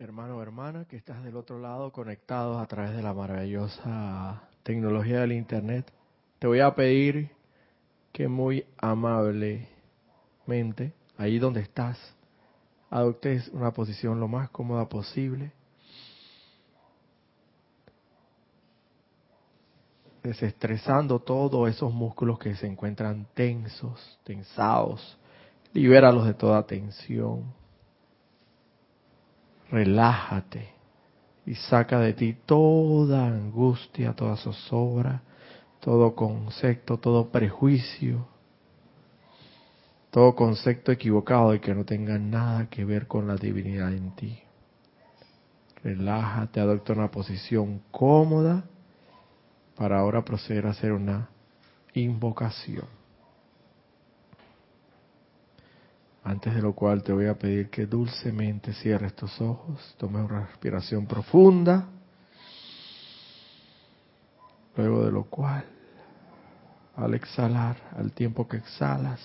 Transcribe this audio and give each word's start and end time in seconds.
hermano 0.00 0.38
o 0.38 0.42
hermana 0.42 0.86
que 0.86 0.96
estás 0.96 1.22
del 1.22 1.36
otro 1.36 1.58
lado 1.58 1.92
conectados 1.92 2.60
a 2.60 2.66
través 2.66 2.96
de 2.96 3.02
la 3.02 3.12
maravillosa 3.12 4.48
tecnología 4.62 5.20
del 5.20 5.32
Internet, 5.32 5.92
te 6.38 6.46
voy 6.46 6.60
a 6.60 6.74
pedir 6.74 7.30
que 8.10 8.26
muy 8.26 8.64
amablemente, 8.78 9.68
ahí 11.18 11.38
donde 11.38 11.60
estás, 11.60 11.98
adoptes 12.88 13.48
una 13.48 13.72
posición 13.72 14.18
lo 14.18 14.26
más 14.26 14.48
cómoda 14.48 14.88
posible. 14.88 15.52
Desestresando 20.22 21.18
todos 21.18 21.68
esos 21.68 21.92
músculos 21.92 22.38
que 22.38 22.54
se 22.54 22.66
encuentran 22.66 23.26
tensos, 23.34 24.18
tensados. 24.24 25.18
Libéralos 25.74 26.26
de 26.26 26.34
toda 26.34 26.66
tensión 26.66 27.59
relájate 29.70 30.68
y 31.46 31.54
saca 31.54 31.98
de 32.00 32.12
ti 32.12 32.36
toda 32.46 33.26
angustia, 33.26 34.14
toda 34.14 34.36
zozobra, 34.36 35.22
todo 35.80 36.14
concepto, 36.14 36.98
todo 36.98 37.30
prejuicio, 37.30 38.26
todo 40.10 40.34
concepto 40.34 40.92
equivocado 40.92 41.52
de 41.52 41.60
que 41.60 41.74
no 41.74 41.84
tenga 41.84 42.18
nada 42.18 42.68
que 42.68 42.84
ver 42.84 43.06
con 43.06 43.26
la 43.26 43.36
divinidad 43.36 43.92
en 43.92 44.14
ti. 44.16 44.38
Relájate, 45.82 46.60
adopta 46.60 46.92
una 46.92 47.10
posición 47.10 47.80
cómoda 47.90 48.64
para 49.76 49.98
ahora 49.98 50.24
proceder 50.24 50.66
a 50.66 50.70
hacer 50.70 50.92
una 50.92 51.30
invocación. 51.94 52.99
Antes 56.22 56.54
de 56.54 56.60
lo 56.60 56.74
cual 56.74 57.02
te 57.02 57.12
voy 57.12 57.26
a 57.26 57.38
pedir 57.38 57.70
que 57.70 57.86
dulcemente 57.86 58.74
cierres 58.74 59.14
tus 59.14 59.40
ojos, 59.40 59.94
tomes 59.98 60.28
una 60.28 60.46
respiración 60.46 61.06
profunda, 61.06 61.88
luego 64.76 65.04
de 65.04 65.12
lo 65.12 65.24
cual, 65.24 65.64
al 66.96 67.14
exhalar, 67.14 67.76
al 67.96 68.12
tiempo 68.12 68.46
que 68.46 68.58
exhalas, 68.58 69.20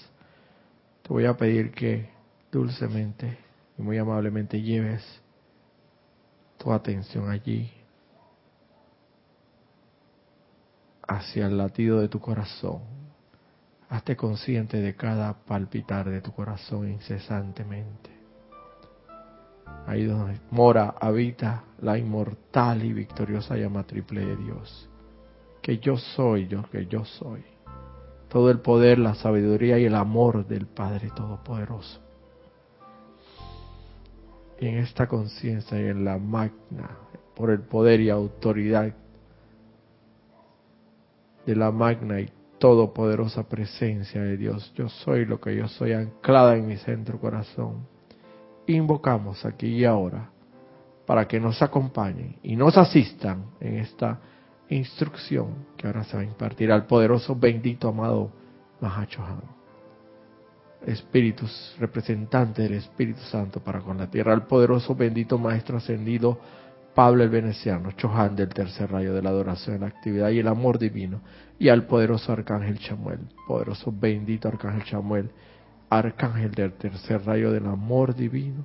te 1.02 1.10
voy 1.10 1.26
a 1.26 1.36
pedir 1.36 1.72
que 1.72 2.10
dulcemente 2.50 3.38
y 3.78 3.82
muy 3.82 3.98
amablemente 3.98 4.62
lleves 4.62 5.04
tu 6.58 6.72
atención 6.72 7.30
allí, 7.30 7.70
hacia 11.08 11.46
el 11.48 11.58
latido 11.58 12.00
de 12.00 12.08
tu 12.08 12.20
corazón 12.20 13.05
Hazte 13.96 14.18
consciente 14.18 14.82
de 14.82 14.94
cada 14.94 15.34
palpitar 15.46 16.10
de 16.10 16.20
tu 16.20 16.34
corazón 16.34 16.90
incesantemente. 16.90 18.10
Ahí 19.88 20.04
donde 20.04 20.38
mora, 20.52 20.96
habita 21.00 21.64
la 21.80 21.98
inmortal 21.98 22.84
y 22.84 22.92
victoriosa 22.92 23.56
llama 23.56 23.84
triple 23.84 24.26
de 24.26 24.36
Dios. 24.36 24.90
Que 25.62 25.78
yo 25.78 25.96
soy, 25.96 26.48
yo 26.48 26.70
que 26.70 26.88
yo 26.88 27.06
soy. 27.06 27.42
Todo 28.28 28.52
el 28.52 28.60
poder, 28.60 29.00
la 29.00 29.16
sabiduría 29.16 29.80
y 29.80 29.86
el 29.86 29.96
amor 29.96 30.46
del 30.46 30.68
Padre 30.68 31.10
Todopoderoso. 31.16 32.02
Y 34.60 34.68
en 34.68 34.80
esta 34.80 35.08
conciencia 35.08 35.80
y 35.80 35.86
en 35.86 36.04
la 36.04 36.18
magna, 36.18 36.98
por 37.34 37.50
el 37.50 37.62
poder 37.62 38.02
y 38.02 38.10
autoridad 38.10 38.94
de 41.46 41.56
la 41.56 41.72
magna 41.72 42.20
y 42.20 42.30
todopoderosa 42.66 43.44
presencia 43.44 44.24
de 44.24 44.38
Dios. 44.38 44.74
Yo 44.74 44.90
soy 44.90 45.26
lo 45.26 45.40
que 45.40 45.56
yo 45.56 45.68
soy 45.68 45.94
anclada 45.94 46.56
en 46.56 46.66
mi 46.66 46.78
centro 46.78 47.20
corazón. 47.20 47.86
Invocamos 48.66 49.46
aquí 49.46 49.68
y 49.68 49.86
ahora 49.86 50.32
para 51.06 51.28
que 51.28 51.40
nos 51.40 51.62
acompañen 51.62 52.38
y 52.42 52.56
nos 52.56 52.76
asistan 52.76 53.52
en 53.60 53.78
esta 53.78 54.20
instrucción 54.70 55.68
que 55.78 55.86
ahora 55.86 56.06
se 56.06 56.18
va 56.18 56.24
a 56.24 56.26
impartir 56.26 56.72
al 56.72 56.88
poderoso, 56.88 57.36
bendito, 57.36 57.88
amado 57.88 58.32
Mahachohan. 58.82 59.44
Espíritus, 60.88 61.76
representante 61.80 62.64
del 62.64 62.74
Espíritu 62.74 63.22
Santo 63.30 63.60
para 63.60 63.82
con 63.82 64.00
la 64.00 64.10
tierra, 64.10 64.34
al 64.34 64.48
poderoso, 64.48 64.96
bendito 64.96 65.38
Maestro 65.38 65.78
ascendido 65.78 66.40
Pablo 66.96 67.24
el 67.24 67.30
Veneciano, 67.30 67.92
Chohan 67.92 68.38
del 68.38 68.48
tercer 68.48 68.90
rayo 68.90 69.14
de 69.14 69.22
la 69.22 69.30
adoración, 69.30 69.82
la 69.82 69.88
actividad 69.88 70.30
y 70.30 70.40
el 70.40 70.48
amor 70.48 70.80
divino, 70.80 71.20
y 71.60 71.68
al 71.68 71.86
poderoso 71.86 72.32
Arcángel 72.32 72.80
Chamuel, 72.80 73.20
poderoso 73.46 73.94
bendito 73.94 74.48
Arcángel 74.48 74.86
Chamuel, 74.86 75.30
Arcángel 75.90 76.52
del 76.52 76.72
tercer 76.74 77.26
rayo 77.26 77.52
del 77.52 77.68
amor 77.68 78.16
divino, 78.16 78.64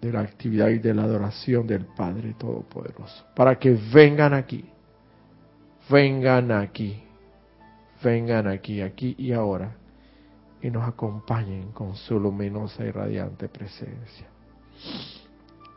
de 0.00 0.10
la 0.10 0.20
actividad 0.20 0.68
y 0.68 0.78
de 0.78 0.94
la 0.94 1.02
adoración 1.02 1.66
del 1.66 1.84
Padre 1.84 2.34
Todopoderoso, 2.38 3.26
para 3.36 3.58
que 3.58 3.78
vengan 3.92 4.32
aquí, 4.32 4.64
vengan 5.90 6.50
aquí, 6.50 7.02
vengan 8.02 8.48
aquí, 8.48 8.80
aquí 8.80 9.14
y 9.18 9.32
ahora, 9.32 9.76
y 10.62 10.70
nos 10.70 10.88
acompañen 10.88 11.72
con 11.72 11.94
su 11.94 12.18
luminosa 12.18 12.84
y 12.86 12.90
radiante 12.90 13.48
presencia 13.48 14.28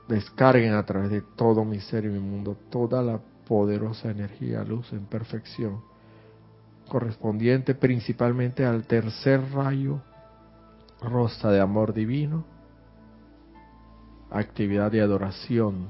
descarguen 0.07 0.73
a 0.73 0.85
través 0.85 1.09
de 1.09 1.21
todo 1.21 1.65
mi 1.65 1.79
ser 1.79 2.05
y 2.05 2.09
mi 2.09 2.19
mundo 2.19 2.57
toda 2.69 3.01
la 3.01 3.19
poderosa 3.47 4.09
energía, 4.09 4.63
luz 4.63 4.91
en 4.93 5.05
perfección, 5.05 5.81
correspondiente 6.87 7.75
principalmente 7.75 8.65
al 8.65 8.85
tercer 8.85 9.41
rayo 9.51 10.01
rosa 11.01 11.51
de 11.51 11.59
amor 11.59 11.93
divino, 11.93 12.45
actividad 14.31 14.91
de 14.91 15.01
adoración 15.01 15.87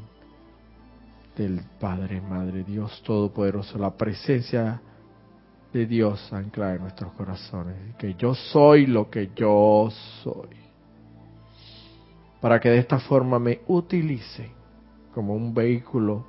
del 1.38 1.62
Padre, 1.80 2.22
Madre, 2.22 2.64
Dios 2.64 3.02
Todopoderoso, 3.06 3.78
la 3.78 3.96
presencia 3.96 4.82
de 5.74 5.86
Dios 5.86 6.32
anclada 6.32 6.76
en 6.76 6.82
nuestros 6.82 7.12
corazones, 7.14 7.96
que 7.98 8.14
yo 8.16 8.34
soy 8.34 8.86
lo 8.86 9.10
que 9.10 9.32
yo 9.36 9.90
soy 10.24 10.65
para 12.46 12.60
que 12.60 12.70
de 12.70 12.78
esta 12.78 13.00
forma 13.00 13.40
me 13.40 13.62
utilice 13.66 14.52
como 15.16 15.34
un 15.34 15.52
vehículo, 15.52 16.28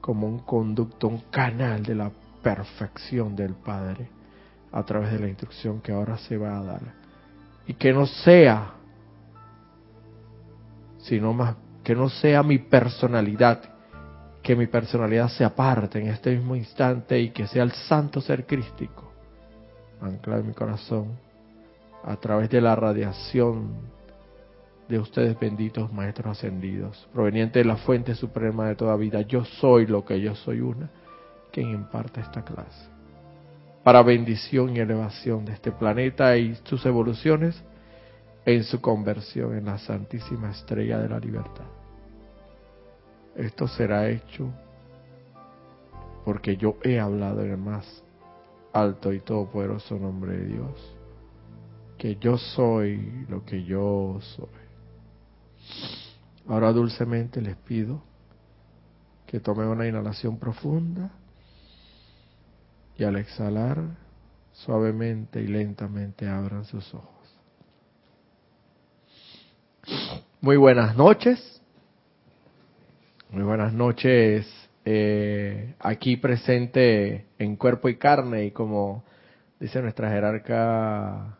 como 0.00 0.28
un 0.28 0.38
conducto, 0.38 1.08
un 1.08 1.18
canal 1.32 1.82
de 1.82 1.96
la 1.96 2.12
perfección 2.44 3.34
del 3.34 3.54
Padre 3.54 4.08
a 4.70 4.84
través 4.84 5.10
de 5.10 5.18
la 5.18 5.26
instrucción 5.26 5.80
que 5.80 5.90
ahora 5.90 6.16
se 6.16 6.36
va 6.36 6.60
a 6.60 6.62
dar. 6.62 6.82
Y 7.66 7.74
que 7.74 7.92
no 7.92 8.06
sea, 8.06 8.74
sino 10.98 11.32
más, 11.32 11.56
que 11.82 11.96
no 11.96 12.08
sea 12.08 12.44
mi 12.44 12.58
personalidad, 12.58 13.60
que 14.44 14.54
mi 14.54 14.68
personalidad 14.68 15.28
se 15.28 15.44
aparte 15.44 15.98
en 15.98 16.06
este 16.06 16.36
mismo 16.36 16.54
instante 16.54 17.18
y 17.18 17.30
que 17.30 17.48
sea 17.48 17.64
el 17.64 17.72
santo 17.72 18.20
ser 18.20 18.46
crístico, 18.46 19.10
anclado 20.00 20.40
en 20.40 20.46
mi 20.46 20.54
corazón, 20.54 21.18
a 22.04 22.14
través 22.14 22.48
de 22.48 22.60
la 22.60 22.76
radiación 22.76 23.97
de 24.88 24.98
ustedes 24.98 25.38
benditos 25.38 25.92
maestros 25.92 26.38
ascendidos, 26.38 27.08
proveniente 27.12 27.58
de 27.58 27.64
la 27.66 27.76
fuente 27.76 28.14
suprema 28.14 28.68
de 28.68 28.74
toda 28.74 28.96
vida. 28.96 29.20
Yo 29.22 29.44
soy 29.44 29.86
lo 29.86 30.04
que 30.04 30.20
yo 30.20 30.34
soy 30.34 30.60
una, 30.60 30.90
quien 31.52 31.70
imparta 31.70 32.20
esta 32.20 32.42
clase. 32.42 32.88
Para 33.84 34.02
bendición 34.02 34.74
y 34.74 34.80
elevación 34.80 35.44
de 35.44 35.52
este 35.52 35.72
planeta 35.72 36.36
y 36.36 36.54
sus 36.64 36.84
evoluciones 36.86 37.62
en 38.44 38.64
su 38.64 38.80
conversión 38.80 39.56
en 39.56 39.66
la 39.66 39.78
Santísima 39.78 40.50
Estrella 40.50 40.98
de 40.98 41.08
la 41.08 41.18
Libertad. 41.18 41.66
Esto 43.36 43.68
será 43.68 44.08
hecho 44.08 44.50
porque 46.24 46.56
yo 46.56 46.76
he 46.82 46.98
hablado 46.98 47.42
en 47.42 47.52
el 47.52 47.58
más 47.58 48.04
alto 48.72 49.12
y 49.12 49.20
todopoderoso 49.20 49.98
nombre 49.98 50.36
de 50.36 50.46
Dios, 50.46 50.96
que 51.96 52.16
yo 52.16 52.36
soy 52.36 53.26
lo 53.28 53.44
que 53.44 53.64
yo 53.64 54.18
soy. 54.20 54.67
Ahora 56.48 56.72
dulcemente 56.72 57.40
les 57.40 57.56
pido 57.56 58.02
que 59.26 59.40
tomen 59.40 59.68
una 59.68 59.86
inhalación 59.86 60.38
profunda 60.38 61.10
y 62.96 63.04
al 63.04 63.16
exhalar 63.16 63.78
suavemente 64.52 65.40
y 65.42 65.46
lentamente 65.46 66.28
abran 66.28 66.64
sus 66.64 66.92
ojos. 66.94 67.14
Muy 70.40 70.56
buenas 70.56 70.96
noches. 70.96 71.60
Muy 73.30 73.42
buenas 73.42 73.72
noches 73.74 74.46
eh, 74.90 75.74
aquí 75.80 76.16
presente 76.16 77.26
en 77.38 77.56
cuerpo 77.56 77.90
y 77.90 77.96
carne 77.96 78.46
y 78.46 78.50
como 78.52 79.04
dice 79.60 79.82
nuestra 79.82 80.08
jerarca 80.08 81.36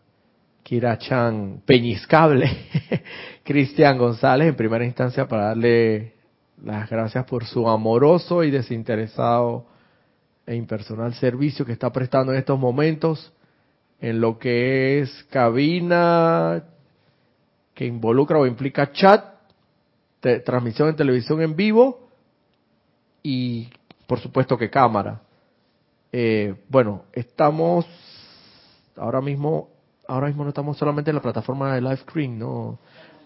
Kira 0.69 0.99
Chan 0.99 1.63
Peñiscable, 1.65 2.47
Cristian 3.43 3.97
González, 3.97 4.49
en 4.49 4.55
primera 4.55 4.85
instancia 4.85 5.27
para 5.27 5.45
darle 5.45 6.13
las 6.63 6.91
gracias 6.91 7.25
por 7.25 7.47
su 7.47 7.67
amoroso 7.67 8.45
y 8.45 8.51
desinteresado 8.51 9.65
e 10.45 10.55
impersonal 10.57 11.15
servicio 11.15 11.65
que 11.65 11.73
está 11.73 11.91
prestando 11.91 12.35
en 12.35 12.39
estos 12.41 12.59
momentos 12.59 13.33
en 13.99 14.21
lo 14.21 14.39
que 14.39 15.01
es 15.01 15.25
cabina 15.31 16.65
que 17.73 17.87
involucra 17.87 18.39
o 18.39 18.47
implica 18.47 18.93
chat 18.93 19.25
transmisión 20.21 20.91
en 20.91 20.97
televisión 20.97 21.41
en 21.41 21.57
vivo 21.57 22.11
y 23.23 23.71
por 24.07 24.21
supuesto 24.21 24.59
que 24.59 24.69
cámara. 24.69 25.23
Eh, 26.13 26.57
bueno, 26.69 27.05
estamos 27.15 27.87
ahora 28.97 29.23
mismo, 29.23 29.78
ahora 30.09 30.27
mismo 30.27 30.43
no 30.43 30.49
estamos 30.49 30.77
solamente 30.77 31.11
en 31.11 31.17
la 31.17 31.23
plataforma 31.23 31.75
de 31.75 31.81
live 31.81 31.99
stream, 31.99 32.39
no. 32.39 32.79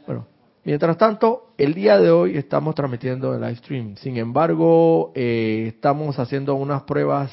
Bueno, 0.07 0.27
mientras 0.65 0.99
tanto, 0.99 1.53
el 1.57 1.73
día 1.73 1.99
de 1.99 2.11
hoy 2.11 2.37
estamos 2.37 2.75
transmitiendo 2.75 3.35
el 3.35 3.41
live 3.41 3.57
stream. 3.57 3.97
Sin 3.97 4.19
embargo, 4.19 5.13
eh, 5.15 5.67
estamos 5.69 6.19
haciendo 6.19 6.57
unas 6.57 6.83
pruebas 6.83 7.31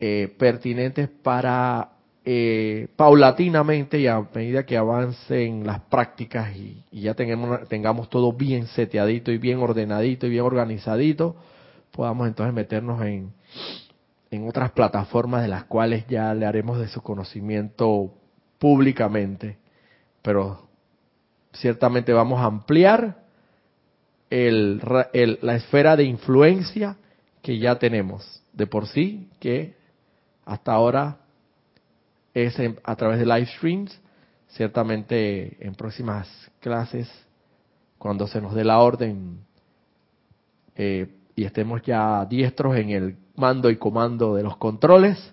eh, 0.00 0.32
pertinentes 0.38 1.08
para 1.08 1.90
eh, 2.24 2.86
paulatinamente 2.94 3.98
y 3.98 4.06
a 4.06 4.24
medida 4.32 4.64
que 4.64 4.76
avancen 4.76 5.66
las 5.66 5.80
prácticas 5.80 6.56
y, 6.56 6.84
ya 6.92 7.14
tengamos, 7.14 7.68
tengamos 7.68 8.08
todo 8.08 8.32
bien 8.32 8.68
seteadito 8.68 9.32
y 9.32 9.38
bien 9.38 9.58
ordenadito 9.58 10.28
y 10.28 10.30
bien 10.30 10.44
organizadito, 10.44 11.34
podamos 11.90 12.28
entonces 12.28 12.54
meternos 12.54 13.02
en, 13.02 13.32
en 14.32 14.48
otras 14.48 14.72
plataformas 14.72 15.42
de 15.42 15.48
las 15.48 15.64
cuales 15.64 16.06
ya 16.08 16.32
le 16.32 16.46
haremos 16.46 16.78
de 16.78 16.88
su 16.88 17.02
conocimiento 17.02 18.14
públicamente. 18.58 19.58
Pero 20.22 20.68
ciertamente 21.52 22.14
vamos 22.14 22.40
a 22.40 22.46
ampliar 22.46 23.24
el, 24.30 24.80
la 25.42 25.54
esfera 25.54 25.96
de 25.96 26.04
influencia 26.04 26.96
que 27.42 27.58
ya 27.58 27.78
tenemos 27.78 28.42
de 28.54 28.66
por 28.66 28.86
sí, 28.86 29.28
que 29.38 29.76
hasta 30.46 30.72
ahora 30.72 31.18
es 32.32 32.56
a 32.84 32.96
través 32.96 33.18
de 33.18 33.26
live 33.26 33.46
streams. 33.46 34.00
Ciertamente 34.48 35.58
en 35.60 35.74
próximas 35.74 36.26
clases, 36.60 37.06
cuando 37.98 38.26
se 38.26 38.40
nos 38.40 38.54
dé 38.54 38.64
la 38.64 38.78
orden 38.78 39.40
eh, 40.74 41.14
y 41.36 41.44
estemos 41.44 41.82
ya 41.82 42.24
diestros 42.24 42.76
en 42.76 42.90
el 42.90 43.21
mando 43.36 43.70
y 43.70 43.76
comando 43.76 44.34
de 44.34 44.42
los 44.42 44.56
controles, 44.56 45.32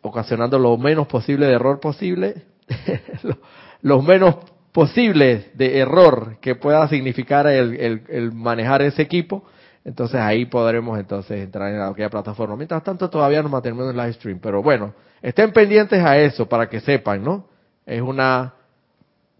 ocasionando 0.00 0.58
lo 0.58 0.76
menos 0.76 1.06
posible 1.06 1.46
de 1.46 1.52
error 1.52 1.80
posible, 1.80 2.44
lo, 3.82 4.02
menos 4.02 4.36
posible 4.72 5.50
de 5.54 5.78
error 5.78 6.38
que 6.40 6.54
pueda 6.54 6.88
significar 6.88 7.46
el 7.46 8.32
manejar 8.32 8.82
ese 8.82 9.02
equipo, 9.02 9.44
entonces 9.84 10.20
ahí 10.20 10.46
podremos 10.46 10.98
entonces 10.98 11.42
entrar 11.42 11.72
en 11.72 11.80
aquella 11.80 12.10
plataforma. 12.10 12.56
Mientras 12.56 12.82
tanto 12.84 13.10
todavía 13.10 13.42
no 13.42 13.48
mantenemos 13.48 13.90
el 13.90 13.96
live 13.96 14.12
stream, 14.12 14.38
pero 14.38 14.62
bueno, 14.62 14.94
estén 15.20 15.52
pendientes 15.52 16.02
a 16.04 16.18
eso 16.18 16.48
para 16.48 16.68
que 16.68 16.80
sepan, 16.80 17.22
¿no? 17.22 17.48
Es 17.84 18.00
una 18.00 18.54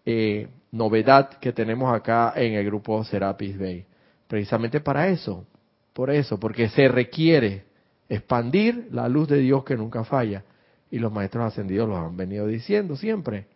eh, 0.04 0.48
novedad 0.72 1.30
que 1.38 1.52
tenemos 1.52 1.94
acá 1.94 2.32
en 2.34 2.54
el 2.54 2.64
grupo 2.64 3.04
Serapis 3.04 3.58
Bay. 3.58 3.86
Precisamente 4.26 4.80
para 4.80 5.08
eso, 5.08 5.46
por 5.92 6.10
eso, 6.10 6.38
porque 6.38 6.68
se 6.68 6.88
requiere 6.88 7.64
expandir 8.08 8.88
la 8.90 9.08
luz 9.08 9.28
de 9.28 9.38
Dios 9.38 9.64
que 9.64 9.76
nunca 9.76 10.04
falla. 10.04 10.44
Y 10.90 10.98
los 10.98 11.12
maestros 11.12 11.46
ascendidos 11.46 11.88
lo 11.88 11.96
han 11.96 12.16
venido 12.16 12.46
diciendo 12.46 12.96
siempre. 12.96 13.46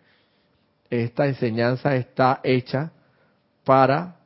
Esta 0.88 1.26
enseñanza 1.26 1.94
está 1.96 2.40
hecha 2.42 2.92
para 3.64 4.16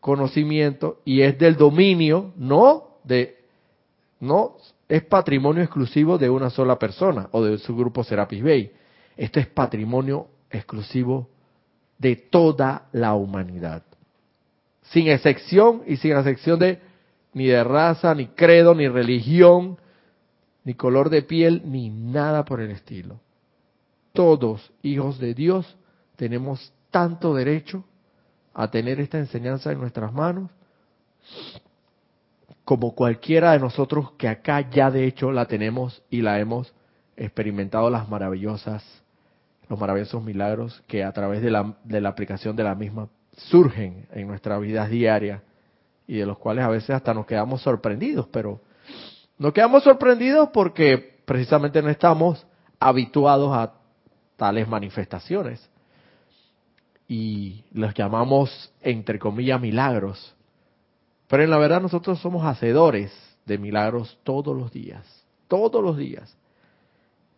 conocimiento 0.00 1.00
y 1.04 1.22
es 1.22 1.38
del 1.38 1.56
dominio, 1.56 2.32
no 2.36 2.98
de, 3.04 3.38
no 4.18 4.56
es 4.88 5.02
patrimonio 5.04 5.62
exclusivo 5.62 6.18
de 6.18 6.28
una 6.28 6.50
sola 6.50 6.78
persona 6.78 7.28
o 7.32 7.42
de 7.44 7.58
su 7.58 7.76
grupo 7.76 8.02
Serapis 8.02 8.42
Bay. 8.42 8.72
Esto 9.16 9.38
es 9.38 9.46
patrimonio 9.46 10.26
exclusivo 10.50 11.28
de 11.98 12.16
toda 12.16 12.88
la 12.92 13.14
humanidad. 13.14 13.82
Sin 14.82 15.08
excepción 15.08 15.82
y 15.86 15.96
sin 15.96 16.12
excepción 16.12 16.58
de 16.58 16.89
ni 17.32 17.46
de 17.46 17.62
raza, 17.62 18.14
ni 18.14 18.26
credo, 18.28 18.74
ni 18.74 18.88
religión, 18.88 19.78
ni 20.64 20.74
color 20.74 21.10
de 21.10 21.22
piel, 21.22 21.62
ni 21.64 21.90
nada 21.90 22.44
por 22.44 22.60
el 22.60 22.70
estilo. 22.70 23.20
Todos, 24.12 24.72
hijos 24.82 25.18
de 25.18 25.34
Dios, 25.34 25.76
tenemos 26.16 26.72
tanto 26.90 27.34
derecho 27.34 27.84
a 28.52 28.70
tener 28.70 29.00
esta 29.00 29.18
enseñanza 29.18 29.72
en 29.72 29.80
nuestras 29.80 30.12
manos, 30.12 30.50
como 32.64 32.94
cualquiera 32.94 33.52
de 33.52 33.60
nosotros 33.60 34.12
que 34.12 34.28
acá 34.28 34.68
ya 34.70 34.90
de 34.90 35.06
hecho 35.06 35.32
la 35.32 35.46
tenemos 35.46 36.02
y 36.10 36.22
la 36.22 36.38
hemos 36.40 36.72
experimentado 37.16 37.90
las 37.90 38.08
maravillosas, 38.08 38.84
los 39.68 39.78
maravillosos 39.78 40.22
milagros 40.22 40.82
que 40.86 41.04
a 41.04 41.12
través 41.12 41.42
de 41.42 41.50
la, 41.50 41.76
de 41.84 42.00
la 42.00 42.08
aplicación 42.08 42.56
de 42.56 42.64
la 42.64 42.74
misma 42.74 43.08
surgen 43.36 44.06
en 44.12 44.26
nuestras 44.26 44.60
vidas 44.60 44.90
diarias 44.90 45.42
y 46.10 46.16
de 46.16 46.26
los 46.26 46.38
cuales 46.38 46.64
a 46.64 46.68
veces 46.68 46.90
hasta 46.90 47.14
nos 47.14 47.24
quedamos 47.24 47.62
sorprendidos, 47.62 48.26
pero 48.32 48.60
nos 49.38 49.52
quedamos 49.52 49.84
sorprendidos 49.84 50.48
porque 50.52 51.20
precisamente 51.24 51.80
no 51.80 51.88
estamos 51.88 52.44
habituados 52.80 53.56
a 53.56 53.74
tales 54.36 54.66
manifestaciones 54.66 55.70
y 57.06 57.62
los 57.70 57.94
llamamos, 57.94 58.72
entre 58.80 59.20
comillas, 59.20 59.60
milagros. 59.60 60.34
Pero 61.28 61.44
en 61.44 61.50
la 61.50 61.58
verdad 61.58 61.80
nosotros 61.80 62.18
somos 62.18 62.44
hacedores 62.44 63.12
de 63.46 63.58
milagros 63.58 64.18
todos 64.24 64.56
los 64.56 64.72
días, 64.72 65.06
todos 65.46 65.80
los 65.80 65.96
días. 65.96 66.36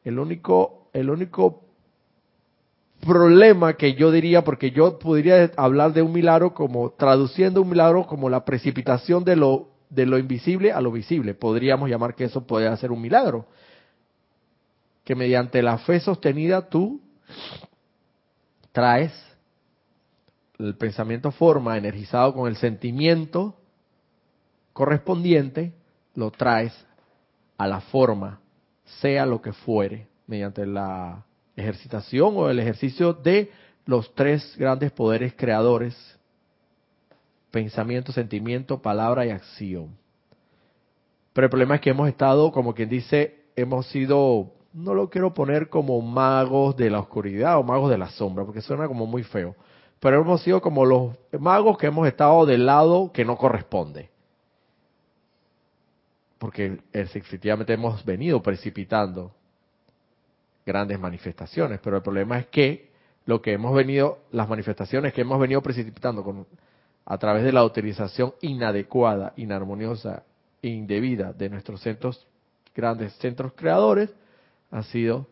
El 0.03 0.19
único, 0.19 0.89
el 0.95 1.11
único 1.11 1.62
problema 3.03 3.75
que 3.75 3.95
yo 3.95 4.11
diría, 4.11 4.45
porque 4.45 4.71
yo 4.71 4.99
podría 4.99 5.51
hablar 5.57 5.93
de 5.93 6.03
un 6.03 6.13
milagro 6.13 6.55
como, 6.55 6.93
traduciendo 6.93 7.61
un 7.61 7.69
milagro 7.69 8.07
como 8.07 8.31
la 8.31 8.45
precipitación 8.45 9.25
de 9.25 9.37
lo, 9.37 9.69
de 9.91 10.07
lo 10.07 10.19
invisible 10.19 10.73
a 10.73 10.81
lo 10.81 10.93
visible. 10.93 11.35
Podríamos 11.35 11.91
llamar 11.91 12.15
que 12.15 12.25
eso 12.25 12.47
puede 12.47 12.75
ser 12.77 12.93
un 12.93 13.03
milagro. 13.03 13.47
Que 15.05 15.17
mediante 15.17 15.63
la 15.63 15.79
fe 15.79 15.99
sostenida 15.99 16.69
tú 16.69 17.01
traes 18.71 19.13
el 20.59 20.77
pensamiento 20.77 21.33
forma, 21.33 21.77
energizado 21.77 22.33
con 22.33 22.49
el 22.49 22.57
sentimiento 22.57 23.57
correspondiente, 24.73 25.73
lo 26.15 26.31
traes 26.31 26.73
a 27.59 27.67
la 27.67 27.81
forma, 27.81 28.41
sea 29.01 29.27
lo 29.27 29.43
que 29.43 29.53
fuere, 29.53 30.07
mediante 30.27 30.65
la 30.67 31.25
ejercitación 31.57 32.35
o 32.37 32.49
el 32.49 32.59
ejercicio 32.59 33.13
de 33.13 33.51
los 33.85 34.15
tres 34.15 34.57
grandes 34.57 34.93
poderes 34.93 35.35
creadores, 35.37 35.95
pensamiento, 37.51 38.13
sentimiento, 38.13 38.81
palabra 38.81 39.27
y 39.27 39.31
acción. 39.31 39.97
Pero 41.33 41.47
el 41.47 41.51
problema 41.51 41.77
es 41.77 41.81
que 41.81 41.91
hemos 41.91 42.09
estado, 42.09 42.53
como 42.53 42.75
quien 42.75 42.89
dice, 42.89 43.45
hemos 43.57 43.87
sido, 43.87 44.53
no 44.73 44.95
lo 44.95 45.11
quiero 45.11 45.35
poner 45.35 45.69
como 45.69 46.01
magos 46.01 46.77
de 46.77 46.91
la 46.91 47.01
oscuridad 47.01 47.59
o 47.59 47.63
magos 47.63 47.91
de 47.91 47.99
la 47.99 48.11
sombra, 48.11 48.45
porque 48.45 48.61
suena 48.61 48.87
como 48.87 49.07
muy 49.07 49.23
feo 49.23 49.55
pero 50.03 50.21
hemos 50.21 50.43
sido 50.43 50.61
como 50.61 50.85
los 50.85 51.17
magos 51.39 51.79
que 51.79 51.87
hemos 51.87 52.09
estado 52.09 52.45
del 52.45 52.67
lado 52.67 53.13
que 53.13 53.25
no 53.25 53.37
corresponde. 53.37 54.11
Porque 56.39 56.81
efectivamente 56.93 57.73
hemos 57.75 58.05
venido 58.05 58.43
precipitando 58.43 59.33
grandes 60.65 60.99
manifestaciones, 60.99 61.81
pero 61.83 61.97
el 61.97 62.03
problema 62.03 62.39
es 62.39 62.47
que 62.47 62.91
lo 63.27 63.41
que 63.41 63.53
hemos 63.53 63.75
venido, 63.75 64.19
las 64.33 64.49
manifestaciones 64.49 65.13
que 65.13 65.21
hemos 65.21 65.39
venido 65.41 65.63
precipitando 65.63 66.23
con, 66.25 66.47
a 67.05 67.19
través 67.19 67.45
de 67.45 67.53
la 67.53 67.65
utilización 67.65 68.35
inadecuada, 68.41 69.33
inarmoniosa, 69.37 70.25
indebida 70.63 71.33
de 71.33 71.49
nuestros 71.49 71.81
centros, 71.81 72.27
grandes 72.75 73.13
centros 73.15 73.53
creadores, 73.55 74.13
han 74.71 74.85
sido 74.85 75.27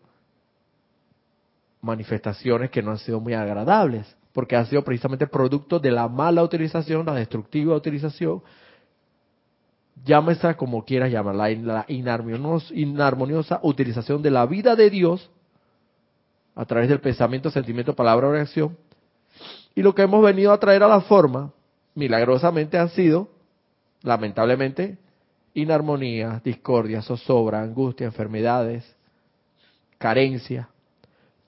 manifestaciones 1.80 2.70
que 2.70 2.82
no 2.82 2.90
han 2.90 2.98
sido 2.98 3.20
muy 3.20 3.34
agradables 3.34 4.16
porque 4.32 4.56
ha 4.56 4.64
sido 4.64 4.82
precisamente 4.82 5.26
producto 5.26 5.78
de 5.78 5.90
la 5.90 6.08
mala 6.08 6.42
utilización, 6.42 7.06
la 7.06 7.14
destructiva 7.14 7.74
utilización, 7.74 8.42
llámese 10.04 10.54
como 10.56 10.84
quieras 10.84 11.10
llamarla, 11.10 11.50
la 11.50 11.84
inarmoniosa, 11.88 13.60
utilización 13.62 14.22
de 14.22 14.30
la 14.30 14.46
vida 14.46 14.76
de 14.76 14.90
Dios 14.90 15.30
a 16.54 16.64
través 16.64 16.88
del 16.88 17.00
pensamiento, 17.00 17.50
sentimiento, 17.50 17.94
palabra 17.94 18.28
o 18.28 18.32
reacción. 18.32 18.76
Y 19.74 19.82
lo 19.82 19.94
que 19.94 20.02
hemos 20.02 20.22
venido 20.22 20.52
a 20.52 20.58
traer 20.58 20.82
a 20.82 20.88
la 20.88 21.00
forma, 21.00 21.52
milagrosamente, 21.94 22.78
han 22.78 22.90
sido, 22.90 23.28
lamentablemente, 24.02 24.98
inarmonía, 25.54 26.40
discordia, 26.44 27.02
zozobra, 27.02 27.62
angustia, 27.62 28.06
enfermedades, 28.06 28.96
carencia. 29.98 30.68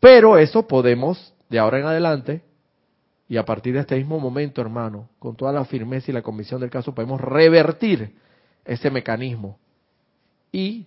Pero 0.00 0.38
eso 0.38 0.66
podemos, 0.66 1.34
de 1.48 1.58
ahora 1.58 1.80
en 1.80 1.86
adelante, 1.86 2.42
y 3.28 3.36
a 3.36 3.44
partir 3.44 3.74
de 3.74 3.80
este 3.80 3.96
mismo 3.96 4.20
momento, 4.20 4.60
hermano, 4.60 5.08
con 5.18 5.36
toda 5.36 5.52
la 5.52 5.64
firmeza 5.64 6.10
y 6.10 6.14
la 6.14 6.22
convicción 6.22 6.60
del 6.60 6.70
caso, 6.70 6.94
podemos 6.94 7.20
revertir 7.20 8.14
ese 8.64 8.90
mecanismo 8.90 9.58
y 10.50 10.86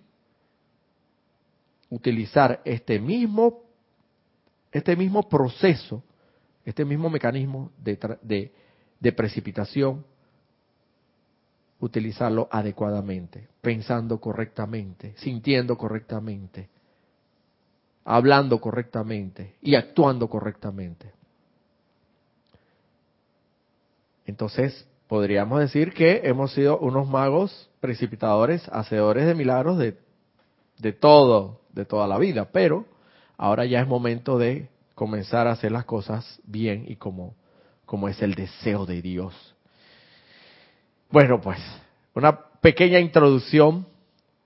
utilizar 1.90 2.60
este 2.64 2.98
mismo, 2.98 3.62
este 4.72 4.96
mismo 4.96 5.28
proceso 5.28 6.02
este 6.66 6.84
mismo 6.84 7.08
mecanismo 7.08 7.70
de, 7.78 8.52
de 8.98 9.12
precipitación, 9.12 10.04
utilizarlo 11.78 12.48
adecuadamente, 12.50 13.48
pensando 13.62 14.20
correctamente, 14.20 15.14
sintiendo 15.18 15.78
correctamente, 15.78 16.68
hablando 18.04 18.60
correctamente 18.60 19.54
y 19.62 19.76
actuando 19.76 20.28
correctamente. 20.28 21.12
Entonces, 24.26 24.88
podríamos 25.08 25.60
decir 25.60 25.92
que 25.92 26.22
hemos 26.24 26.52
sido 26.52 26.78
unos 26.78 27.08
magos 27.08 27.70
precipitadores, 27.80 28.68
hacedores 28.72 29.26
de 29.26 29.34
milagros 29.34 29.78
de, 29.78 29.96
de 30.78 30.92
todo, 30.92 31.60
de 31.72 31.84
toda 31.84 32.06
la 32.06 32.18
vida, 32.18 32.48
pero 32.52 32.86
ahora 33.36 33.64
ya 33.64 33.80
es 33.80 33.86
momento 33.86 34.38
de 34.38 34.68
comenzar 34.94 35.46
a 35.46 35.52
hacer 35.52 35.72
las 35.72 35.84
cosas 35.84 36.40
bien 36.44 36.84
y 36.88 36.96
como, 36.96 37.34
como 37.84 38.08
es 38.08 38.20
el 38.22 38.34
deseo 38.34 38.86
de 38.86 39.02
Dios. 39.02 39.54
Bueno, 41.10 41.40
pues, 41.40 41.58
una 42.14 42.38
pequeña 42.60 42.98
introducción. 42.98 43.86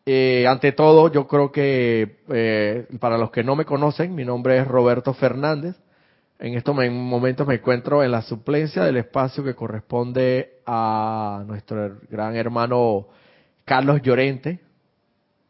Eh, 0.05 0.47
ante 0.49 0.73
todo, 0.73 1.11
yo 1.12 1.26
creo 1.26 1.52
que 1.52 2.19
eh, 2.29 2.87
para 2.99 3.17
los 3.17 3.31
que 3.31 3.45
no 3.45 3.55
me 3.55 3.64
conocen, 3.64 4.14
mi 4.14 4.25
nombre 4.25 4.59
es 4.59 4.67
Roberto 4.67 5.14
Fernández. 5.14 5.76
En 6.42 6.54
estos 6.54 6.75
momentos 6.75 7.47
me 7.47 7.56
encuentro 7.56 8.02
en 8.02 8.11
la 8.11 8.23
suplencia 8.23 8.82
del 8.82 8.97
espacio 8.97 9.44
que 9.44 9.54
corresponde 9.54 10.61
a 10.64 11.44
nuestro 11.47 11.99
gran 12.09 12.35
hermano 12.35 13.09
Carlos 13.66 14.00
Llorente. 14.00 14.59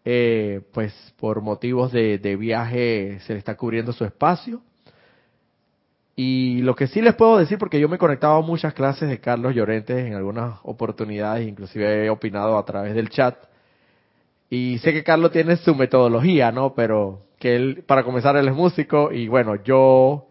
Eh, 0.04 0.62
pues 0.73 0.92
por 1.16 1.42
motivos 1.42 1.92
de, 1.92 2.18
de 2.18 2.35
viaje 2.35 3.20
se 3.20 3.35
le 3.35 3.38
está 3.38 3.56
cubriendo 3.56 3.92
su 3.92 4.04
espacio. 4.04 4.62
Y 6.16 6.61
lo 6.62 6.75
que 6.75 6.88
sí 6.88 7.00
les 7.00 7.14
puedo 7.14 7.38
decir, 7.38 7.56
porque 7.56 7.78
yo 7.78 7.88
me 7.88 7.94
he 7.94 8.00
conectado 8.00 8.38
a 8.38 8.42
muchas 8.42 8.75
clases 8.75 9.09
de 9.09 9.20
Carlos 9.20 9.54
Llorente 9.54 10.09
en 10.09 10.14
algunas 10.14 10.59
oportunidades, 10.64 11.47
inclusive 11.47 12.06
he 12.06 12.11
opinado 12.11 12.59
a 12.59 12.64
través 12.64 12.97
del 12.97 13.11
chat. 13.11 13.37
Y 14.49 14.78
sé 14.78 14.92
que 14.92 15.04
Carlos 15.04 15.30
tiene 15.30 15.56
su 15.59 15.73
metodología, 15.76 16.50
¿no? 16.50 16.75
Pero 16.75 17.20
que 17.38 17.54
él, 17.54 17.85
para 17.87 18.02
comenzar, 18.02 18.37
él 18.37 18.49
es 18.49 18.54
músico 18.54 19.12
y 19.12 19.28
bueno, 19.28 19.54
yo 19.62 20.26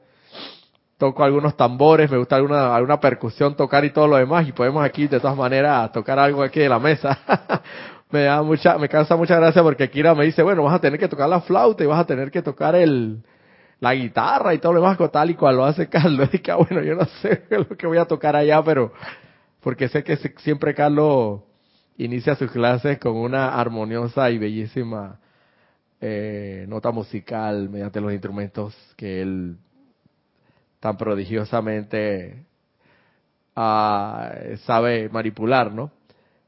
toco 0.99 1.23
algunos 1.23 1.55
tambores, 1.55 2.11
me 2.11 2.17
gusta 2.17 2.35
alguna, 2.35 2.75
alguna 2.75 2.99
percusión 2.99 3.55
tocar 3.55 3.85
y 3.85 3.91
todo 3.91 4.05
lo 4.05 4.17
demás 4.17 4.45
y 4.45 4.51
podemos 4.51 4.83
aquí 4.83 5.07
de 5.07 5.21
todas 5.21 5.37
maneras 5.37 5.89
tocar 5.93 6.19
algo 6.19 6.43
aquí 6.43 6.59
de 6.59 6.67
la 6.67 6.77
mesa. 6.77 7.17
me 8.11 8.23
da 8.23 8.43
mucha, 8.43 8.77
me 8.77 8.89
causa 8.89 9.15
mucha 9.15 9.37
gracia 9.37 9.63
porque 9.63 9.89
Kira 9.89 10.13
me 10.13 10.25
dice, 10.25 10.43
bueno, 10.43 10.61
vas 10.63 10.75
a 10.75 10.81
tener 10.81 10.99
que 10.99 11.07
tocar 11.07 11.29
la 11.29 11.39
flauta 11.39 11.85
y 11.85 11.87
vas 11.87 12.01
a 12.01 12.05
tener 12.05 12.29
que 12.29 12.41
tocar 12.41 12.75
el, 12.75 13.23
la 13.79 13.95
guitarra 13.95 14.53
y 14.53 14.57
todo 14.57 14.73
lo 14.73 14.81
demás 14.81 14.97
tal 15.09 15.29
y 15.29 15.35
cual 15.35 15.55
lo 15.55 15.63
hace 15.63 15.87
Carlos. 15.89 16.29
Y 16.33 16.39
que 16.39 16.51
bueno, 16.51 16.83
yo 16.83 16.95
no 16.95 17.05
sé 17.21 17.43
lo 17.49 17.77
que 17.77 17.87
voy 17.87 17.97
a 17.97 18.05
tocar 18.05 18.35
allá, 18.35 18.61
pero 18.61 18.91
porque 19.61 19.87
sé 19.87 20.03
que 20.03 20.17
siempre 20.17 20.75
Carlos 20.75 21.43
inicia 21.97 22.35
sus 22.35 22.51
clases 22.51 22.99
con 22.99 23.15
una 23.15 23.57
armoniosa 23.57 24.29
y 24.31 24.37
bellísima 24.37 25.17
eh, 26.01 26.65
nota 26.67 26.91
musical 26.91 27.69
mediante 27.69 28.01
los 28.01 28.11
instrumentos 28.11 28.75
que 28.97 29.21
él 29.21 29.57
tan 30.79 30.97
prodigiosamente 30.97 32.45
ah, 33.55 34.31
sabe 34.65 35.09
manipular, 35.09 35.71
¿no? 35.71 35.91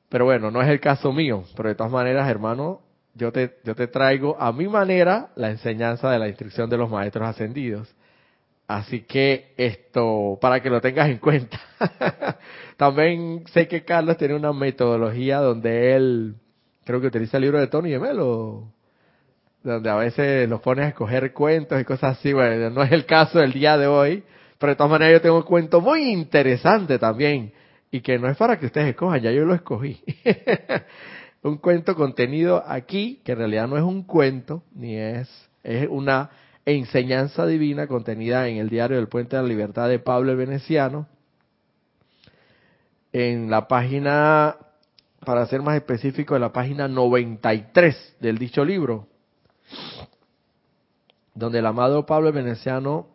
Pero 0.09 0.25
bueno, 0.25 0.51
no 0.51 0.61
es 0.61 0.67
el 0.67 0.79
caso 0.79 1.11
mío, 1.13 1.43
pero 1.55 1.69
de 1.69 1.75
todas 1.75 1.91
maneras, 1.91 2.29
hermano, 2.29 2.81
yo 3.13 3.31
te, 3.31 3.57
yo 3.63 3.75
te 3.75 3.87
traigo 3.87 4.35
a 4.39 4.51
mi 4.51 4.67
manera 4.67 5.29
la 5.35 5.49
enseñanza 5.49 6.09
de 6.11 6.19
la 6.19 6.27
instrucción 6.27 6.69
de 6.69 6.77
los 6.77 6.89
maestros 6.89 7.27
ascendidos. 7.27 7.93
Así 8.67 9.01
que 9.01 9.53
esto, 9.57 10.37
para 10.39 10.61
que 10.61 10.69
lo 10.69 10.79
tengas 10.79 11.09
en 11.09 11.17
cuenta. 11.17 11.59
También 12.77 13.43
sé 13.53 13.67
que 13.67 13.83
Carlos 13.83 14.17
tiene 14.17 14.35
una 14.35 14.53
metodología 14.53 15.39
donde 15.39 15.93
él, 15.93 16.35
creo 16.85 17.01
que 17.01 17.07
utiliza 17.07 17.37
el 17.37 17.43
libro 17.43 17.59
de 17.59 17.67
Tony 17.67 17.97
Melo, 17.97 18.71
donde 19.63 19.89
a 19.89 19.95
veces 19.95 20.49
los 20.49 20.61
pones 20.61 20.85
a 20.85 20.89
escoger 20.89 21.33
cuentos 21.33 21.79
y 21.79 21.85
cosas 21.85 22.17
así. 22.17 22.33
Bueno, 22.33 22.69
no 22.69 22.83
es 22.83 22.91
el 22.91 23.05
caso 23.05 23.39
del 23.39 23.53
día 23.53 23.77
de 23.77 23.87
hoy, 23.87 24.23
pero 24.57 24.71
de 24.71 24.75
todas 24.75 24.91
maneras 24.91 25.13
yo 25.13 25.21
tengo 25.21 25.37
un 25.37 25.43
cuento 25.43 25.81
muy 25.81 26.11
interesante 26.11 26.97
también 26.97 27.51
y 27.91 28.01
que 28.01 28.17
no 28.17 28.29
es 28.29 28.37
para 28.37 28.57
que 28.57 28.67
ustedes 28.67 28.89
escojan, 28.89 29.21
ya 29.21 29.31
yo 29.31 29.45
lo 29.45 29.53
escogí. 29.53 30.01
un 31.43 31.57
cuento 31.57 31.95
contenido 31.95 32.63
aquí, 32.65 33.21
que 33.23 33.33
en 33.33 33.39
realidad 33.39 33.67
no 33.67 33.77
es 33.77 33.83
un 33.83 34.03
cuento, 34.03 34.63
ni 34.73 34.95
es, 34.95 35.29
es 35.63 35.87
una 35.89 36.29
enseñanza 36.65 37.45
divina 37.45 37.87
contenida 37.87 38.47
en 38.47 38.57
el 38.57 38.69
diario 38.69 38.97
del 38.97 39.07
Puente 39.07 39.35
de 39.35 39.41
la 39.41 39.47
Libertad 39.47 39.89
de 39.89 39.99
Pablo 39.99 40.31
el 40.31 40.37
Veneciano, 40.37 41.07
en 43.11 43.49
la 43.49 43.67
página, 43.67 44.55
para 45.25 45.45
ser 45.47 45.61
más 45.61 45.75
específico, 45.75 46.35
en 46.35 46.41
la 46.41 46.53
página 46.53 46.87
93 46.87 48.17
del 48.21 48.37
dicho 48.37 48.63
libro, 48.63 49.07
donde 51.33 51.59
el 51.59 51.65
amado 51.65 52.05
Pablo 52.05 52.29
el 52.29 52.35
Veneciano 52.35 53.07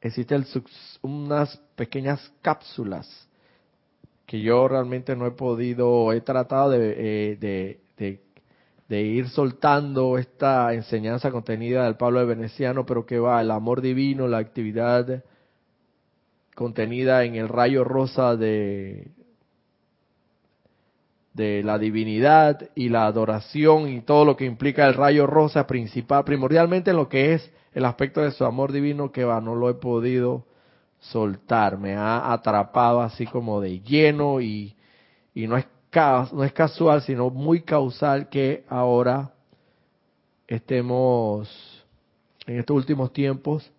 existe 0.00 0.36
unas 1.02 1.56
pequeñas 1.76 2.32
cápsulas 2.42 3.28
que 4.26 4.40
yo 4.40 4.66
realmente 4.66 5.14
no 5.14 5.26
he 5.26 5.32
podido, 5.32 6.12
he 6.12 6.22
tratado 6.22 6.74
eh, 6.74 7.36
de, 7.38 7.80
de, 8.88 9.02
ir 9.02 9.28
soltando 9.28 10.18
esta 10.18 10.72
enseñanza 10.74 11.30
contenida 11.30 11.84
del 11.84 11.96
Pablo 11.96 12.26
Veneciano, 12.26 12.84
pero 12.86 13.06
que 13.06 13.18
va 13.18 13.40
el 13.40 13.50
amor 13.50 13.80
divino, 13.80 14.28
la 14.28 14.38
actividad 14.38 15.22
contenida 16.54 17.24
en 17.24 17.34
el 17.34 17.48
rayo 17.48 17.84
rosa 17.84 18.36
de, 18.36 19.08
de 21.34 21.62
la 21.62 21.78
divinidad 21.78 22.68
y 22.74 22.88
la 22.88 23.06
adoración 23.06 23.88
y 23.88 24.02
todo 24.02 24.24
lo 24.24 24.36
que 24.36 24.44
implica 24.44 24.86
el 24.86 24.94
rayo 24.94 25.26
rosa 25.26 25.66
principal, 25.66 26.24
primordialmente 26.24 26.90
en 26.90 26.96
lo 26.96 27.08
que 27.08 27.34
es 27.34 27.50
el 27.72 27.84
aspecto 27.84 28.20
de 28.20 28.32
su 28.32 28.44
amor 28.44 28.72
divino 28.72 29.12
que 29.12 29.24
va, 29.24 29.40
no 29.40 29.54
lo 29.54 29.70
he 29.70 29.74
podido 29.74 30.44
soltar, 30.98 31.78
me 31.78 31.94
ha 31.94 32.32
atrapado 32.32 33.00
así 33.00 33.26
como 33.26 33.60
de 33.60 33.80
lleno 33.80 34.40
y, 34.40 34.76
y 35.34 35.46
no, 35.46 35.56
es, 35.56 35.66
no 36.32 36.44
es 36.44 36.52
casual, 36.52 37.02
sino 37.02 37.30
muy 37.30 37.62
causal 37.62 38.28
que 38.28 38.64
ahora 38.68 39.32
estemos 40.46 41.48
en 42.46 42.58
estos 42.58 42.76
últimos 42.76 43.12
tiempos 43.12 43.72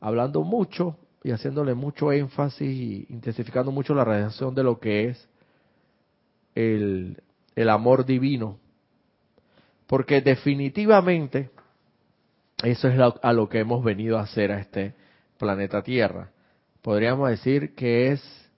hablando 0.00 0.42
mucho 0.42 0.96
y 1.22 1.32
haciéndole 1.32 1.74
mucho 1.74 2.12
énfasis 2.12 2.68
y 2.68 3.06
intensificando 3.10 3.72
mucho 3.72 3.94
la 3.94 4.04
radiación 4.04 4.54
de 4.54 4.62
lo 4.62 4.78
que 4.78 5.08
es 5.08 5.29
el, 6.54 7.22
el 7.54 7.68
amor 7.68 8.04
divino. 8.04 8.58
Porque 9.86 10.20
definitivamente 10.20 11.50
eso 12.62 12.88
es 12.88 13.00
a 13.22 13.32
lo 13.32 13.48
que 13.48 13.60
hemos 13.60 13.82
venido 13.82 14.18
a 14.18 14.22
hacer 14.22 14.52
a 14.52 14.60
este 14.60 14.94
planeta 15.38 15.82
Tierra 15.82 16.30
podríamos 16.82 17.28
decir 17.28 17.74
que 17.74 18.12
es 18.12 18.50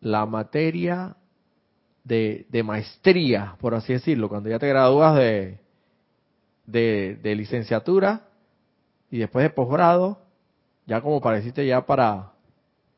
la 0.00 0.26
materia 0.26 1.16
de, 2.04 2.46
maestría, 2.64 3.56
por 3.60 3.74
así 3.74 3.92
decirlo, 3.92 4.28
cuando 4.28 4.48
ya 4.48 4.58
te 4.58 4.68
gradúas 4.68 5.16
de, 5.16 5.58
de, 6.66 7.34
licenciatura 7.34 8.28
y 9.10 9.18
después 9.18 9.42
de 9.42 9.50
posgrado, 9.50 10.18
ya 10.86 11.02
como 11.02 11.20
pareciste 11.20 11.66
ya 11.66 11.84
para, 11.84 12.32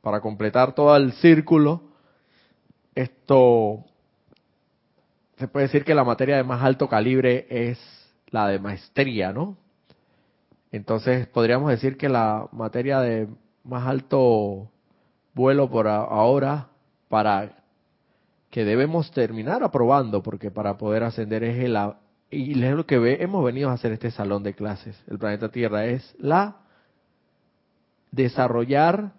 para 0.00 0.20
completar 0.20 0.74
todo 0.74 0.94
el 0.96 1.12
círculo, 1.14 1.82
esto 2.94 3.84
se 5.40 5.48
puede 5.48 5.66
decir 5.66 5.84
que 5.84 5.94
la 5.94 6.04
materia 6.04 6.36
de 6.36 6.44
más 6.44 6.62
alto 6.62 6.86
calibre 6.86 7.46
es 7.48 7.78
la 8.28 8.46
de 8.46 8.58
maestría, 8.58 9.32
¿no? 9.32 9.56
Entonces 10.70 11.26
podríamos 11.28 11.70
decir 11.70 11.96
que 11.96 12.10
la 12.10 12.46
materia 12.52 13.00
de 13.00 13.26
más 13.64 13.88
alto 13.88 14.70
vuelo 15.34 15.70
por 15.70 15.88
ahora 15.88 16.68
para 17.08 17.56
que 18.50 18.66
debemos 18.66 19.10
terminar 19.12 19.62
aprobando, 19.62 20.22
porque 20.22 20.50
para 20.50 20.76
poder 20.76 21.04
ascender 21.04 21.42
es 21.42 21.64
el, 21.64 21.78
y 22.30 22.62
es 22.62 22.74
lo 22.74 22.84
que 22.84 22.98
ve, 22.98 23.18
hemos 23.20 23.42
venido 23.42 23.70
a 23.70 23.72
hacer 23.72 23.92
este 23.92 24.10
salón 24.10 24.42
de 24.42 24.54
clases, 24.54 25.02
el 25.08 25.18
planeta 25.18 25.48
Tierra, 25.48 25.86
es 25.86 26.14
la 26.18 26.58
desarrollar, 28.10 29.12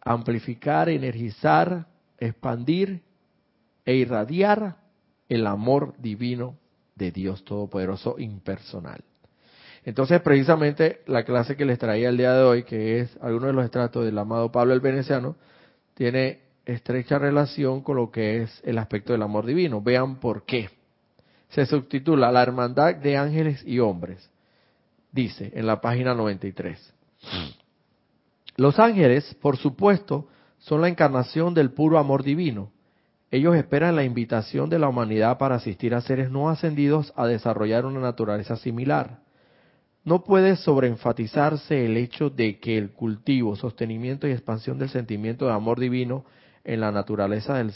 amplificar, 0.00 0.88
energizar, 0.88 1.86
expandir 2.18 3.02
e 3.86 3.94
irradiar 3.94 4.76
el 5.28 5.46
amor 5.46 5.94
divino 5.98 6.58
de 6.94 7.12
Dios 7.12 7.44
Todopoderoso 7.44 8.16
impersonal. 8.18 9.02
Entonces, 9.84 10.20
precisamente 10.20 11.02
la 11.06 11.24
clase 11.24 11.56
que 11.56 11.64
les 11.64 11.78
traía 11.78 12.08
el 12.08 12.16
día 12.16 12.34
de 12.34 12.42
hoy, 12.42 12.64
que 12.64 13.00
es 13.00 13.16
alguno 13.22 13.46
de 13.46 13.52
los 13.52 13.64
estratos 13.64 14.04
del 14.04 14.18
amado 14.18 14.50
Pablo 14.50 14.74
el 14.74 14.80
Veneciano, 14.80 15.36
tiene 15.94 16.40
estrecha 16.64 17.18
relación 17.18 17.82
con 17.82 17.96
lo 17.96 18.10
que 18.10 18.42
es 18.42 18.60
el 18.64 18.78
aspecto 18.78 19.12
del 19.12 19.22
amor 19.22 19.46
divino. 19.46 19.80
Vean 19.80 20.16
por 20.16 20.44
qué. 20.44 20.70
Se 21.50 21.64
subtitula 21.64 22.32
La 22.32 22.42
Hermandad 22.42 22.96
de 22.96 23.16
Ángeles 23.16 23.62
y 23.64 23.78
Hombres. 23.78 24.28
Dice 25.12 25.52
en 25.54 25.66
la 25.66 25.80
página 25.80 26.14
93. 26.14 26.92
Los 28.56 28.80
ángeles, 28.80 29.36
por 29.40 29.56
supuesto, 29.56 30.28
son 30.58 30.80
la 30.80 30.88
encarnación 30.88 31.54
del 31.54 31.70
puro 31.70 31.98
amor 31.98 32.24
divino. 32.24 32.72
Ellos 33.30 33.56
esperan 33.56 33.96
la 33.96 34.04
invitación 34.04 34.70
de 34.70 34.78
la 34.78 34.88
humanidad 34.88 35.38
para 35.38 35.56
asistir 35.56 35.94
a 35.94 36.00
seres 36.00 36.30
no 36.30 36.48
ascendidos 36.48 37.12
a 37.16 37.26
desarrollar 37.26 37.84
una 37.84 38.00
naturaleza 38.00 38.56
similar. 38.56 39.18
No 40.04 40.22
puede 40.22 40.54
sobreenfatizarse 40.54 41.84
el 41.84 41.96
hecho 41.96 42.30
de 42.30 42.60
que 42.60 42.78
el 42.78 42.90
cultivo, 42.90 43.56
sostenimiento 43.56 44.28
y 44.28 44.30
expansión 44.30 44.78
del 44.78 44.90
sentimiento 44.90 45.46
de 45.46 45.52
amor 45.52 45.80
divino 45.80 46.24
en 46.62 46.80
la 46.80 46.92
naturaleza 46.92 47.54
de 47.54 47.72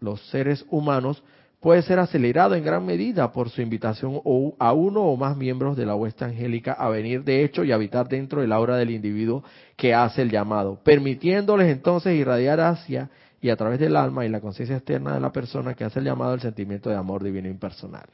los 0.00 0.26
seres 0.30 0.64
humanos 0.70 1.22
puede 1.60 1.82
ser 1.82 1.98
acelerado 1.98 2.54
en 2.54 2.64
gran 2.64 2.84
medida 2.84 3.32
por 3.32 3.48
su 3.48 3.62
invitación 3.62 4.20
a 4.58 4.72
uno 4.72 5.02
o 5.02 5.16
más 5.16 5.36
miembros 5.36 5.76
de 5.76 5.86
la 5.86 5.94
huesta 5.94 6.26
angélica 6.26 6.72
a 6.72 6.88
venir 6.90 7.24
de 7.24 7.42
hecho 7.42 7.64
y 7.64 7.72
habitar 7.72 8.06
dentro 8.06 8.42
del 8.42 8.52
aura 8.52 8.76
del 8.76 8.90
individuo 8.90 9.42
que 9.76 9.94
hace 9.94 10.22
el 10.22 10.30
llamado, 10.30 10.80
permitiéndoles 10.84 11.68
entonces 11.68 12.14
irradiar 12.16 12.60
hacia 12.60 13.10
y 13.44 13.50
a 13.50 13.56
través 13.56 13.78
del 13.78 13.94
alma 13.94 14.24
y 14.24 14.30
la 14.30 14.40
conciencia 14.40 14.74
externa 14.74 15.12
de 15.12 15.20
la 15.20 15.30
persona 15.30 15.74
que 15.74 15.84
hace 15.84 15.98
el 15.98 16.06
llamado 16.06 16.32
el 16.32 16.40
sentimiento 16.40 16.88
de 16.88 16.96
amor 16.96 17.22
divino 17.22 17.46
impersonal. 17.46 18.08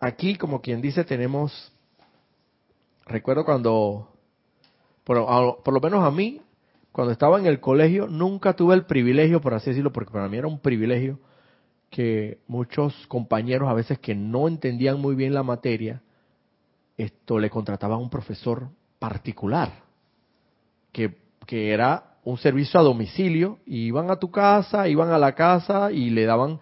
aquí, 0.00 0.36
como 0.36 0.62
quien 0.62 0.80
dice, 0.80 1.04
tenemos, 1.04 1.70
recuerdo 3.04 3.44
cuando, 3.44 4.08
por, 5.04 5.62
por, 5.62 5.74
lo 5.74 5.80
menos 5.82 6.02
a 6.02 6.10
mí, 6.10 6.40
cuando 6.92 7.12
estaba 7.12 7.38
en 7.38 7.44
el 7.44 7.60
colegio, 7.60 8.06
nunca 8.06 8.56
tuve 8.56 8.74
el 8.74 8.86
privilegio, 8.86 9.42
por 9.42 9.52
así 9.52 9.68
decirlo, 9.68 9.92
porque 9.92 10.12
para 10.12 10.30
mí 10.30 10.38
era 10.38 10.48
un 10.48 10.60
privilegio 10.60 11.18
que 11.90 12.38
muchos 12.46 13.06
compañeros 13.08 13.68
a 13.68 13.74
veces 13.74 13.98
que 13.98 14.14
no 14.14 14.48
entendían 14.48 14.98
muy 14.98 15.14
bien 15.14 15.34
la 15.34 15.42
materia, 15.42 16.00
esto 16.96 17.38
le 17.38 17.50
contrataban 17.50 17.98
a 17.98 18.02
un 18.02 18.08
profesor 18.08 18.70
particular, 18.98 19.82
que, 20.90 21.27
que 21.48 21.72
era 21.72 22.18
un 22.24 22.36
servicio 22.36 22.78
a 22.78 22.82
domicilio, 22.82 23.58
y 23.64 23.86
iban 23.86 24.10
a 24.10 24.16
tu 24.16 24.30
casa, 24.30 24.86
iban 24.86 25.10
a 25.10 25.18
la 25.18 25.34
casa 25.34 25.90
y 25.90 26.10
le 26.10 26.26
daban, 26.26 26.60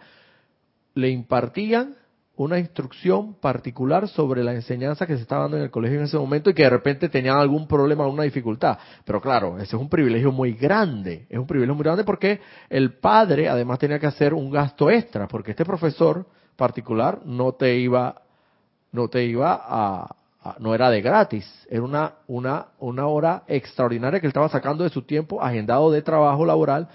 le 0.94 1.10
impartían 1.10 1.96
una 2.36 2.60
instrucción 2.60 3.34
particular 3.34 4.06
sobre 4.06 4.44
la 4.44 4.54
enseñanza 4.54 5.04
que 5.04 5.16
se 5.16 5.22
estaba 5.22 5.42
dando 5.42 5.56
en 5.56 5.64
el 5.64 5.72
colegio 5.72 5.98
en 5.98 6.04
ese 6.04 6.16
momento 6.16 6.50
y 6.50 6.54
que 6.54 6.62
de 6.62 6.70
repente 6.70 7.08
tenían 7.08 7.36
algún 7.36 7.66
problema 7.66 8.06
o 8.06 8.12
una 8.12 8.22
dificultad. 8.22 8.78
Pero 9.04 9.20
claro, 9.20 9.56
ese 9.56 9.74
es 9.74 9.82
un 9.82 9.88
privilegio 9.88 10.30
muy 10.30 10.52
grande, 10.52 11.26
es 11.28 11.38
un 11.38 11.48
privilegio 11.48 11.74
muy 11.74 11.82
grande 11.82 12.04
porque 12.04 12.40
el 12.70 12.92
padre 12.98 13.48
además 13.48 13.80
tenía 13.80 13.98
que 13.98 14.06
hacer 14.06 14.34
un 14.34 14.52
gasto 14.52 14.88
extra, 14.88 15.26
porque 15.26 15.50
este 15.50 15.64
profesor 15.64 16.26
particular 16.54 17.22
no 17.24 17.54
te 17.54 17.76
iba, 17.76 18.22
no 18.92 19.08
te 19.08 19.24
iba 19.24 19.60
a, 19.60 20.14
no 20.58 20.74
era 20.74 20.90
de 20.90 21.00
gratis, 21.00 21.66
era 21.68 21.82
una, 21.82 22.14
una, 22.26 22.66
una 22.78 23.06
hora 23.06 23.42
extraordinaria 23.46 24.20
que 24.20 24.26
él 24.26 24.30
estaba 24.30 24.48
sacando 24.48 24.84
de 24.84 24.90
su 24.90 25.02
tiempo 25.02 25.42
agendado 25.42 25.90
de 25.90 26.02
trabajo 26.02 26.44
laboral 26.44 26.88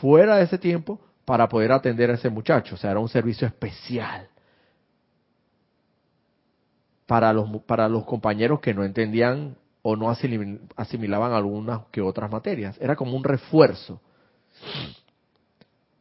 fuera 0.00 0.36
de 0.36 0.44
ese 0.44 0.58
tiempo 0.58 1.00
para 1.24 1.48
poder 1.48 1.72
atender 1.72 2.10
a 2.10 2.14
ese 2.14 2.30
muchacho. 2.30 2.74
O 2.74 2.78
sea, 2.78 2.90
era 2.90 3.00
un 3.00 3.08
servicio 3.08 3.46
especial 3.46 4.28
para 7.06 7.32
los, 7.32 7.48
para 7.62 7.88
los 7.88 8.04
compañeros 8.04 8.60
que 8.60 8.74
no 8.74 8.84
entendían 8.84 9.56
o 9.82 9.96
no 9.96 10.10
asimilaban 10.10 11.32
algunas 11.32 11.82
que 11.90 12.00
otras 12.00 12.30
materias. 12.30 12.76
Era 12.80 12.96
como 12.96 13.16
un 13.16 13.24
refuerzo. 13.24 14.00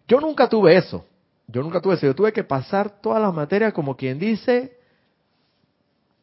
Yo 0.07 0.21
nunca 0.21 0.47
tuve 0.47 0.77
eso. 0.77 1.05
Yo 1.47 1.61
nunca 1.61 1.81
tuve 1.81 1.95
eso. 1.95 2.05
Yo 2.05 2.15
tuve 2.15 2.31
que 2.31 2.45
pasar 2.45 3.01
todas 3.01 3.21
las 3.21 3.33
materias, 3.33 3.73
como 3.73 3.97
quien 3.97 4.19
dice, 4.19 4.77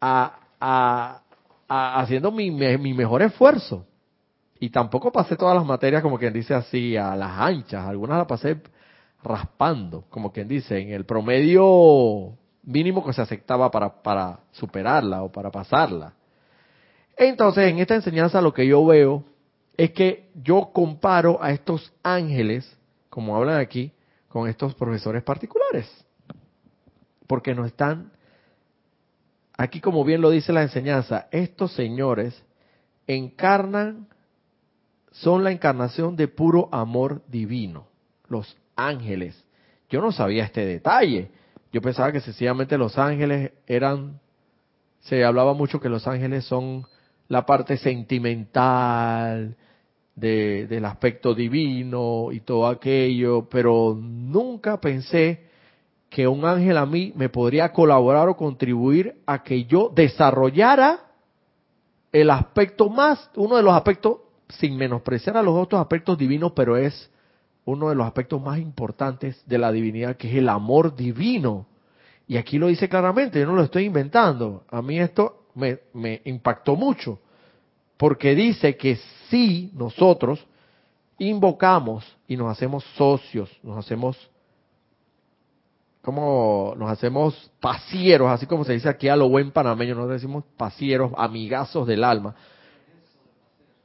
a, 0.00 0.39
haciendo 0.60 2.30
mi, 2.30 2.50
mejor 2.50 3.22
esfuerzo. 3.22 3.86
Y 4.58 4.70
tampoco 4.70 5.10
pasé 5.10 5.36
todas 5.36 5.56
las 5.56 5.64
materias, 5.64 6.02
como 6.02 6.18
quien 6.18 6.32
dice 6.32 6.54
así, 6.54 6.96
a 6.96 7.16
las 7.16 7.38
anchas. 7.38 7.86
Algunas 7.86 8.18
las 8.18 8.26
pasé 8.26 8.60
raspando, 9.23 10.04
como 10.10 10.32
quien 10.32 10.49
dice, 10.49 10.78
en 10.78 10.90
el 10.90 11.06
promedio 11.06 12.34
mínimo 12.62 13.04
que 13.04 13.12
se 13.12 13.23
aceptaba 13.23 13.70
para, 13.70 14.02
para 14.02 14.40
superarla 14.52 15.23
o 15.23 15.32
para 15.32 15.50
pasarla. 15.50 16.12
Entonces, 17.16 17.70
en 17.70 17.78
esta 17.78 17.94
enseñanza 17.94 18.40
lo 18.40 18.52
que 18.52 18.66
yo 18.66 18.84
veo 18.84 19.25
es 19.76 19.92
que 19.92 20.30
yo 20.34 20.70
comparo 20.73 21.42
a 21.42 21.52
estos 21.52 21.92
ángeles, 22.02 22.78
como 23.08 23.36
hablan 23.36 23.60
aquí, 23.60 23.92
con 24.28 24.49
estos 24.49 24.75
profesores 24.75 25.23
particulares. 25.23 25.88
Porque 27.26 27.54
no 27.54 27.64
están, 27.64 28.12
aquí 29.60 29.80
como 29.80 30.04
bien 30.04 30.23
lo 30.23 30.30
dice 30.30 30.54
la 30.54 30.62
enseñanza, 30.62 31.28
estos 31.30 31.73
señores 31.75 32.42
encarnan, 33.06 34.08
son 35.12 35.44
la 35.44 35.52
encarnación 35.52 36.16
de 36.16 36.28
puro 36.28 36.70
amor 36.73 37.23
divino, 37.28 37.86
los 38.28 38.56
ángeles. 38.75 39.44
Yo 39.90 40.00
no 40.00 40.12
sabía 40.12 40.44
este 40.44 40.64
detalle. 40.64 41.30
Yo 41.73 41.82
pensaba 41.82 42.10
que 42.10 42.20
sencillamente 42.20 42.78
los 42.78 42.96
ángeles 42.96 43.52
eran, 43.66 44.18
se 45.00 45.25
hablaba 45.25 45.52
mucho 45.52 45.78
que 45.78 45.90
los 45.90 46.06
ángeles 46.06 46.46
son 46.46 46.86
la 47.28 47.44
parte 47.44 47.76
sentimental 47.76 49.56
de, 50.14 50.66
del 50.68 50.84
aspecto 50.86 51.34
divino 51.34 52.32
y 52.32 52.40
todo 52.40 52.66
aquello, 52.66 53.46
pero 53.50 53.94
nunca 53.94 54.80
pensé 54.80 55.50
que 56.10 56.26
un 56.26 56.44
ángel 56.44 56.76
a 56.76 56.84
mí 56.84 57.12
me 57.14 57.28
podría 57.28 57.73
colaborar 57.73 58.28
o 58.28 58.36
contribuir 58.36 59.23
a 59.26 59.44
que 59.44 59.64
yo 59.64 59.90
desarrollara 59.94 61.06
el 62.12 62.30
aspecto 62.30 62.88
más, 62.90 63.30
uno 63.36 63.56
de 63.56 63.62
los 63.62 63.73
aspectos, 63.73 64.16
sin 64.49 64.76
menospreciar 64.76 65.36
a 65.36 65.42
los 65.42 65.54
otros 65.54 65.80
aspectos 65.80 66.18
divinos, 66.18 66.52
pero 66.52 66.76
es 66.76 67.08
uno 67.64 67.88
de 67.88 67.94
los 67.94 68.04
aspectos 68.04 68.42
más 68.42 68.58
importantes 68.58 69.40
de 69.46 69.58
la 69.58 69.70
divinidad, 69.70 70.16
que 70.16 70.28
es 70.28 70.34
el 70.34 70.49
amor 70.49 70.96
divino. 70.96 71.66
Y 72.26 72.36
aquí 72.36 72.58
lo 72.58 72.66
dice 72.66 72.88
claramente, 72.88 73.38
yo 73.38 73.46
no 73.46 73.54
lo 73.54 73.62
estoy 73.62 73.84
inventando. 73.84 74.64
A 74.68 74.82
mí 74.82 74.99
esto 74.99 75.44
me, 75.54 75.78
me 75.94 76.20
impactó 76.25 76.75
mucho, 76.75 77.20
porque 77.96 78.34
dice 78.34 78.76
que 78.76 78.99
si 79.28 79.70
nosotros 79.75 80.44
invocamos 81.18 82.04
y 82.26 82.36
nos 82.36 82.50
hacemos 82.50 82.82
socios, 82.96 83.49
nos 83.62 83.78
hacemos 83.78 84.16
como 86.02 86.75
nos 86.78 86.91
hacemos 86.91 87.50
pasieros, 87.60 88.30
así 88.30 88.47
como 88.47 88.65
se 88.65 88.73
dice 88.73 88.89
aquí 88.89 89.08
a 89.08 89.17
lo 89.17 89.28
buen 89.28 89.50
panameño, 89.50 89.95
nos 89.95 90.08
decimos 90.08 90.45
pasieros, 90.56 91.13
amigazos 91.17 91.86
del 91.86 92.04
alma. 92.04 92.34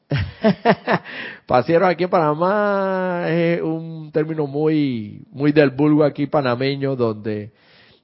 Pasieros 1.47 1.89
aquí 1.89 2.04
en 2.04 2.10
Panamá 2.10 3.25
es 3.28 3.62
un 3.62 4.12
término 4.12 4.45
muy, 4.47 5.25
muy 5.32 5.51
del 5.51 5.71
vulgo 5.71 6.04
aquí 6.04 6.28
panameño, 6.28 6.95
donde 6.95 7.51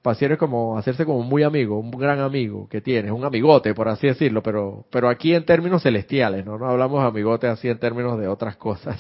pasiero 0.02 0.34
es 0.34 0.40
como 0.40 0.78
hacerse 0.78 1.06
como 1.06 1.22
muy 1.22 1.44
amigo, 1.44 1.80
un 1.80 1.92
gran 1.92 2.20
amigo 2.20 2.68
que 2.68 2.82
tienes, 2.82 3.12
un 3.12 3.24
amigote, 3.24 3.74
por 3.76 3.88
así 3.88 4.08
decirlo, 4.08 4.42
pero, 4.42 4.86
pero 4.90 5.10
aquí 5.10 5.34
en 5.34 5.46
términos 5.46 5.84
celestiales, 5.84 6.46
¿no? 6.46 6.58
No 6.58 6.66
hablamos 6.66 7.04
amigote 7.04 7.48
así 7.48 7.70
en 7.70 7.78
términos 7.78 8.20
de 8.20 8.28
otras 8.28 8.56
cosas. 8.56 9.00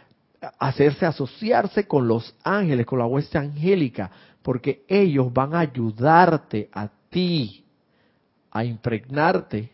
Hacerse 0.58 1.04
asociarse 1.04 1.86
con 1.86 2.08
los 2.08 2.34
ángeles, 2.44 2.86
con 2.86 2.98
la 2.98 3.06
hueste 3.06 3.36
angélica, 3.36 4.10
porque 4.42 4.84
ellos 4.88 5.32
van 5.32 5.54
a 5.54 5.60
ayudarte 5.60 6.68
a 6.72 6.88
ti 7.08 7.64
a 8.50 8.64
impregnarte 8.64 9.70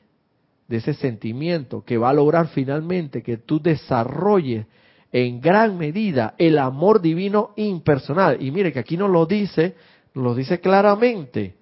de 0.68 0.76
ese 0.76 0.94
sentimiento 0.94 1.84
que 1.84 1.96
va 1.96 2.10
a 2.10 2.14
lograr 2.14 2.48
finalmente 2.48 3.22
que 3.22 3.36
tú 3.36 3.60
desarrolles 3.60 4.66
en 5.12 5.40
gran 5.40 5.78
medida 5.78 6.34
el 6.38 6.58
amor 6.58 7.00
divino 7.00 7.52
impersonal. 7.56 8.42
Y 8.42 8.50
mire 8.50 8.72
que 8.72 8.80
aquí 8.80 8.96
nos 8.96 9.10
lo 9.10 9.24
dice, 9.26 9.76
lo 10.14 10.34
dice 10.34 10.60
claramente. 10.60 11.54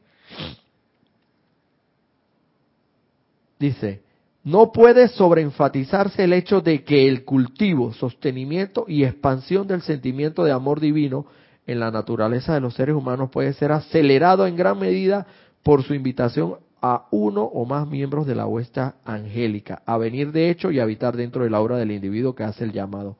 Dice, 3.58 4.02
no 4.42 4.72
puede 4.72 5.08
sobreenfatizarse 5.08 6.24
el 6.24 6.32
hecho 6.32 6.60
de 6.60 6.82
que 6.82 7.08
el 7.08 7.24
cultivo, 7.24 7.92
sostenimiento 7.92 8.86
y 8.88 9.04
expansión 9.04 9.66
del 9.66 9.82
sentimiento 9.82 10.44
de 10.44 10.52
amor 10.52 10.80
divino 10.80 11.26
en 11.66 11.80
la 11.80 11.90
naturaleza 11.90 12.54
de 12.54 12.60
los 12.60 12.74
seres 12.74 12.94
humanos 12.94 13.30
puede 13.30 13.52
ser 13.54 13.72
acelerado 13.72 14.46
en 14.46 14.56
gran 14.56 14.78
medida 14.78 15.26
por 15.62 15.82
su 15.82 15.94
invitación 15.94 16.56
a 16.82 17.06
uno 17.10 17.44
o 17.44 17.64
más 17.64 17.88
miembros 17.88 18.26
de 18.26 18.34
la 18.34 18.46
huesta 18.46 18.96
angélica, 19.04 19.82
a 19.86 19.96
venir 19.96 20.32
de 20.32 20.50
hecho 20.50 20.70
y 20.70 20.80
habitar 20.80 21.16
dentro 21.16 21.44
del 21.44 21.54
aura 21.54 21.78
del 21.78 21.90
individuo 21.90 22.34
que 22.34 22.44
hace 22.44 22.64
el 22.64 22.72
llamado, 22.72 23.16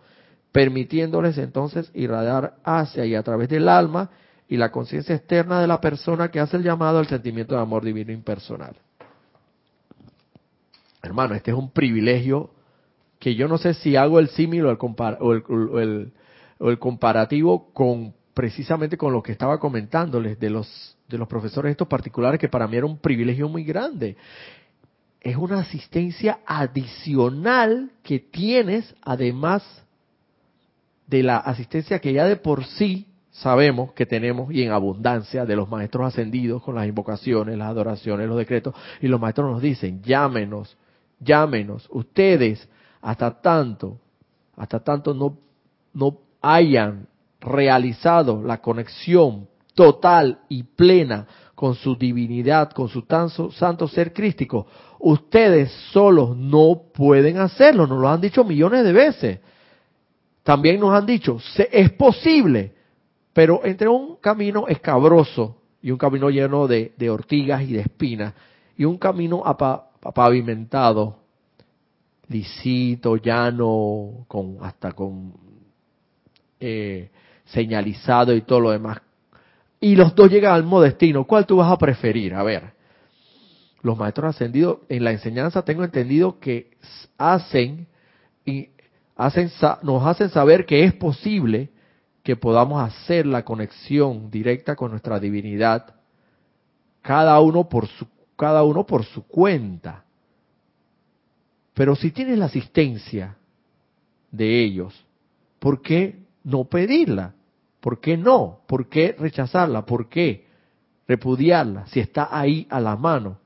permitiéndoles 0.53 1.39
entonces 1.39 1.91
irradiar 1.95 2.57
hacia 2.63 3.07
y 3.07 3.15
a 3.15 3.23
través 3.23 3.49
del 3.49 3.69
alma 3.71 4.11
y 4.49 4.59
la 4.59 4.71
conciencia 4.71 5.15
externa 5.15 5.63
de 5.63 5.67
la 5.67 5.81
persona 5.81 6.31
que 6.31 6.41
hace 6.41 6.59
el 6.59 6.63
llamado 6.63 6.99
al 6.99 7.07
sentimiento 7.07 7.55
de 7.55 7.63
amor 7.63 7.83
divino 7.85 8.13
impersonal. 8.13 8.77
Hermano, 11.03 11.35
este 11.35 11.51
es 11.51 11.57
un 11.57 11.71
privilegio 11.71 12.51
que 13.19 13.35
yo 13.35 13.49
no 13.49 13.57
sé 13.57 13.73
si 13.73 13.97
hago 13.97 14.19
el 14.19 14.29
símil 14.29 14.67
o, 14.67 14.71
el, 15.33 16.13
o 16.59 16.71
el 16.71 16.79
comparativo 16.79 17.73
con 17.73 18.13
precisamente 18.35 18.97
con 18.97 19.13
lo 19.13 19.23
que 19.23 19.33
estaba 19.33 19.59
comentándoles 19.59 20.39
de 20.39 20.51
los 20.51 20.97
de 21.09 21.19
los 21.19 21.29
profesores 21.29 21.71
estos 21.71 21.89
particulares 21.89 22.41
que 22.41 22.49
para 22.49 22.67
mí 22.67 22.77
era 22.77 22.87
un 22.87 22.99
privilegio 22.99 23.49
muy 23.49 23.65
grande. 23.65 24.17
es 25.21 25.37
una 25.37 25.61
asistencia 25.61 26.41
adicional 26.45 27.93
que 28.03 28.19
tienes 28.19 28.95
además 29.03 29.63
de 31.07 31.23
la 31.23 31.39
asistencia 31.39 31.99
que 31.99 32.13
ya 32.13 32.25
de 32.25 32.37
por 32.37 32.65
sí 32.65 33.07
sabemos 33.31 33.93
que 33.93 34.07
tenemos 34.07 34.53
y 34.53 34.63
en 34.63 34.71
abundancia 34.71 35.45
de 35.45 35.57
los 35.57 35.69
maestros 35.69 36.07
ascendidos 36.07 36.63
con 36.63 36.77
las 36.77 36.87
invocaciones, 36.87 37.59
las 37.59 37.69
adoraciones, 37.69 38.29
los 38.29 38.39
decretos, 38.39 38.75
y 39.01 39.09
los 39.09 39.21
maestros 39.21 39.51
nos 39.51 39.61
dicen, 39.61 40.03
llámenos, 40.03 40.77
llámenos, 41.19 41.89
ustedes 41.91 42.69
hasta 43.03 43.41
tanto, 43.41 43.99
hasta 44.57 44.81
tanto 44.81 45.15
no, 45.15 45.37
no 45.93 46.19
hayan 46.41 47.09
realizado 47.45 48.43
la 48.43 48.61
conexión 48.61 49.49
total 49.75 50.41
y 50.49 50.63
plena 50.63 51.27
con 51.55 51.75
su 51.75 51.97
divinidad, 51.97 52.73
con 52.73 52.89
su 52.89 53.05
santo 53.53 53.89
ser 53.89 54.13
crístico, 54.13 54.67
ustedes 54.99 55.71
solos 55.93 56.37
no 56.37 56.83
pueden 56.93 57.39
hacerlo, 57.39 57.87
nos 57.87 58.01
lo 58.01 58.09
han 58.09 58.21
dicho 58.21 58.45
millones 58.45 58.85
de 58.85 58.93
veces. 58.93 59.39
También 60.43 60.81
nos 60.81 60.95
han 60.95 61.07
dicho, 61.07 61.39
es 61.71 61.91
posible, 61.93 62.75
pero 63.33 63.61
entre 63.65 63.89
un 63.89 64.17
camino 64.17 64.67
escabroso 64.69 65.57
y 65.81 65.91
un 65.91 65.99
camino 65.99 66.31
lleno 66.31 66.67
de, 66.67 66.93
ortigas 67.11 67.63
y 67.63 67.75
de 67.75 67.81
espinas, 67.81 68.35
y 68.77 68.85
un 68.85 68.99
camino 68.99 69.43
pavimentado, 70.15 71.17
lisito, 72.29 73.17
llano, 73.17 74.25
con 74.27 74.59
hasta 74.61 74.93
con 74.93 75.35
eh, 76.59 77.11
señalizado 77.55 78.35
y 78.35 78.43
todo 78.43 78.61
lo 78.61 78.71
demás. 78.73 78.99
Y 79.81 79.97
los 79.97 80.15
dos 80.15 80.31
llegan 80.31 80.55
al 80.55 80.63
mismo 80.63 80.81
destino. 80.81 81.25
¿Cuál 81.25 81.47
tú 81.47 81.57
vas 81.57 81.71
a 81.71 81.79
preferir? 81.79 82.35
A 82.35 82.43
ver, 82.43 82.73
los 83.83 83.97
maestros 83.97 84.35
ascendidos 84.35 84.79
en 84.89 85.05
la 85.05 85.13
enseñanza 85.13 85.63
tengo 85.63 85.85
entendido 85.85 86.41
que 86.41 86.77
hacen 87.17 87.87
y 88.45 88.71
hacen 89.17 89.51
nos 89.83 90.07
hacen 90.07 90.31
saber 90.31 90.67
que 90.67 90.85
es 90.85 90.95
posible 90.95 91.71
que 92.23 92.37
podamos 92.37 92.83
hacer 92.83 93.27
la 93.27 93.45
conexión 93.45 94.31
directa 94.31 94.75
con 94.75 94.91
nuestra 94.91 95.21
divinidad 95.21 95.95
cada 97.03 97.39
uno 97.41 97.69
por 97.69 97.87
su 97.87 98.07
cada 98.37 98.65
uno 98.65 98.85
por 98.85 99.05
su 99.05 99.27
cuenta. 99.27 100.05
Pero 101.75 101.95
si 101.95 102.11
tienes 102.11 102.39
la 102.39 102.47
asistencia 102.47 103.37
de 104.31 104.65
ellos, 104.65 104.95
¿por 105.59 105.83
qué 105.83 106.19
no 106.43 106.65
pedirla? 106.65 107.35
¿Por 107.85 108.01
qué 108.01 108.17
no? 108.17 108.61
¿Por 108.67 108.89
qué 108.89 109.15
rechazarla? 109.19 109.85
¿Por 109.85 110.09
qué 110.09 110.47
repudiarla 111.07 111.87
si 111.89 112.01
está 112.01 112.31
ahí 112.31 112.67
a 112.71 112.81
la 112.81 112.97
mano? 112.97 113.37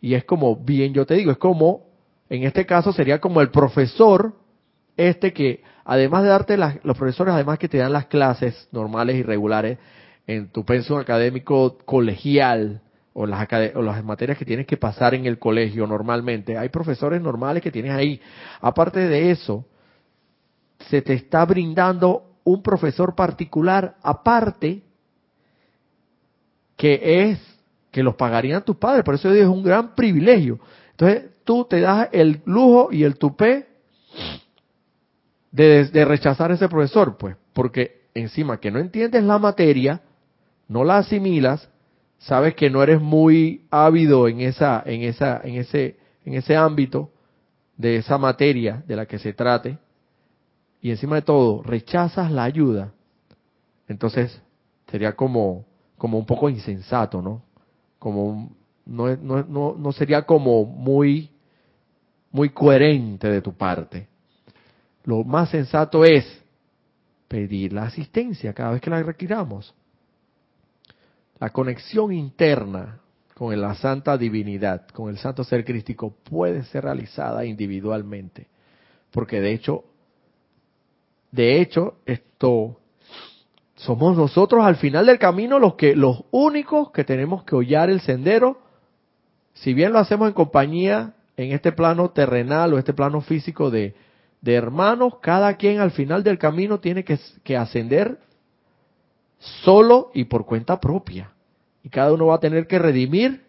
Y 0.00 0.14
es 0.14 0.22
como, 0.22 0.54
bien 0.54 0.94
yo 0.94 1.04
te 1.04 1.14
digo, 1.14 1.32
es 1.32 1.38
como, 1.38 1.88
en 2.30 2.44
este 2.44 2.66
caso 2.66 2.92
sería 2.92 3.20
como 3.20 3.40
el 3.40 3.50
profesor, 3.50 4.32
este 4.96 5.32
que, 5.32 5.64
además 5.84 6.22
de 6.22 6.28
darte 6.28 6.56
las, 6.56 6.76
los 6.84 6.96
profesores, 6.96 7.34
además 7.34 7.58
que 7.58 7.68
te 7.68 7.78
dan 7.78 7.92
las 7.92 8.06
clases 8.06 8.68
normales 8.70 9.16
y 9.16 9.24
regulares 9.24 9.78
en 10.28 10.46
tu 10.52 10.64
pensum 10.64 11.00
académico 11.00 11.78
colegial, 11.78 12.80
o 13.12 13.26
las, 13.26 13.48
o 13.74 13.82
las 13.82 14.04
materias 14.04 14.38
que 14.38 14.44
tienes 14.44 14.68
que 14.68 14.76
pasar 14.76 15.16
en 15.16 15.26
el 15.26 15.40
colegio 15.40 15.84
normalmente, 15.88 16.56
hay 16.56 16.68
profesores 16.68 17.20
normales 17.20 17.60
que 17.60 17.72
tienes 17.72 17.90
ahí. 17.90 18.20
Aparte 18.60 19.00
de 19.00 19.32
eso, 19.32 19.64
se 20.88 21.02
te 21.02 21.14
está 21.14 21.44
brindando 21.44 22.27
un 22.48 22.62
profesor 22.62 23.14
particular 23.14 23.96
aparte 24.02 24.82
que 26.76 27.30
es 27.30 27.38
que 27.90 28.02
los 28.02 28.14
pagarían 28.14 28.64
tus 28.64 28.76
padres, 28.76 29.04
por 29.04 29.14
eso 29.14 29.32
es 29.32 29.46
un 29.46 29.62
gran 29.62 29.94
privilegio. 29.94 30.58
Entonces 30.92 31.30
tú 31.44 31.64
te 31.64 31.80
das 31.80 32.08
el 32.12 32.40
lujo 32.44 32.88
y 32.92 33.02
el 33.02 33.18
tupé 33.18 33.66
de, 35.50 36.04
rechazar 36.04 36.50
a 36.50 36.54
ese 36.54 36.68
profesor, 36.68 37.16
pues, 37.18 37.36
porque 37.52 38.02
encima 38.14 38.60
que 38.60 38.70
no 38.70 38.78
entiendes 38.78 39.24
la 39.24 39.38
materia, 39.38 40.00
no 40.68 40.84
la 40.84 40.98
asimilas, 40.98 41.68
sabes 42.18 42.54
que 42.54 42.70
no 42.70 42.82
eres 42.82 43.00
muy 43.00 43.66
ávido 43.70 44.28
en 44.28 44.40
esa, 44.40 44.82
en 44.86 45.02
esa, 45.02 45.40
en 45.42 45.56
ese, 45.56 45.96
en 46.24 46.34
ese 46.34 46.56
ámbito 46.56 47.10
de 47.76 47.96
esa 47.96 48.18
materia 48.18 48.82
de 48.86 48.96
la 48.96 49.06
que 49.06 49.18
se 49.18 49.32
trate, 49.32 49.78
y 50.80 50.90
encima 50.90 51.16
de 51.16 51.22
todo 51.22 51.62
rechazas 51.62 52.30
la 52.30 52.44
ayuda, 52.44 52.92
entonces 53.88 54.40
sería 54.90 55.16
como, 55.16 55.64
como 55.96 56.18
un 56.18 56.26
poco 56.26 56.48
insensato, 56.48 57.20
¿no? 57.20 57.42
Como 57.98 58.52
no, 58.86 59.14
no, 59.16 59.42
no, 59.44 59.74
no 59.78 59.92
sería 59.92 60.22
como 60.22 60.64
muy, 60.64 61.30
muy 62.30 62.50
coherente 62.50 63.28
de 63.28 63.42
tu 63.42 63.52
parte. 63.52 64.08
Lo 65.04 65.24
más 65.24 65.50
sensato 65.50 66.04
es 66.04 66.24
pedir 67.28 67.72
la 67.72 67.84
asistencia 67.84 68.52
cada 68.52 68.72
vez 68.72 68.80
que 68.80 68.90
la 68.90 69.02
requiramos. 69.02 69.74
La 71.38 71.50
conexión 71.50 72.12
interna 72.12 73.00
con 73.34 73.58
la 73.60 73.74
santa 73.76 74.18
divinidad, 74.18 74.88
con 74.88 75.10
el 75.10 75.18
santo 75.18 75.44
ser 75.44 75.64
crístico, 75.64 76.10
puede 76.24 76.64
ser 76.64 76.84
realizada 76.84 77.44
individualmente. 77.44 78.48
Porque 79.12 79.40
de 79.40 79.52
hecho, 79.52 79.84
de 81.30 81.60
hecho, 81.60 81.94
esto 82.06 82.78
somos 83.76 84.16
nosotros 84.16 84.64
al 84.64 84.76
final 84.76 85.06
del 85.06 85.18
camino 85.18 85.58
los 85.58 85.74
que, 85.74 85.94
los 85.94 86.24
únicos 86.30 86.90
que 86.90 87.04
tenemos 87.04 87.44
que 87.44 87.54
hollar 87.54 87.90
el 87.90 88.00
sendero. 88.00 88.60
Si 89.54 89.74
bien 89.74 89.92
lo 89.92 89.98
hacemos 89.98 90.28
en 90.28 90.34
compañía 90.34 91.14
en 91.36 91.52
este 91.52 91.72
plano 91.72 92.10
terrenal 92.10 92.72
o 92.72 92.78
este 92.78 92.92
plano 92.92 93.20
físico 93.20 93.70
de, 93.70 93.94
de 94.40 94.54
hermanos, 94.54 95.18
cada 95.20 95.56
quien 95.56 95.80
al 95.80 95.92
final 95.92 96.24
del 96.24 96.38
camino 96.38 96.80
tiene 96.80 97.04
que, 97.04 97.18
que 97.44 97.56
ascender 97.56 98.18
solo 99.38 100.10
y 100.14 100.24
por 100.24 100.46
cuenta 100.46 100.80
propia. 100.80 101.32
Y 101.82 101.90
cada 101.90 102.12
uno 102.12 102.26
va 102.26 102.36
a 102.36 102.40
tener 102.40 102.66
que 102.66 102.78
redimir 102.78 103.46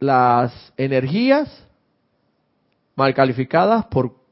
las 0.00 0.72
energías 0.76 1.64
mal 2.96 3.14
calificadas 3.14 3.86
por, 3.86 4.23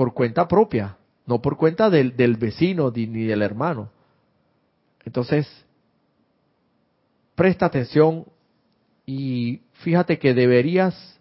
por 0.00 0.14
cuenta 0.14 0.48
propia, 0.48 0.96
no 1.26 1.42
por 1.42 1.58
cuenta 1.58 1.90
del, 1.90 2.16
del 2.16 2.36
vecino 2.36 2.90
ni 2.90 3.24
del 3.26 3.42
hermano. 3.42 3.90
Entonces, 5.04 5.46
presta 7.34 7.66
atención 7.66 8.24
y 9.04 9.60
fíjate 9.82 10.18
que 10.18 10.32
deberías 10.32 11.20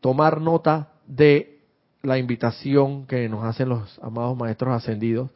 tomar 0.00 0.40
nota 0.40 0.94
de 1.06 1.60
la 2.02 2.18
invitación 2.18 3.06
que 3.06 3.28
nos 3.28 3.44
hacen 3.44 3.68
los 3.68 4.00
amados 4.02 4.36
maestros 4.36 4.74
ascendidos 4.74 5.30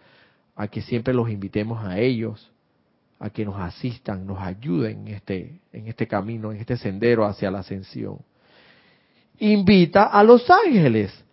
a 0.57 0.67
que 0.67 0.83
siempre 0.83 1.15
los 1.15 1.31
invitemos 1.31 1.85
a 1.85 2.01
ellos, 2.01 2.51
a 3.21 3.31
que 3.31 3.45
nos 3.45 3.61
asistan, 3.61 4.27
nos 4.27 4.41
ayuden 4.41 5.07
en 5.07 5.15
este, 5.15 5.61
en 5.73 5.87
este 5.87 6.09
camino, 6.09 6.51
en 6.51 6.59
este 6.59 6.77
sendero 6.77 7.25
hacia 7.25 7.49
la 7.49 7.61
ascensión. 7.61 8.19
Invita 9.39 10.07
a 10.07 10.25
los 10.25 10.51
ángeles. 10.51 11.30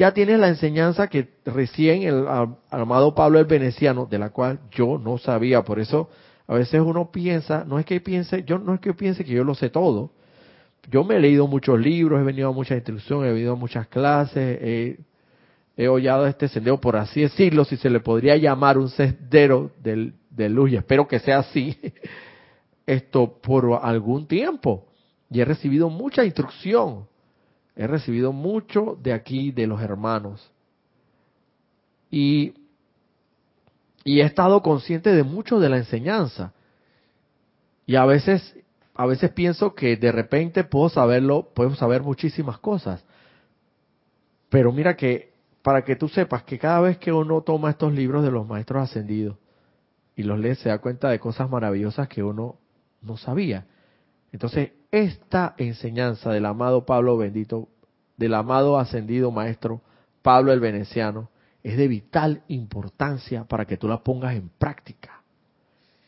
Ya 0.00 0.14
tienes 0.14 0.38
la 0.38 0.48
enseñanza 0.48 1.08
que 1.08 1.28
recién 1.44 2.04
el, 2.04 2.24
amado 2.70 3.14
Pablo 3.14 3.38
el 3.38 3.44
Veneciano, 3.44 4.06
de 4.06 4.18
la 4.18 4.30
cual 4.30 4.58
yo 4.70 4.96
no 4.96 5.18
sabía, 5.18 5.62
por 5.62 5.78
eso 5.78 6.08
a 6.46 6.54
veces 6.54 6.80
uno 6.80 7.10
piensa, 7.12 7.66
no 7.66 7.78
es 7.78 7.84
que 7.84 8.00
piense, 8.00 8.42
yo 8.44 8.58
no 8.58 8.72
es 8.72 8.80
que 8.80 8.94
piense 8.94 9.26
que 9.26 9.32
yo 9.32 9.44
lo 9.44 9.54
sé 9.54 9.68
todo, 9.68 10.12
yo 10.90 11.04
me 11.04 11.16
he 11.16 11.20
leído 11.20 11.46
muchos 11.46 11.78
libros, 11.78 12.18
he 12.18 12.24
venido 12.24 12.48
a 12.48 12.52
muchas 12.52 12.78
instrucciones, 12.78 13.28
he 13.28 13.34
venido 13.34 13.52
a 13.52 13.56
muchas 13.56 13.88
clases, 13.88 14.58
he, 14.62 15.00
he 15.76 15.86
hollado 15.86 16.26
este 16.26 16.48
sendero, 16.48 16.80
por 16.80 16.96
así 16.96 17.20
decirlo, 17.20 17.66
si 17.66 17.76
se 17.76 17.90
le 17.90 18.00
podría 18.00 18.38
llamar 18.38 18.78
un 18.78 18.88
sendero 18.88 19.70
de, 19.82 20.14
de 20.30 20.48
luz, 20.48 20.70
y 20.70 20.76
espero 20.76 21.06
que 21.06 21.18
sea 21.18 21.40
así, 21.40 21.76
esto 22.86 23.38
por 23.42 23.78
algún 23.82 24.26
tiempo. 24.26 24.86
Y 25.30 25.42
he 25.42 25.44
recibido 25.44 25.90
mucha 25.90 26.24
instrucción, 26.24 27.04
he 27.76 27.86
recibido 27.86 28.32
mucho 28.32 28.98
de 29.02 29.12
aquí, 29.12 29.52
de 29.52 29.66
los 29.66 29.80
hermanos. 29.80 30.50
Y, 32.10 32.54
y 34.04 34.20
he 34.20 34.24
estado 34.24 34.62
consciente 34.62 35.14
de 35.14 35.22
mucho 35.22 35.60
de 35.60 35.68
la 35.68 35.76
enseñanza. 35.78 36.52
Y 37.86 37.96
a 37.96 38.04
veces 38.04 38.54
a 39.00 39.06
veces 39.06 39.30
pienso 39.30 39.74
que 39.74 39.96
de 39.96 40.12
repente 40.12 40.62
puedo 40.62 40.90
saberlo, 40.90 41.48
puedo 41.54 41.74
saber 41.74 42.02
muchísimas 42.02 42.58
cosas. 42.58 43.02
Pero 44.50 44.72
mira 44.72 44.94
que, 44.94 45.32
para 45.62 45.84
que 45.84 45.96
tú 45.96 46.06
sepas 46.08 46.42
que 46.42 46.58
cada 46.58 46.80
vez 46.80 46.98
que 46.98 47.10
uno 47.10 47.40
toma 47.40 47.70
estos 47.70 47.94
libros 47.94 48.22
de 48.22 48.30
los 48.30 48.46
maestros 48.46 48.82
ascendidos 48.82 49.38
y 50.16 50.22
los 50.22 50.38
lee, 50.38 50.54
se 50.54 50.68
da 50.68 50.80
cuenta 50.80 51.08
de 51.08 51.18
cosas 51.18 51.48
maravillosas 51.48 52.08
que 52.08 52.22
uno 52.22 52.56
no 53.00 53.16
sabía. 53.16 53.64
Entonces, 54.32 54.72
esta 54.90 55.54
enseñanza 55.58 56.30
del 56.30 56.46
amado 56.46 56.84
Pablo 56.84 57.16
bendito, 57.16 57.68
del 58.16 58.34
amado 58.34 58.78
ascendido 58.78 59.30
maestro 59.30 59.80
Pablo 60.22 60.52
el 60.52 60.60
Veneciano, 60.60 61.30
es 61.62 61.76
de 61.76 61.88
vital 61.88 62.42
importancia 62.48 63.44
para 63.44 63.64
que 63.64 63.76
tú 63.76 63.88
la 63.88 64.02
pongas 64.02 64.34
en 64.34 64.48
práctica. 64.48 65.22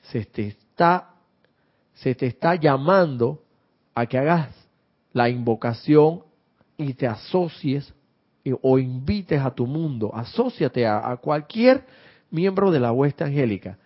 Se 0.03 0.25
te 0.25 0.49
está 0.49 1.13
se 1.95 2.15
te 2.15 2.27
está 2.27 2.57
llamando 2.57 3.43
a 3.95 4.07
que 4.07 4.19
hagas 4.19 4.49
la 5.13 5.29
invocación 5.29 6.23
y 6.77 6.95
te 6.95 7.07
asocies 7.07 7.95
o 8.61 8.79
invites 8.79 9.41
a 9.41 9.55
tu 9.55 9.67
mundo, 9.67 10.11
asóciate 10.13 10.87
a, 10.87 11.17
cualquier 11.19 11.85
miembro 12.31 12.73
de 12.73 12.81
la 12.81 12.91
hueste 12.91 13.23
angélica. 13.23 13.79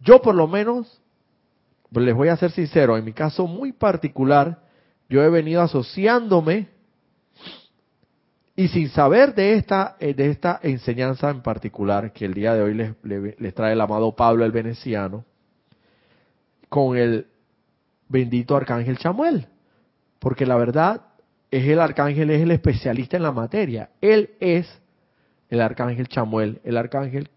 Yo 0.00 0.20
por 0.20 0.34
lo 0.34 0.46
menos, 0.46 1.00
les 2.02 2.14
voy 2.14 2.28
a 2.28 2.36
ser 2.36 2.50
sincero, 2.50 2.96
en 2.96 3.04
mi 3.04 3.12
caso 3.12 3.46
muy 3.46 3.72
particular, 3.72 4.62
yo 5.08 5.22
he 5.22 5.28
venido 5.28 5.62
asociándome 5.62 6.68
y 8.56 8.68
sin 8.68 8.88
saber 8.88 9.34
de 9.34 9.54
esta, 9.54 9.96
eh, 9.98 10.14
de 10.14 10.30
esta 10.30 10.60
enseñanza 10.62 11.30
en 11.30 11.42
particular 11.42 12.12
que 12.12 12.24
el 12.24 12.34
día 12.34 12.54
de 12.54 12.62
hoy 12.62 12.74
les, 12.74 12.94
les 13.02 13.54
trae 13.54 13.72
el 13.72 13.80
amado 13.80 14.14
Pablo 14.14 14.44
el 14.44 14.52
Veneciano, 14.52 15.24
con 16.68 16.96
el 16.96 17.26
bendito 18.08 18.56
arcángel 18.56 18.98
Chamuel. 18.98 19.46
Porque 20.18 20.46
la 20.46 20.56
verdad 20.56 21.02
es 21.50 21.66
el 21.66 21.80
arcángel, 21.80 22.30
es 22.30 22.42
el 22.42 22.50
especialista 22.50 23.16
en 23.16 23.22
la 23.24 23.32
materia. 23.32 23.90
Él 24.00 24.30
es 24.40 24.66
el 25.50 25.60
arcángel 25.60 26.08
Chamuel, 26.08 26.60
el 26.64 26.76
arcángel 26.76 27.28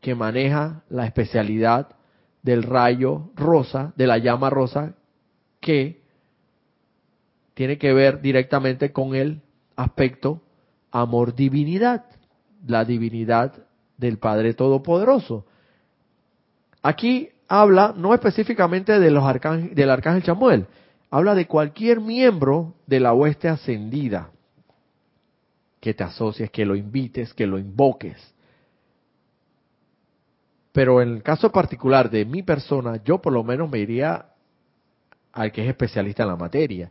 que 0.00 0.14
maneja 0.14 0.82
la 0.88 1.06
especialidad 1.06 1.88
del 2.42 2.62
rayo 2.62 3.30
rosa, 3.36 3.92
de 3.96 4.06
la 4.06 4.18
llama 4.18 4.50
rosa, 4.50 4.94
que 5.60 6.00
tiene 7.54 7.78
que 7.78 7.92
ver 7.92 8.20
directamente 8.20 8.92
con 8.92 9.14
el 9.14 9.42
aspecto 9.76 10.40
amor-divinidad, 10.90 12.04
la 12.66 12.84
divinidad 12.84 13.52
del 13.96 14.18
Padre 14.18 14.54
Todopoderoso. 14.54 15.44
Aquí 16.82 17.28
habla 17.48 17.94
no 17.96 18.14
específicamente 18.14 18.98
de 18.98 19.10
los 19.10 19.24
del 19.74 19.90
arcángel 19.90 20.22
Chamuel, 20.22 20.66
habla 21.10 21.34
de 21.34 21.46
cualquier 21.46 22.00
miembro 22.00 22.74
de 22.86 23.00
la 23.00 23.12
hueste 23.12 23.48
ascendida 23.48 24.30
que 25.80 25.94
te 25.94 26.04
asocies, 26.04 26.50
que 26.50 26.64
lo 26.64 26.76
invites, 26.76 27.34
que 27.34 27.46
lo 27.46 27.58
invoques. 27.58 28.16
Pero 30.72 31.02
en 31.02 31.08
el 31.14 31.22
caso 31.22 31.50
particular 31.50 32.10
de 32.10 32.24
mi 32.24 32.42
persona, 32.42 33.02
yo 33.04 33.18
por 33.20 33.32
lo 33.32 33.42
menos 33.42 33.70
me 33.70 33.78
iría 33.78 34.26
al 35.32 35.52
que 35.52 35.62
es 35.62 35.68
especialista 35.68 36.22
en 36.22 36.28
la 36.28 36.36
materia. 36.36 36.90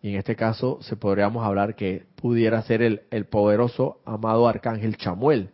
Y 0.00 0.10
en 0.10 0.16
este 0.16 0.36
caso 0.36 0.78
se 0.80 0.96
podríamos 0.96 1.44
hablar 1.44 1.74
que 1.74 2.06
pudiera 2.14 2.62
ser 2.62 2.82
el, 2.82 3.02
el 3.10 3.26
poderoso 3.26 4.00
amado 4.04 4.46
arcángel 4.46 4.96
Chamuel, 4.96 5.50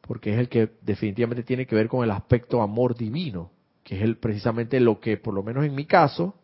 porque 0.00 0.32
es 0.32 0.38
el 0.38 0.48
que 0.48 0.70
definitivamente 0.80 1.44
tiene 1.44 1.66
que 1.66 1.76
ver 1.76 1.88
con 1.88 2.02
el 2.02 2.10
aspecto 2.10 2.62
amor 2.62 2.96
divino, 2.96 3.50
que 3.84 3.96
es 3.96 4.02
el, 4.02 4.16
precisamente 4.16 4.80
lo 4.80 4.98
que, 4.98 5.16
por 5.16 5.34
lo 5.34 5.42
menos 5.42 5.64
en 5.64 5.74
mi 5.74 5.84
caso, 5.84 6.34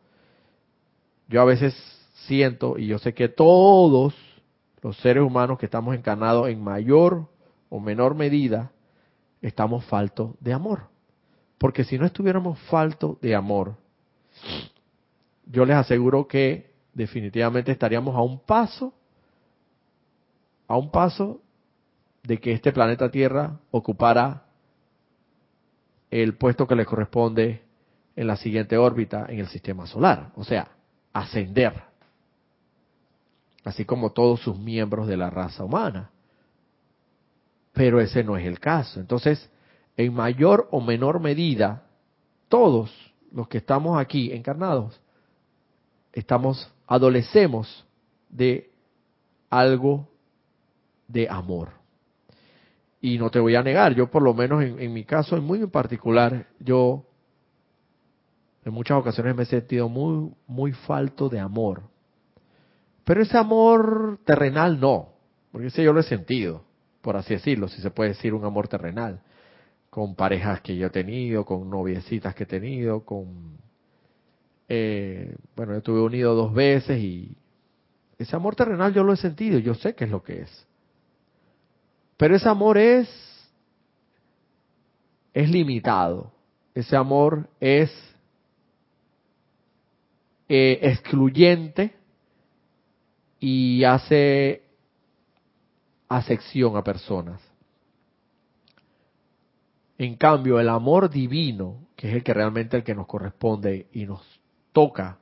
yo 1.28 1.40
a 1.40 1.44
veces 1.44 1.74
siento, 2.26 2.78
y 2.78 2.86
yo 2.86 2.98
sé 2.98 3.14
que 3.14 3.28
todos 3.28 4.14
los 4.82 4.96
seres 4.98 5.22
humanos 5.22 5.58
que 5.58 5.66
estamos 5.66 5.96
encarnados 5.96 6.48
en 6.48 6.62
mayor 6.62 7.28
o 7.70 7.80
menor 7.80 8.14
medida, 8.14 8.70
estamos 9.42 9.84
faltos 9.86 10.34
de 10.40 10.52
amor. 10.52 10.88
Porque 11.58 11.84
si 11.84 11.98
no 11.98 12.06
estuviéramos 12.06 12.58
faltos 12.70 13.20
de 13.20 13.34
amor, 13.34 13.76
yo 15.46 15.64
les 15.64 15.76
aseguro 15.76 16.26
que 16.26 16.74
definitivamente 16.92 17.72
estaríamos 17.72 18.14
a 18.14 18.20
un 18.20 18.38
paso, 18.40 18.92
a 20.66 20.76
un 20.76 20.90
paso 20.90 21.40
de 22.22 22.38
que 22.38 22.52
este 22.52 22.72
planeta 22.72 23.10
Tierra 23.10 23.58
ocupara 23.70 24.44
el 26.10 26.36
puesto 26.36 26.66
que 26.66 26.74
le 26.74 26.84
corresponde 26.84 27.62
en 28.16 28.26
la 28.26 28.36
siguiente 28.36 28.76
órbita 28.76 29.26
en 29.28 29.38
el 29.38 29.48
sistema 29.48 29.86
solar. 29.86 30.32
O 30.36 30.44
sea, 30.44 30.68
ascender, 31.12 31.82
así 33.64 33.84
como 33.84 34.12
todos 34.12 34.40
sus 34.40 34.58
miembros 34.58 35.06
de 35.06 35.16
la 35.16 35.30
raza 35.30 35.64
humana. 35.64 36.10
Pero 37.76 38.00
ese 38.00 38.24
no 38.24 38.38
es 38.38 38.46
el 38.46 38.58
caso. 38.58 39.00
Entonces, 39.00 39.50
en 39.98 40.14
mayor 40.14 40.66
o 40.70 40.80
menor 40.80 41.20
medida, 41.20 41.82
todos 42.48 42.90
los 43.30 43.48
que 43.48 43.58
estamos 43.58 44.00
aquí 44.00 44.32
encarnados, 44.32 44.98
estamos, 46.14 46.72
adolecemos 46.86 47.86
de 48.30 48.70
algo 49.50 50.08
de 51.06 51.28
amor. 51.28 51.68
Y 53.02 53.18
no 53.18 53.28
te 53.28 53.40
voy 53.40 53.56
a 53.56 53.62
negar, 53.62 53.94
yo 53.94 54.10
por 54.10 54.22
lo 54.22 54.32
menos 54.32 54.64
en, 54.64 54.94
mi 54.94 55.04
caso, 55.04 55.36
en 55.36 55.44
muy 55.44 55.60
en 55.60 55.70
particular, 55.70 56.46
yo 56.58 57.04
en 58.64 58.72
muchas 58.72 58.96
ocasiones 58.96 59.36
me 59.36 59.42
he 59.42 59.46
sentido 59.46 59.90
muy, 59.90 60.32
muy 60.46 60.72
falto 60.72 61.28
de 61.28 61.40
amor. 61.40 61.82
Pero 63.04 63.20
ese 63.20 63.36
amor 63.36 64.18
terrenal 64.24 64.80
no, 64.80 65.10
porque 65.52 65.66
ese 65.66 65.84
yo 65.84 65.92
lo 65.92 66.00
he 66.00 66.04
sentido, 66.04 66.65
por 67.06 67.16
así 67.16 67.34
decirlo, 67.34 67.68
si 67.68 67.80
se 67.80 67.92
puede 67.92 68.10
decir 68.10 68.34
un 68.34 68.44
amor 68.44 68.66
terrenal, 68.66 69.20
con 69.90 70.16
parejas 70.16 70.60
que 70.60 70.76
yo 70.76 70.88
he 70.88 70.90
tenido, 70.90 71.44
con 71.44 71.70
noviecitas 71.70 72.34
que 72.34 72.42
he 72.42 72.46
tenido, 72.46 73.04
con... 73.04 73.58
Eh, 74.68 75.36
bueno, 75.54 75.74
yo 75.74 75.78
estuve 75.78 76.00
unido 76.00 76.34
dos 76.34 76.52
veces 76.52 76.98
y 76.98 77.36
ese 78.18 78.34
amor 78.34 78.56
terrenal 78.56 78.92
yo 78.92 79.04
lo 79.04 79.12
he 79.12 79.16
sentido, 79.16 79.60
yo 79.60 79.74
sé 79.74 79.94
qué 79.94 80.06
es 80.06 80.10
lo 80.10 80.24
que 80.24 80.40
es. 80.40 80.66
Pero 82.16 82.34
ese 82.34 82.48
amor 82.48 82.76
es 82.76 83.08
es 85.32 85.48
limitado. 85.48 86.32
Ese 86.74 86.96
amor 86.96 87.48
es 87.60 87.88
eh, 90.48 90.80
excluyente 90.82 91.94
y 93.38 93.84
hace 93.84 94.65
acepción 96.08 96.76
a 96.76 96.84
personas. 96.84 97.40
En 99.98 100.16
cambio, 100.16 100.60
el 100.60 100.68
amor 100.68 101.08
divino, 101.08 101.86
que 101.96 102.08
es 102.08 102.14
el 102.16 102.22
que 102.22 102.34
realmente 102.34 102.76
el 102.76 102.84
que 102.84 102.94
nos 102.94 103.06
corresponde 103.06 103.86
y 103.92 104.04
nos 104.04 104.22
toca 104.72 105.18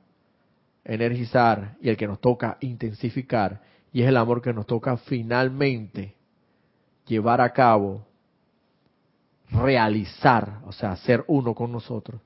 energizar 0.83 1.77
y 1.81 1.89
el 1.89 1.97
que 1.97 2.07
nos 2.07 2.19
toca 2.19 2.57
intensificar, 2.59 3.61
y 3.93 4.01
es 4.01 4.09
el 4.09 4.17
amor 4.17 4.41
que 4.41 4.53
nos 4.53 4.65
toca 4.65 4.97
finalmente 4.97 6.15
llevar 7.07 7.39
a 7.39 7.53
cabo, 7.53 8.05
realizar, 9.49 10.59
o 10.65 10.73
sea, 10.73 10.95
ser 10.97 11.23
uno 11.27 11.53
con 11.53 11.71
nosotros, 11.71 12.21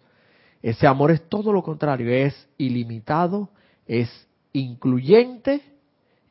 ese 0.62 0.88
amor 0.88 1.12
es 1.12 1.28
todo 1.30 1.54
lo 1.54 1.64
contrario, 1.64 2.10
es 2.12 2.50
ilimitado, 2.58 3.50
es 3.86 4.10
incluyente 4.52 5.62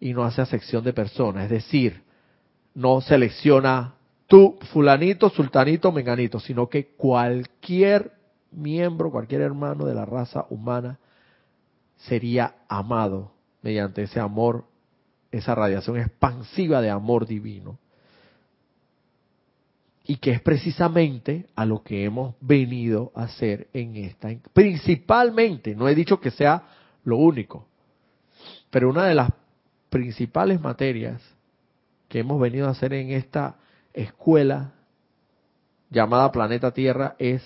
y 0.00 0.12
no 0.12 0.24
hace 0.24 0.42
acepción 0.42 0.84
de 0.84 0.92
personas. 0.92 1.44
Es 1.44 1.50
decir, 1.50 2.02
no 2.78 3.00
selecciona 3.00 3.94
tú, 4.28 4.56
fulanito, 4.72 5.28
sultanito, 5.30 5.90
menganito, 5.90 6.38
sino 6.38 6.68
que 6.68 6.86
cualquier 6.86 8.12
miembro, 8.52 9.10
cualquier 9.10 9.40
hermano 9.40 9.84
de 9.84 9.94
la 9.94 10.04
raza 10.04 10.46
humana 10.48 10.96
sería 11.96 12.54
amado 12.68 13.32
mediante 13.62 14.02
ese 14.02 14.20
amor, 14.20 14.64
esa 15.32 15.56
radiación 15.56 15.98
expansiva 15.98 16.80
de 16.80 16.88
amor 16.88 17.26
divino. 17.26 17.80
Y 20.04 20.18
que 20.18 20.30
es 20.30 20.40
precisamente 20.40 21.46
a 21.56 21.66
lo 21.66 21.82
que 21.82 22.04
hemos 22.04 22.36
venido 22.40 23.10
a 23.16 23.24
hacer 23.24 23.66
en 23.72 23.96
esta, 23.96 24.28
principalmente, 24.52 25.74
no 25.74 25.88
he 25.88 25.96
dicho 25.96 26.20
que 26.20 26.30
sea 26.30 26.62
lo 27.02 27.16
único, 27.16 27.66
pero 28.70 28.88
una 28.88 29.06
de 29.06 29.16
las 29.16 29.32
principales 29.90 30.60
materias 30.60 31.20
que 32.08 32.20
hemos 32.20 32.40
venido 32.40 32.66
a 32.66 32.70
hacer 32.70 32.92
en 32.94 33.10
esta 33.10 33.56
escuela 33.92 34.72
llamada 35.90 36.32
Planeta 36.32 36.72
Tierra 36.72 37.14
es 37.18 37.42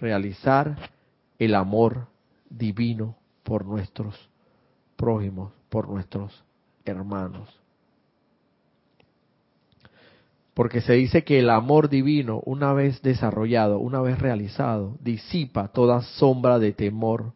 realizar 0.00 0.90
el 1.38 1.54
amor 1.54 2.08
divino 2.50 3.16
por 3.42 3.64
nuestros 3.64 4.14
prójimos, 4.96 5.52
por 5.68 5.88
nuestros 5.88 6.44
hermanos. 6.84 7.48
Porque 10.54 10.80
se 10.80 10.94
dice 10.94 11.22
que 11.22 11.38
el 11.38 11.50
amor 11.50 11.88
divino, 11.88 12.42
una 12.44 12.72
vez 12.72 13.00
desarrollado, 13.02 13.78
una 13.78 14.00
vez 14.00 14.18
realizado, 14.18 14.96
disipa 15.00 15.68
toda 15.68 16.02
sombra 16.02 16.58
de 16.58 16.72
temor 16.72 17.32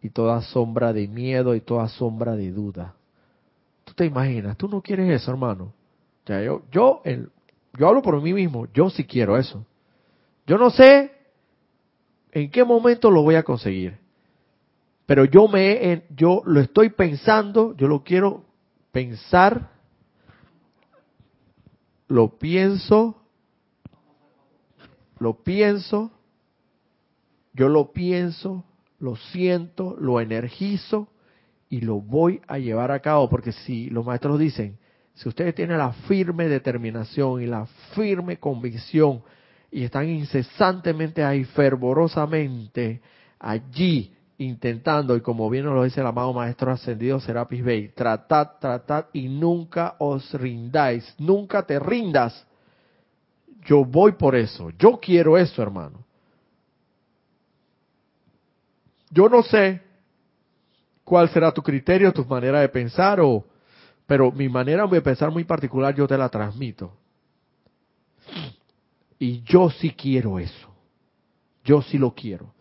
y 0.00 0.10
toda 0.10 0.42
sombra 0.42 0.92
de 0.92 1.08
miedo 1.08 1.56
y 1.56 1.60
toda 1.60 1.88
sombra 1.88 2.36
de 2.36 2.52
duda. 2.52 2.94
Tú 3.92 3.96
te 3.96 4.06
imaginas, 4.06 4.56
tú 4.56 4.68
no 4.68 4.80
quieres 4.80 5.10
eso, 5.10 5.30
hermano. 5.30 5.74
Ya 6.24 6.40
yo, 6.40 6.62
yo, 6.72 7.02
yo 7.78 7.86
hablo 7.86 8.00
por 8.00 8.18
mí 8.22 8.32
mismo, 8.32 8.66
yo 8.72 8.88
sí 8.88 9.04
quiero 9.04 9.36
eso. 9.36 9.66
Yo 10.46 10.56
no 10.56 10.70
sé 10.70 11.12
en 12.30 12.50
qué 12.50 12.64
momento 12.64 13.10
lo 13.10 13.20
voy 13.22 13.34
a 13.34 13.42
conseguir, 13.42 13.98
pero 15.04 15.26
yo 15.26 15.46
me, 15.46 16.04
yo 16.16 16.40
lo 16.46 16.60
estoy 16.60 16.88
pensando, 16.88 17.76
yo 17.76 17.86
lo 17.86 18.02
quiero 18.02 18.46
pensar 18.92 19.70
lo 22.08 22.38
pienso, 22.38 23.22
lo 25.18 25.42
pienso 25.42 26.10
yo 27.52 27.68
lo 27.68 27.92
pienso, 27.92 28.64
lo 28.98 29.16
siento, 29.16 29.94
lo 30.00 30.18
energizo 30.18 31.08
y 31.72 31.80
lo 31.80 32.02
voy 32.02 32.38
a 32.48 32.58
llevar 32.58 32.90
a 32.90 33.00
cabo, 33.00 33.30
porque 33.30 33.50
si 33.50 33.88
los 33.88 34.04
maestros 34.04 34.38
dicen, 34.38 34.76
si 35.14 35.26
ustedes 35.26 35.54
tienen 35.54 35.78
la 35.78 35.90
firme 36.06 36.46
determinación 36.46 37.40
y 37.40 37.46
la 37.46 37.64
firme 37.94 38.36
convicción 38.36 39.22
y 39.70 39.84
están 39.84 40.06
incesantemente 40.06 41.24
ahí, 41.24 41.44
fervorosamente 41.44 43.00
allí, 43.38 44.12
intentando, 44.36 45.16
y 45.16 45.22
como 45.22 45.48
bien 45.48 45.64
nos 45.64 45.74
lo 45.74 45.84
dice 45.84 46.02
el 46.02 46.06
amado 46.06 46.34
Maestro 46.34 46.72
Ascendido 46.72 47.18
Serapis 47.20 47.64
Bey, 47.64 47.88
tratad, 47.94 48.50
tratad 48.60 49.06
y 49.14 49.30
nunca 49.30 49.96
os 49.98 50.30
rindáis, 50.34 51.14
nunca 51.18 51.62
te 51.62 51.78
rindas. 51.78 52.46
Yo 53.64 53.82
voy 53.82 54.12
por 54.12 54.36
eso, 54.36 54.68
yo 54.78 55.00
quiero 55.00 55.38
eso, 55.38 55.62
hermano. 55.62 56.04
Yo 59.10 59.30
no 59.30 59.42
sé 59.42 59.80
cuál 61.04 61.28
será 61.28 61.52
tu 61.52 61.62
criterio, 61.62 62.12
tu 62.12 62.24
manera 62.24 62.60
de 62.60 62.68
pensar, 62.68 63.20
o, 63.20 63.44
pero 64.06 64.30
mi 64.32 64.48
manera 64.48 64.86
de 64.86 65.00
pensar 65.00 65.30
muy 65.30 65.44
particular 65.44 65.94
yo 65.94 66.06
te 66.06 66.16
la 66.16 66.28
transmito. 66.28 66.92
Y 69.18 69.42
yo 69.42 69.70
sí 69.70 69.90
quiero 69.90 70.38
eso. 70.38 70.68
Yo 71.64 71.80
sí 71.82 71.98
lo 71.98 72.12
quiero. 72.14 72.52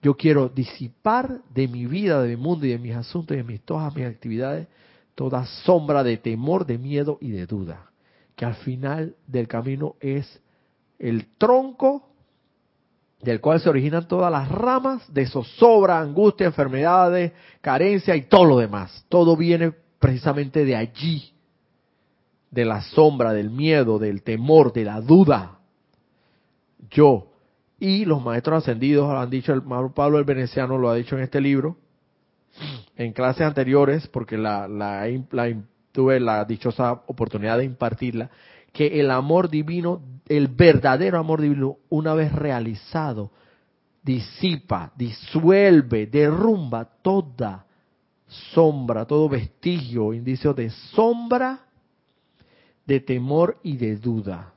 Yo 0.00 0.14
quiero 0.16 0.48
disipar 0.48 1.40
de 1.54 1.68
mi 1.68 1.86
vida, 1.86 2.22
de 2.22 2.28
mi 2.28 2.42
mundo 2.42 2.64
y 2.64 2.70
de 2.70 2.78
mis 2.78 2.94
asuntos 2.94 3.34
y 3.34 3.38
de 3.38 3.44
mis, 3.44 3.60
todas 3.62 3.94
mis 3.94 4.06
actividades 4.06 4.68
toda 5.16 5.46
sombra 5.46 6.04
de 6.04 6.18
temor, 6.18 6.66
de 6.66 6.78
miedo 6.78 7.18
y 7.20 7.30
de 7.30 7.46
duda. 7.46 7.90
Que 8.36 8.44
al 8.44 8.54
final 8.54 9.16
del 9.26 9.48
camino 9.48 9.96
es 9.98 10.40
el 11.00 11.26
tronco 11.38 12.10
del 13.22 13.40
cual 13.40 13.60
se 13.60 13.68
originan 13.68 14.06
todas 14.06 14.30
las 14.30 14.48
ramas 14.48 15.12
de 15.12 15.26
zozobra, 15.26 15.98
angustia, 15.98 16.46
enfermedades, 16.46 17.32
carencia 17.60 18.14
y 18.14 18.22
todo 18.22 18.44
lo 18.44 18.58
demás. 18.58 19.04
Todo 19.08 19.36
viene 19.36 19.72
precisamente 19.98 20.64
de 20.64 20.76
allí, 20.76 21.32
de 22.50 22.64
la 22.64 22.82
sombra, 22.82 23.32
del 23.32 23.50
miedo, 23.50 23.98
del 23.98 24.22
temor, 24.22 24.72
de 24.72 24.84
la 24.84 25.00
duda. 25.00 25.58
Yo, 26.90 27.32
y 27.78 28.04
los 28.04 28.22
maestros 28.22 28.62
ascendidos 28.62 29.08
lo 29.08 29.18
han 29.18 29.30
dicho, 29.30 29.52
el 29.52 29.62
Pablo 29.94 30.18
el 30.18 30.24
Veneciano 30.24 30.78
lo 30.78 30.88
ha 30.88 30.94
dicho 30.94 31.16
en 31.16 31.22
este 31.22 31.40
libro, 31.40 31.76
en 32.96 33.12
clases 33.12 33.42
anteriores, 33.42 34.06
porque 34.08 34.38
la, 34.38 34.68
la, 34.68 35.06
tuve 35.92 36.20
la 36.20 36.44
dichosa 36.44 36.92
oportunidad 37.06 37.58
de 37.58 37.64
impartirla, 37.64 38.30
que 38.76 39.00
el 39.00 39.10
amor 39.10 39.48
divino, 39.48 40.02
el 40.28 40.48
verdadero 40.48 41.18
amor 41.18 41.40
divino, 41.40 41.78
una 41.88 42.12
vez 42.12 42.30
realizado, 42.30 43.30
disipa, 44.02 44.92
disuelve, 44.94 46.06
derrumba 46.06 46.84
toda 46.84 47.64
sombra, 48.26 49.06
todo 49.06 49.30
vestigio, 49.30 50.12
indicio 50.12 50.52
de 50.52 50.68
sombra, 50.68 51.60
de 52.84 53.00
temor 53.00 53.58
y 53.62 53.78
de 53.78 53.96
duda. 53.96 54.52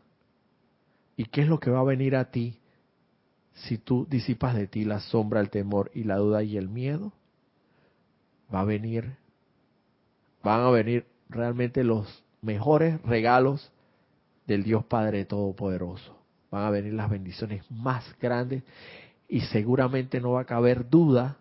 ¿Y 1.15 1.23
qué 1.23 1.43
es 1.43 1.47
lo 1.47 1.61
que 1.61 1.71
va 1.71 1.79
a 1.79 1.83
venir 1.83 2.17
a 2.17 2.29
ti 2.29 2.59
si 3.53 3.77
tú 3.77 4.05
disipas 4.09 4.53
de 4.53 4.67
ti 4.67 4.83
la 4.83 4.99
sombra, 4.99 5.39
el 5.39 5.49
temor 5.49 5.91
y 5.93 6.03
la 6.03 6.17
duda 6.17 6.43
y 6.43 6.57
el 6.57 6.67
miedo, 6.67 7.13
va 8.53 8.59
a 8.59 8.65
venir, 8.65 9.15
van 10.43 10.59
a 10.59 10.69
venir 10.71 11.05
realmente 11.29 11.85
los 11.85 12.25
mejores 12.41 13.01
regalos 13.03 13.71
del 14.49 14.63
Dios 14.63 14.83
Padre 14.85 15.25
Todopoderoso. 15.25 16.17
Van 16.49 16.65
a 16.65 16.71
venir 16.71 16.93
las 16.93 17.09
bendiciones 17.09 17.63
más 17.69 18.03
grandes 18.19 18.63
y 19.27 19.41
seguramente 19.41 20.19
no 20.19 20.31
va 20.31 20.41
a 20.41 20.45
caber 20.45 20.89
duda 20.89 21.37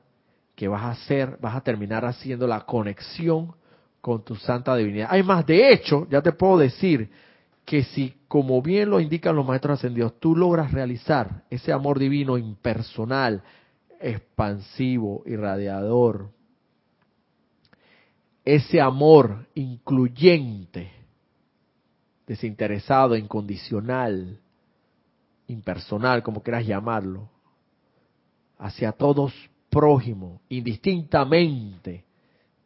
que 0.54 0.68
vas 0.68 0.82
a 0.82 0.90
hacer, 0.90 1.38
vas 1.40 1.56
a 1.56 1.62
terminar 1.62 2.04
haciendo 2.04 2.46
la 2.46 2.66
conexión 2.66 3.54
con 4.02 4.24
tu 4.24 4.36
santa 4.36 4.76
divinidad. 4.76 5.08
Hay 5.10 5.22
más, 5.22 5.46
de 5.46 5.72
hecho, 5.72 6.06
ya 6.10 6.20
te 6.20 6.32
puedo 6.32 6.58
decir 6.58 7.10
que 7.64 7.82
si, 7.82 8.14
como 8.28 8.60
bien 8.60 8.90
lo 8.90 9.00
indican 9.00 9.34
los 9.34 9.46
maestros 9.46 9.78
ascendidos, 9.78 10.20
tú 10.20 10.36
logras 10.36 10.70
realizar 10.70 11.44
ese 11.48 11.72
amor 11.72 11.98
divino 11.98 12.36
impersonal, 12.36 13.42
expansivo, 14.00 15.22
irradiador, 15.24 16.30
ese 18.44 18.80
amor 18.80 19.46
incluyente, 19.54 20.97
desinteresado, 22.28 23.16
incondicional, 23.16 24.38
impersonal, 25.46 26.22
como 26.22 26.42
quieras 26.42 26.66
llamarlo, 26.66 27.30
hacia 28.58 28.92
todos 28.92 29.32
prójimos, 29.70 30.38
indistintamente 30.50 32.04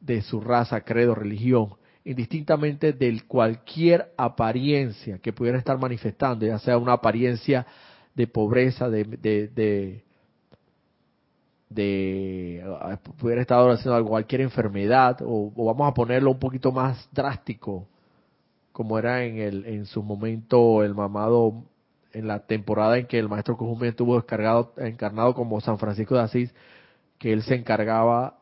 de 0.01 0.21
su 0.23 0.41
raza, 0.41 0.81
credo, 0.81 1.15
religión, 1.15 1.75
indistintamente 2.05 2.93
de 2.93 3.23
cualquier 3.29 4.13
apariencia 4.17 5.19
que 5.19 5.33
pudiera 5.33 5.59
estar 5.59 5.79
manifestando, 5.79 6.45
ya 6.45 6.59
sea 6.59 6.77
una 6.77 6.95
apariencia 6.95 7.65
de 8.17 8.27
pobreza, 8.27 8.91
de, 8.91 9.05
de, 9.05 10.03
de, 11.69 12.65
ah, 12.81 12.99
pudiera 13.17 13.43
estar 13.43 13.71
haciendo 13.71 14.05
cualquier 14.05 14.41
enfermedad, 14.41 15.19
o, 15.25 15.53
vamos 15.55 15.89
a 15.89 15.95
ponerlo 15.95 16.33
un 16.33 16.41
poquito 16.41 16.73
más 16.73 17.09
drástico, 17.13 17.87
como 18.73 18.99
era 18.99 19.25
en 19.25 19.39
el 19.39 19.67
en 19.67 19.87
su 19.87 20.03
momento 20.03 20.83
el 20.83 20.95
mamado 20.95 21.65
en 22.13 22.27
la 22.27 22.47
temporada 22.47 22.99
en 22.99 23.07
que 23.07 23.19
el 23.19 23.29
maestro 23.29 23.57
Cojumé 23.57 23.89
estuvo 23.89 24.17
descargado, 24.17 24.75
encarnado 24.79 25.35
como 25.35 25.61
San 25.61 25.79
Francisco 25.79 26.15
de 26.15 26.23
Asís, 26.23 26.55
que 27.19 27.33
él 27.33 27.43
se 27.43 27.55
encargaba 27.55 28.39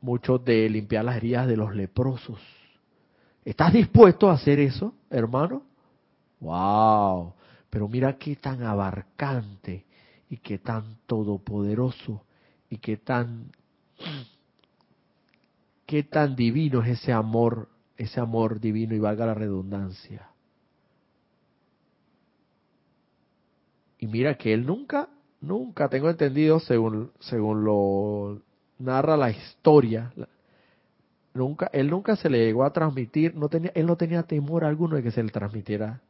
mucho 0.00 0.38
de 0.38 0.68
limpiar 0.68 1.04
las 1.04 1.16
heridas 1.16 1.46
de 1.46 1.56
los 1.56 1.74
leprosos 1.74 2.38
¿Estás 3.44 3.72
dispuesto 3.72 4.30
a 4.30 4.34
hacer 4.34 4.60
eso, 4.60 4.94
hermano? 5.10 5.64
¡Wow! 6.40 7.34
Pero 7.70 7.88
mira 7.88 8.16
qué 8.16 8.36
tan 8.36 8.62
abarcante 8.62 9.84
y 10.28 10.36
qué 10.36 10.58
tan 10.58 10.98
todopoderoso 11.06 12.24
y 12.70 12.78
qué 12.78 12.96
tan 12.98 13.50
qué 15.86 16.04
tan 16.04 16.36
divino 16.36 16.82
es 16.82 17.00
ese 17.00 17.12
amor, 17.12 17.68
ese 18.02 18.20
amor 18.20 18.60
divino 18.60 18.94
y 18.94 18.98
valga 18.98 19.26
la 19.26 19.34
redundancia. 19.34 20.28
Y 23.98 24.08
mira 24.08 24.36
que 24.36 24.52
él 24.52 24.66
nunca, 24.66 25.08
nunca 25.40 25.88
tengo 25.88 26.10
entendido 26.10 26.58
según 26.58 27.12
según 27.20 27.64
lo 27.64 28.42
narra 28.78 29.16
la 29.16 29.30
historia, 29.30 30.12
nunca, 31.34 31.70
él 31.72 31.88
nunca 31.88 32.16
se 32.16 32.28
le 32.28 32.44
llegó 32.44 32.64
a 32.64 32.72
transmitir, 32.72 33.36
no 33.36 33.48
tenía, 33.48 33.70
él 33.74 33.86
no 33.86 33.96
tenía 33.96 34.24
temor 34.24 34.64
alguno 34.64 34.96
de 34.96 35.04
que 35.04 35.12
se 35.12 35.22
le 35.22 35.30
transmitiera 35.30 36.00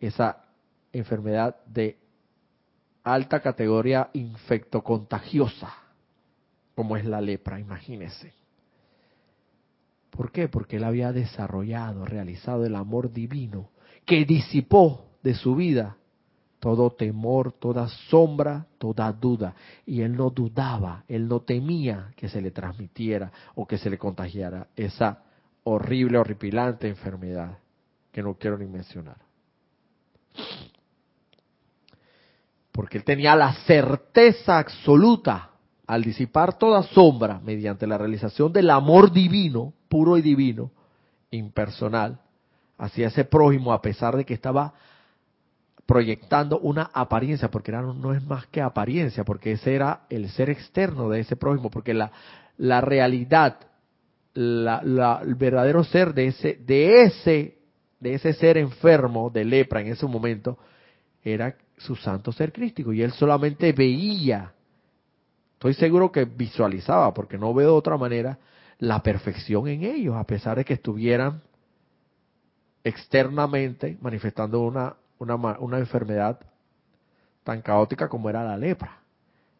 esa 0.00 0.44
enfermedad 0.92 1.56
de 1.66 1.98
alta 3.04 3.40
categoría 3.40 4.08
infectocontagiosa, 4.14 5.74
como 6.74 6.96
es 6.96 7.04
la 7.04 7.20
lepra, 7.20 7.60
imagínese. 7.60 8.32
¿Por 10.16 10.32
qué? 10.32 10.48
Porque 10.48 10.76
él 10.76 10.84
había 10.84 11.12
desarrollado, 11.12 12.04
realizado 12.06 12.64
el 12.64 12.74
amor 12.74 13.12
divino 13.12 13.70
que 14.04 14.24
disipó 14.24 15.10
de 15.22 15.34
su 15.34 15.54
vida 15.54 15.96
todo 16.58 16.90
temor, 16.90 17.52
toda 17.52 17.86
sombra, 18.08 18.66
toda 18.78 19.12
duda. 19.12 19.54
Y 19.84 20.00
él 20.00 20.16
no 20.16 20.30
dudaba, 20.30 21.04
él 21.06 21.28
no 21.28 21.40
temía 21.40 22.12
que 22.16 22.28
se 22.28 22.40
le 22.40 22.50
transmitiera 22.50 23.30
o 23.54 23.66
que 23.66 23.78
se 23.78 23.90
le 23.90 23.98
contagiara 23.98 24.68
esa 24.74 25.22
horrible, 25.64 26.18
horripilante 26.18 26.88
enfermedad 26.88 27.58
que 28.10 28.22
no 28.22 28.34
quiero 28.34 28.56
ni 28.56 28.66
mencionar. 28.66 29.18
Porque 32.72 32.98
él 32.98 33.04
tenía 33.04 33.36
la 33.36 33.52
certeza 33.66 34.58
absoluta 34.58 35.50
al 35.86 36.02
disipar 36.02 36.58
toda 36.58 36.82
sombra 36.82 37.40
mediante 37.44 37.86
la 37.86 37.98
realización 37.98 38.52
del 38.52 38.70
amor 38.70 39.12
divino, 39.12 39.72
puro 39.88 40.16
y 40.16 40.22
divino, 40.22 40.70
impersonal, 41.30 42.20
hacia 42.78 43.08
ese 43.08 43.24
prójimo 43.24 43.72
a 43.72 43.82
pesar 43.82 44.16
de 44.16 44.24
que 44.24 44.34
estaba 44.34 44.74
proyectando 45.86 46.58
una 46.58 46.90
apariencia, 46.92 47.50
porque 47.50 47.72
no 47.72 48.12
es 48.12 48.22
más 48.24 48.46
que 48.48 48.60
apariencia, 48.60 49.24
porque 49.24 49.52
ese 49.52 49.74
era 49.74 50.02
el 50.10 50.28
ser 50.30 50.50
externo 50.50 51.08
de 51.08 51.20
ese 51.20 51.36
prójimo, 51.36 51.70
porque 51.70 51.94
la, 51.94 52.10
la 52.58 52.80
realidad, 52.80 53.58
la, 54.34 55.20
el 55.22 55.34
verdadero 55.36 55.84
ser 55.84 56.12
de 56.12 56.26
ese, 56.26 56.54
de 56.54 57.02
ese, 57.02 57.58
de 58.00 58.14
ese 58.14 58.32
ser 58.32 58.58
enfermo 58.58 59.30
de 59.30 59.44
lepra 59.44 59.80
en 59.80 59.88
ese 59.88 60.06
momento, 60.06 60.58
era 61.22 61.56
su 61.78 61.94
santo 61.94 62.32
ser 62.32 62.52
crístico, 62.52 62.92
y 62.92 63.02
él 63.02 63.12
solamente 63.12 63.72
veía, 63.72 64.52
estoy 65.52 65.74
seguro 65.74 66.10
que 66.10 66.24
visualizaba, 66.24 67.14
porque 67.14 67.38
no 67.38 67.54
veo 67.54 67.68
de 67.68 67.76
otra 67.76 67.96
manera, 67.96 68.38
la 68.78 69.02
perfección 69.02 69.68
en 69.68 69.84
ellos, 69.84 70.16
a 70.16 70.24
pesar 70.24 70.58
de 70.58 70.64
que 70.64 70.74
estuvieran 70.74 71.42
externamente 72.84 73.96
manifestando 74.00 74.60
una 74.60 74.96
una, 75.18 75.36
una 75.58 75.78
enfermedad 75.78 76.38
tan 77.44 77.62
caótica 77.62 78.08
como 78.08 78.28
era 78.28 78.44
la 78.44 78.56
lepra. 78.56 79.00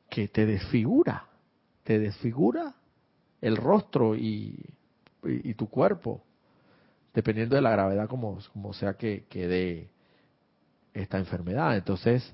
que 0.08 0.28
te 0.28 0.46
desfigura, 0.46 1.26
te 1.82 1.98
desfigura 1.98 2.74
el 3.40 3.56
rostro 3.56 4.14
y, 4.14 4.56
y, 5.24 5.54
tu 5.54 5.68
cuerpo, 5.68 6.22
dependiendo 7.12 7.56
de 7.56 7.62
la 7.62 7.70
gravedad 7.70 8.08
como, 8.08 8.38
como 8.52 8.72
sea 8.72 8.94
que, 8.94 9.24
que 9.28 9.48
dé 9.48 9.90
esta 10.94 11.18
enfermedad. 11.18 11.76
Entonces, 11.76 12.32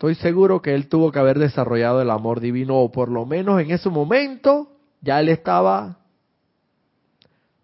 estoy 0.00 0.14
seguro 0.14 0.62
que 0.62 0.74
él 0.74 0.88
tuvo 0.88 1.12
que 1.12 1.18
haber 1.18 1.38
desarrollado 1.38 2.00
el 2.00 2.08
amor 2.08 2.40
divino, 2.40 2.78
o 2.78 2.90
por 2.90 3.10
lo 3.10 3.26
menos 3.26 3.60
en 3.60 3.70
ese 3.70 3.90
momento 3.90 4.72
ya 5.02 5.20
él 5.20 5.28
estaba 5.28 5.98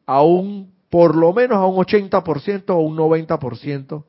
a 0.05 0.23
un, 0.23 0.71
por 0.91 1.17
lo 1.17 1.33
menos 1.33 1.57
a 1.57 1.65
un 1.65 1.77
80% 1.77 2.65
o 2.69 2.81
un 2.81 2.95
90% 2.95 4.05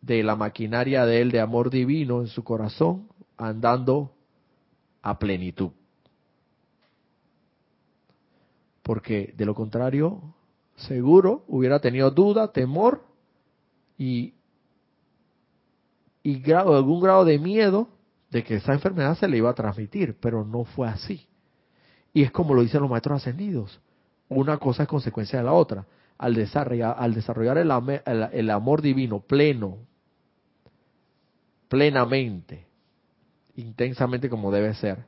de 0.00 0.22
la 0.22 0.36
maquinaria 0.36 1.04
de 1.06 1.22
él 1.22 1.32
de 1.32 1.40
amor 1.40 1.70
divino 1.70 2.20
en 2.20 2.28
su 2.28 2.44
corazón 2.44 3.08
andando 3.36 4.12
a 5.02 5.18
plenitud. 5.18 5.70
Porque 8.84 9.34
de 9.36 9.44
lo 9.44 9.56
contrario, 9.56 10.22
seguro 10.76 11.42
hubiera 11.48 11.80
tenido 11.80 12.12
duda, 12.12 12.52
temor 12.52 13.02
y, 13.98 14.34
y 16.22 16.40
grado, 16.40 16.76
algún 16.76 17.00
grado 17.00 17.24
de 17.24 17.38
miedo 17.38 17.88
de 18.30 18.44
que 18.44 18.56
esa 18.56 18.72
enfermedad 18.72 19.16
se 19.16 19.28
le 19.28 19.38
iba 19.38 19.50
a 19.50 19.54
transmitir, 19.54 20.16
pero 20.20 20.44
no 20.44 20.64
fue 20.64 20.88
así. 20.88 21.26
Y 22.12 22.22
es 22.22 22.30
como 22.30 22.54
lo 22.54 22.62
dicen 22.62 22.80
los 22.80 22.90
maestros 22.90 23.22
ascendidos. 23.22 23.80
Una 24.28 24.58
cosa 24.58 24.84
es 24.84 24.88
consecuencia 24.88 25.38
de 25.38 25.44
la 25.44 25.52
otra. 25.52 25.86
Al 26.18 26.34
desarrollar, 26.34 26.96
al 26.98 27.14
desarrollar 27.14 27.58
el, 27.58 27.70
el 28.32 28.50
amor 28.50 28.82
divino 28.82 29.20
pleno, 29.20 29.78
plenamente, 31.68 32.66
intensamente 33.56 34.28
como 34.28 34.50
debe 34.50 34.74
ser, 34.74 35.06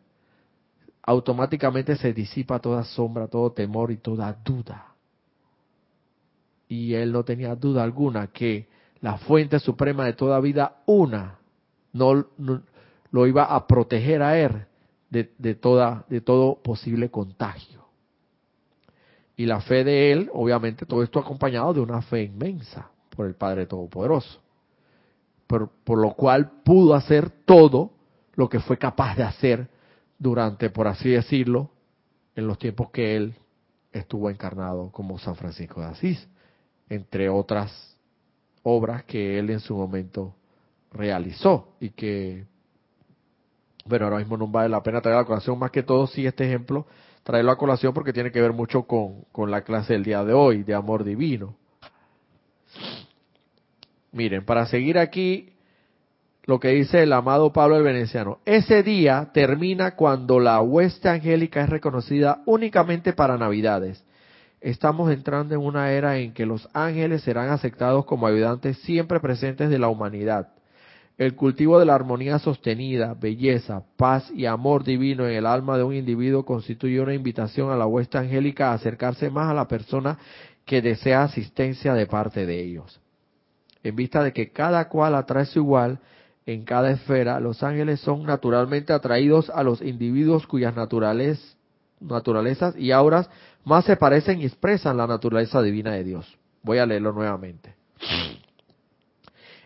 automáticamente 1.03 1.97
se 1.97 2.13
disipa 2.13 2.61
toda 2.61 2.85
sombra, 2.85 3.29
todo 3.29 3.53
temor 3.53 3.91
y 3.91 3.99
toda 3.99 4.33
duda. 4.33 4.95
Y 6.69 6.95
él 6.95 7.13
no 7.13 7.25
tenía 7.25 7.55
duda 7.55 7.83
alguna 7.83 8.29
que 8.29 8.69
la 9.03 9.19
fuente 9.19 9.59
suprema 9.59 10.07
de 10.07 10.15
toda 10.15 10.41
vida, 10.41 10.77
una, 10.87 11.39
no, 11.93 12.25
lo 13.11 13.27
iba 13.27 13.45
a 13.45 13.67
proteger 13.67 14.23
a 14.23 14.39
él 14.39 14.65
de, 15.11 15.33
de, 15.39 15.55
toda, 15.57 16.07
de 16.09 16.21
todo 16.21 16.63
posible 16.63 17.11
contagio. 17.11 17.83
Y 19.37 19.45
la 19.47 19.61
fe 19.61 19.83
de 19.83 20.13
él, 20.13 20.31
obviamente, 20.33 20.87
todo 20.87 21.03
esto 21.03 21.19
acompañado 21.19 21.75
de 21.75 21.81
una 21.81 22.01
fe 22.01 22.23
inmensa 22.23 22.91
por 23.11 23.27
el 23.27 23.35
Padre 23.35 23.67
Todopoderoso. 23.67 24.41
Por, 25.49 25.69
por 25.85 25.99
lo 25.99 26.15
cual 26.15 26.63
pudo 26.65 26.95
hacer 26.95 27.29
todo 27.45 27.91
lo 28.37 28.49
que 28.49 28.61
fue 28.61 28.79
capaz 28.79 29.17
de 29.17 29.25
hacer 29.25 29.69
durante, 30.17 30.71
por 30.71 30.87
así 30.87 31.11
decirlo, 31.11 31.71
en 32.37 32.47
los 32.47 32.57
tiempos 32.57 32.91
que 32.91 33.17
él 33.17 33.35
estuvo 33.91 34.31
encarnado 34.31 34.91
como 34.93 35.19
San 35.19 35.35
Francisco 35.35 35.81
de 35.81 35.89
Asís, 35.89 36.29
entre 36.89 37.29
otras 37.29 37.92
obras 38.63 39.05
que 39.05 39.39
él 39.39 39.51
en 39.51 39.61
su 39.61 39.77
momento 39.77 40.35
realizó 40.93 41.75
y 41.81 41.91
que, 41.91 42.45
bueno, 43.85 44.07
ahora 44.07 44.19
mismo 44.19 44.37
no 44.37 44.47
vale 44.49 44.69
la 44.69 44.83
pena 44.83 45.01
traer 45.01 45.19
a 45.19 45.25
colación, 45.25 45.59
más 45.59 45.71
que 45.71 45.83
todo 45.83 46.07
sí 46.07 46.27
este 46.27 46.45
ejemplo, 46.47 46.87
traerlo 47.23 47.53
a 47.53 47.59
colación 47.59 47.95
porque 47.95 48.13
tiene 48.13 48.31
que 48.31 48.41
ver 48.41 48.53
mucho 48.53 48.83
con, 48.85 49.23
con 49.33 49.51
la 49.51 49.63
clase 49.63 49.95
del 49.95 50.05
día 50.05 50.25
de 50.25 50.33
hoy, 50.33 50.63
de 50.63 50.75
amor 50.75 51.05
divino. 51.05 51.57
Miren, 54.13 54.45
para 54.45 54.67
seguir 54.67 54.99
aquí, 54.99 55.53
lo 56.45 56.59
que 56.59 56.69
dice 56.69 57.03
el 57.03 57.13
amado 57.13 57.53
Pablo 57.53 57.77
el 57.77 57.83
Veneciano. 57.83 58.41
Ese 58.45 58.83
día 58.83 59.31
termina 59.33 59.95
cuando 59.95 60.41
la 60.41 60.61
hueste 60.61 61.09
angélica 61.09 61.63
es 61.63 61.71
reconocida 61.71 62.43
únicamente 62.47 63.13
para 63.13 63.39
Navidades. 63.39 64.05
Estamos 64.63 65.11
entrando 65.11 65.55
en 65.57 65.61
una 65.61 65.91
era 65.91 66.19
en 66.19 66.33
que 66.33 66.47
los 66.47 66.69
ángeles 66.73 67.23
serán 67.23 67.51
aceptados 67.51 68.05
como 68.05 68.29
ayudantes 68.29 68.79
siempre 68.79 69.19
presentes 69.19 69.69
de 69.71 69.79
la 69.81 69.89
humanidad. 69.89 70.51
El 71.19 71.35
cultivo 71.35 71.81
de 71.81 71.85
la 71.85 71.97
armonía 71.97 72.39
sostenida, 72.39 73.15
belleza, 73.15 73.83
paz 73.97 74.31
y 74.31 74.47
amor 74.47 74.85
divino 74.85 75.27
en 75.27 75.35
el 75.35 75.47
alma 75.47 75.77
de 75.77 75.83
un 75.83 75.95
individuo 75.95 76.45
constituye 76.45 77.01
una 77.01 77.13
invitación 77.13 77.71
a 77.73 77.77
la 77.77 77.87
hueste 77.87 78.19
angélica 78.19 78.71
a 78.71 78.75
acercarse 78.75 79.31
más 79.31 79.51
a 79.51 79.55
la 79.55 79.67
persona 79.67 80.17
que 80.65 80.81
desea 80.81 81.25
asistencia 81.25 81.95
de 81.95 82.07
parte 82.07 82.47
de 82.47 82.63
ellos. 82.63 83.01
En 83.83 83.97
vista 83.97 84.23
de 84.23 84.33
que 84.33 84.53
cada 84.53 84.89
cual 84.89 85.17
atrae 85.17 85.45
su 85.45 85.59
igual, 85.59 85.99
en 86.47 86.65
cada 86.65 86.93
esfera, 86.93 87.41
los 87.41 87.65
ángeles 87.65 87.99
son 88.01 88.25
naturalmente 88.25 88.93
atraídos 88.93 89.51
a 89.51 89.65
los 89.65 89.83
individuos 89.83 90.47
cuyas 90.47 90.77
naturales, 90.77 91.57
naturalezas 92.03 92.77
y 92.77 92.91
auras 92.91 93.29
más 93.65 93.85
se 93.85 93.97
parecen 93.97 94.41
y 94.41 94.47
expresan 94.47 94.97
la 94.97 95.07
naturaleza 95.07 95.63
divina 95.63 95.93
de 95.93 96.05
Dios. 96.05 96.39
Voy 96.63 96.79
a 96.79 96.87
leerlo 96.87 97.13
nuevamente. 97.13 97.75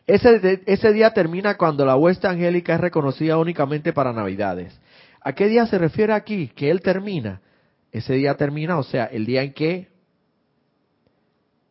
Ese, 0.07 0.62
ese 0.66 0.93
día 0.93 1.12
termina 1.12 1.57
cuando 1.57 1.84
la 1.84 1.97
hueste 1.97 2.28
angélica 2.28 2.74
es 2.74 2.80
reconocida 2.80 3.39
únicamente 3.39 3.93
para 3.93 4.12
Navidades. 4.12 4.78
¿A 5.20 5.32
qué 5.32 5.49
día 5.49 5.66
se 5.66 5.78
refiere 5.78 6.12
aquí? 6.12 6.49
Que 6.49 6.70
Él 6.70 6.80
termina. 6.80 7.41
Ese 7.91 8.14
día 8.14 8.34
termina, 8.34 8.78
o 8.78 8.82
sea, 8.82 9.07
el 9.07 9.26
día 9.26 9.43
en 9.43 9.53
que 9.53 9.89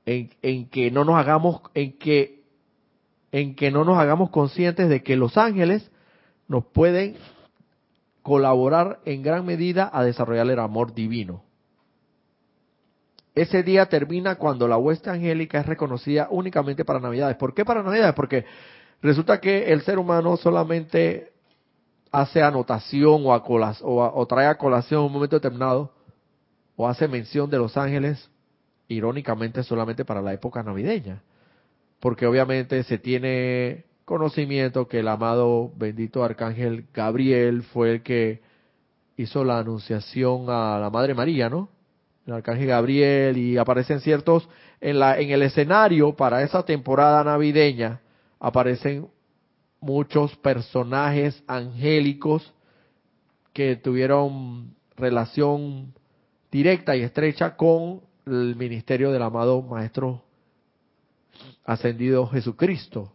en, 0.05 0.29
en 0.41 0.69
que 0.69 0.91
no 0.91 1.05
nos 1.05 1.15
hagamos, 1.15 1.61
en 1.73 1.97
que 1.97 2.43
en 3.31 3.55
que 3.55 3.71
no 3.71 3.83
nos 3.83 3.97
hagamos 3.97 4.29
conscientes 4.29 4.87
de 4.87 5.03
que 5.03 5.15
los 5.15 5.37
ángeles 5.37 5.91
nos 6.47 6.65
pueden 6.65 7.17
colaborar 8.25 9.01
en 9.05 9.21
gran 9.21 9.45
medida 9.45 9.87
a 9.93 10.03
desarrollar 10.03 10.49
el 10.49 10.57
amor 10.57 10.95
divino. 10.95 11.43
Ese 13.35 13.61
día 13.61 13.85
termina 13.85 14.33
cuando 14.35 14.67
la 14.67 14.77
hueste 14.77 15.11
angélica 15.11 15.59
es 15.59 15.67
reconocida 15.67 16.27
únicamente 16.31 16.83
para 16.83 16.99
Navidades. 16.99 17.37
¿Por 17.37 17.53
qué 17.53 17.63
para 17.63 17.83
Navidades? 17.83 18.15
Porque 18.15 18.43
resulta 18.99 19.39
que 19.39 19.71
el 19.71 19.83
ser 19.83 19.99
humano 19.99 20.37
solamente 20.37 21.33
hace 22.11 22.41
anotación 22.41 23.27
o, 23.27 23.31
o 23.31 24.25
trae 24.25 24.47
a 24.47 24.57
colación 24.57 25.01
en 25.01 25.05
un 25.05 25.13
momento 25.13 25.35
determinado 25.35 25.93
o 26.75 26.87
hace 26.87 27.07
mención 27.07 27.47
de 27.47 27.59
los 27.59 27.77
ángeles, 27.77 28.27
irónicamente 28.87 29.61
solamente 29.61 30.03
para 30.03 30.23
la 30.23 30.33
época 30.33 30.63
navideña 30.63 31.21
porque 31.99 32.27
obviamente 32.27 32.83
se 32.83 32.97
tiene 32.97 33.85
conocimiento 34.05 34.87
que 34.87 34.99
el 34.99 35.07
amado 35.07 35.71
bendito 35.75 36.23
arcángel 36.23 36.85
Gabriel 36.93 37.63
fue 37.63 37.91
el 37.91 38.03
que 38.03 38.41
hizo 39.17 39.43
la 39.43 39.59
anunciación 39.59 40.45
a 40.49 40.77
la 40.79 40.89
Madre 40.89 41.13
María, 41.13 41.49
¿no? 41.49 41.69
El 42.25 42.33
arcángel 42.33 42.67
Gabriel 42.67 43.37
y 43.37 43.57
aparecen 43.57 43.99
ciertos 43.99 44.47
en 44.79 44.99
la 44.99 45.19
en 45.19 45.31
el 45.31 45.41
escenario 45.41 46.15
para 46.15 46.43
esa 46.43 46.63
temporada 46.63 47.23
navideña 47.23 48.01
aparecen 48.39 49.07
muchos 49.79 50.35
personajes 50.37 51.43
angélicos 51.47 52.53
que 53.53 53.75
tuvieron 53.75 54.75
relación 54.97 55.93
directa 56.51 56.95
y 56.95 57.01
estrecha 57.01 57.55
con 57.55 58.01
el 58.25 58.55
ministerio 58.55 59.11
del 59.11 59.21
amado 59.21 59.61
maestro 59.61 60.23
ascendido 61.63 62.27
Jesucristo. 62.27 63.11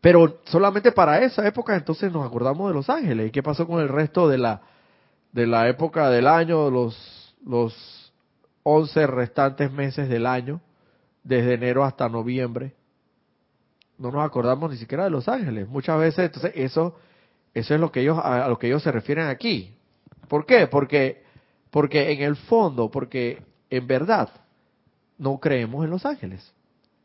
Pero 0.00 0.40
solamente 0.44 0.92
para 0.92 1.20
esa 1.20 1.46
época 1.46 1.74
entonces 1.74 2.12
nos 2.12 2.26
acordamos 2.26 2.68
de 2.68 2.74
los 2.74 2.88
ángeles. 2.88 3.28
¿Y 3.28 3.30
qué 3.30 3.42
pasó 3.42 3.66
con 3.66 3.80
el 3.80 3.88
resto 3.88 4.28
de 4.28 4.38
la, 4.38 4.62
de 5.32 5.46
la 5.46 5.68
época 5.68 6.08
del 6.10 6.26
año, 6.28 6.70
los, 6.70 7.34
los 7.44 8.12
11 8.62 9.06
restantes 9.06 9.72
meses 9.72 10.08
del 10.08 10.26
año, 10.26 10.60
desde 11.24 11.54
enero 11.54 11.84
hasta 11.84 12.08
noviembre? 12.08 12.74
No 13.98 14.12
nos 14.12 14.24
acordamos 14.24 14.70
ni 14.70 14.76
siquiera 14.76 15.04
de 15.04 15.10
los 15.10 15.28
ángeles. 15.28 15.68
Muchas 15.68 15.98
veces, 15.98 16.26
entonces, 16.26 16.52
eso, 16.54 16.94
eso 17.52 17.74
es 17.74 17.80
lo 17.80 17.90
que 17.90 18.00
ellos, 18.00 18.18
a 18.22 18.46
lo 18.48 18.58
que 18.58 18.68
ellos 18.68 18.82
se 18.82 18.92
refieren 18.92 19.26
aquí. 19.26 19.74
¿Por 20.28 20.46
qué? 20.46 20.68
Porque, 20.68 21.24
porque 21.70 22.12
en 22.12 22.22
el 22.22 22.36
fondo, 22.36 22.88
porque 22.88 23.42
en 23.68 23.86
verdad, 23.86 24.30
no 25.18 25.38
creemos 25.38 25.84
en 25.84 25.90
los 25.90 26.06
ángeles. 26.06 26.54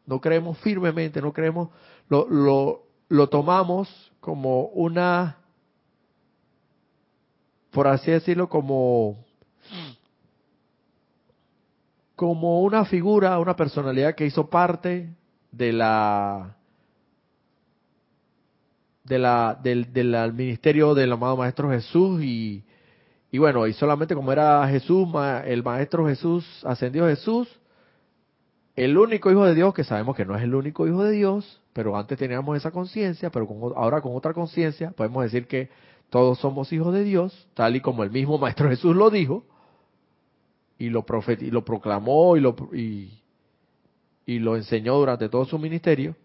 No 0.06 0.20
creemos 0.20 0.58
firmemente, 0.60 1.22
no 1.22 1.32
creemos, 1.32 1.70
lo, 2.10 2.28
lo, 2.30 2.84
lo 3.10 3.30
tomamos 3.30 4.12
como 4.20 4.66
una, 4.68 5.38
por 7.72 7.88
así 7.88 8.12
decirlo, 8.12 8.50
como, 8.50 9.18
como 12.16 12.62
una 12.62 12.86
figura, 12.86 13.40
una 13.40 13.56
personalidad 13.56 14.16
que 14.16 14.26
hizo 14.26 14.50
parte 14.50 15.14
de 15.52 15.72
la 15.72 16.58
de 19.04 19.20
la 19.20 19.60
del, 19.62 19.92
del 19.92 20.34
ministerio 20.34 20.96
del 20.96 21.12
amado 21.12 21.36
maestro 21.38 21.70
Jesús 21.70 22.24
y, 22.24 22.64
y 23.32 23.38
bueno 23.38 23.68
y 23.68 23.74
solamente 23.74 24.16
como 24.16 24.32
era 24.32 24.66
Jesús 24.70 25.08
el 25.46 25.62
maestro 25.62 26.08
Jesús 26.08 26.46
ascendió 26.64 27.08
Jesús 27.08 27.50
el 28.76 28.98
único 28.98 29.32
hijo 29.32 29.46
de 29.46 29.56
Dios, 29.56 29.74
que 29.74 29.84
sabemos 29.84 30.16
que 30.16 30.26
no 30.26 30.36
es 30.36 30.44
el 30.44 30.56
único 30.56 30.88
hijo 30.88 31.04
de 31.04 31.12
Dios, 31.12 31.62
pero 31.74 31.98
antes 31.98 32.18
teníamos 32.18 32.58
esa 32.58 32.72
conciencia, 32.72 33.30
pero 33.30 33.48
ahora 33.76 34.02
con 34.02 34.16
otra 34.16 34.34
conciencia 34.34 34.92
podemos 34.92 35.24
decir 35.24 35.48
que 35.48 35.70
todos 36.10 36.40
somos 36.40 36.72
hijos 36.74 36.94
de 36.94 37.04
Dios, 37.04 37.48
tal 37.54 37.76
y 37.76 37.82
como 37.82 38.04
el 38.04 38.12
mismo 38.12 38.38
Maestro 38.38 38.70
Jesús 38.70 38.96
lo 38.96 39.10
dijo, 39.10 39.44
y 40.78 40.90
lo, 40.90 41.06
lo 41.52 41.66
proclamó 41.66 42.36
y 42.36 42.40
lo, 42.42 42.56
y 44.26 44.40
lo 44.40 44.56
enseñó 44.56 44.96
durante 44.96 45.30
todo 45.30 45.46
su 45.46 45.60
ministerio. 45.60 46.16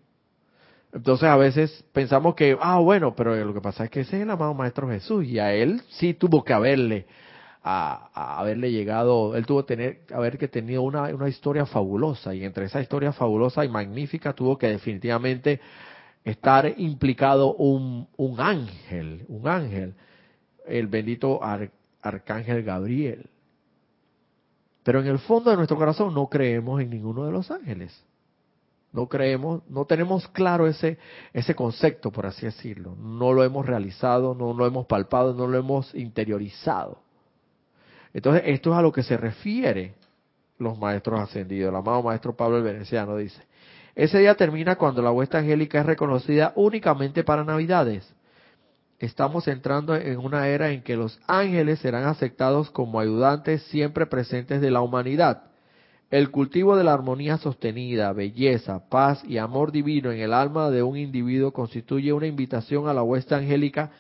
Entonces 0.92 1.28
a 1.28 1.36
veces 1.36 1.84
pensamos 1.92 2.34
que, 2.34 2.56
ah, 2.60 2.78
bueno, 2.78 3.14
pero 3.14 3.34
lo 3.44 3.52
que 3.52 3.60
pasa 3.60 3.84
es 3.84 3.90
que 3.90 4.00
ese 4.00 4.16
es 4.16 4.22
el 4.22 4.30
amado 4.30 4.54
Maestro 4.54 4.88
Jesús 4.88 5.24
y 5.26 5.38
a 5.38 5.52
él 5.52 5.82
sí 5.90 6.14
tuvo 6.14 6.42
que 6.44 6.54
haberle, 6.54 7.06
a, 7.70 8.38
haberle 8.38 8.72
llegado, 8.72 9.36
él 9.36 9.44
tuvo 9.44 9.64
tener, 9.66 10.00
haber 10.14 10.38
que 10.38 10.48
tenido 10.48 10.82
una, 10.82 11.14
una 11.14 11.28
historia 11.28 11.66
fabulosa 11.66 12.34
y 12.34 12.42
entre 12.42 12.64
esa 12.64 12.80
historia 12.80 13.12
fabulosa 13.12 13.62
y 13.62 13.68
magnífica 13.68 14.32
tuvo 14.32 14.56
que 14.56 14.68
definitivamente 14.68 15.60
estar 16.24 16.72
implicado 16.78 17.54
un, 17.54 18.08
un 18.16 18.40
ángel, 18.40 19.26
un 19.28 19.46
ángel, 19.46 19.94
el 20.66 20.86
bendito 20.86 21.40
arcángel 22.00 22.62
Gabriel. 22.62 23.28
Pero 24.82 25.00
en 25.00 25.06
el 25.06 25.18
fondo 25.18 25.50
de 25.50 25.56
nuestro 25.56 25.76
corazón 25.76 26.14
no 26.14 26.26
creemos 26.28 26.80
en 26.80 26.88
ninguno 26.88 27.26
de 27.26 27.32
los 27.32 27.50
ángeles. 27.50 28.02
No 28.92 29.06
creemos, 29.06 29.60
no 29.68 29.84
tenemos 29.84 30.26
claro 30.28 30.66
ese, 30.66 30.96
ese 31.34 31.54
concepto, 31.54 32.10
por 32.10 32.24
así 32.24 32.46
decirlo. 32.46 32.96
No 32.96 33.34
lo 33.34 33.44
hemos 33.44 33.66
realizado, 33.66 34.34
no 34.34 34.54
lo 34.54 34.66
hemos 34.66 34.86
palpado, 34.86 35.34
no 35.34 35.46
lo 35.46 35.58
hemos 35.58 35.94
interiorizado. 35.94 37.07
Entonces, 38.18 38.42
esto 38.46 38.72
es 38.72 38.76
a 38.76 38.82
lo 38.82 38.90
que 38.90 39.04
se 39.04 39.16
refiere 39.16 39.94
los 40.58 40.76
maestros 40.76 41.20
ascendidos. 41.20 41.68
El 41.68 41.76
amado 41.76 42.02
maestro 42.02 42.34
Pablo 42.34 42.56
el 42.56 42.64
Veneciano 42.64 43.16
dice, 43.16 43.40
ese 43.94 44.18
día 44.18 44.34
termina 44.34 44.74
cuando 44.74 45.00
la 45.02 45.12
huesta 45.12 45.38
angélica 45.38 45.78
es 45.78 45.86
reconocida 45.86 46.52
únicamente 46.56 47.22
para 47.22 47.44
Navidades. 47.44 48.12
Estamos 48.98 49.46
entrando 49.46 49.94
en 49.94 50.18
una 50.18 50.48
era 50.48 50.70
en 50.70 50.82
que 50.82 50.96
los 50.96 51.20
ángeles 51.28 51.78
serán 51.78 52.06
aceptados 52.06 52.72
como 52.72 52.98
ayudantes 52.98 53.62
siempre 53.68 54.04
presentes 54.06 54.60
de 54.60 54.72
la 54.72 54.80
humanidad 54.80 55.44
el 56.10 56.30
cultivo 56.30 56.74
de 56.76 56.84
la 56.84 56.94
armonía 56.94 57.36
sostenida, 57.36 58.12
belleza, 58.14 58.88
paz 58.88 59.22
y 59.24 59.36
amor 59.36 59.72
divino 59.72 60.10
en 60.10 60.20
el 60.20 60.32
alma 60.32 60.70
de 60.70 60.82
un 60.82 60.96
individuo 60.96 61.52
constituye 61.52 62.14
una 62.14 62.26
invitación 62.26 62.88
a 62.88 62.94
la 62.94 63.02
huesta 63.02 63.36
angélica 63.36 63.90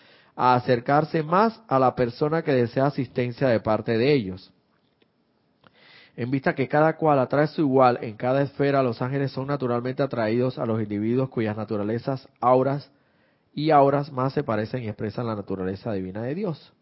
a 0.40 0.54
acercarse 0.54 1.24
más 1.24 1.60
a 1.66 1.80
la 1.80 1.96
persona 1.96 2.42
que 2.42 2.52
desea 2.52 2.86
asistencia 2.86 3.48
de 3.48 3.58
parte 3.58 3.98
de 3.98 4.12
ellos. 4.12 4.52
En 6.16 6.30
vista 6.30 6.54
que 6.54 6.68
cada 6.68 6.96
cual 6.96 7.18
atrae 7.18 7.48
su 7.48 7.62
igual 7.62 7.98
en 8.02 8.16
cada 8.16 8.42
esfera, 8.42 8.80
los 8.84 9.02
ángeles 9.02 9.32
son 9.32 9.48
naturalmente 9.48 10.00
atraídos 10.00 10.56
a 10.60 10.64
los 10.64 10.80
individuos 10.80 11.28
cuyas 11.28 11.56
naturalezas, 11.56 12.28
auras 12.40 12.88
y 13.52 13.72
auras 13.72 14.12
más 14.12 14.32
se 14.32 14.44
parecen 14.44 14.84
y 14.84 14.88
expresan 14.88 15.26
la 15.26 15.34
naturaleza 15.34 15.92
divina 15.92 16.22
de 16.22 16.36
Dios. 16.36 16.72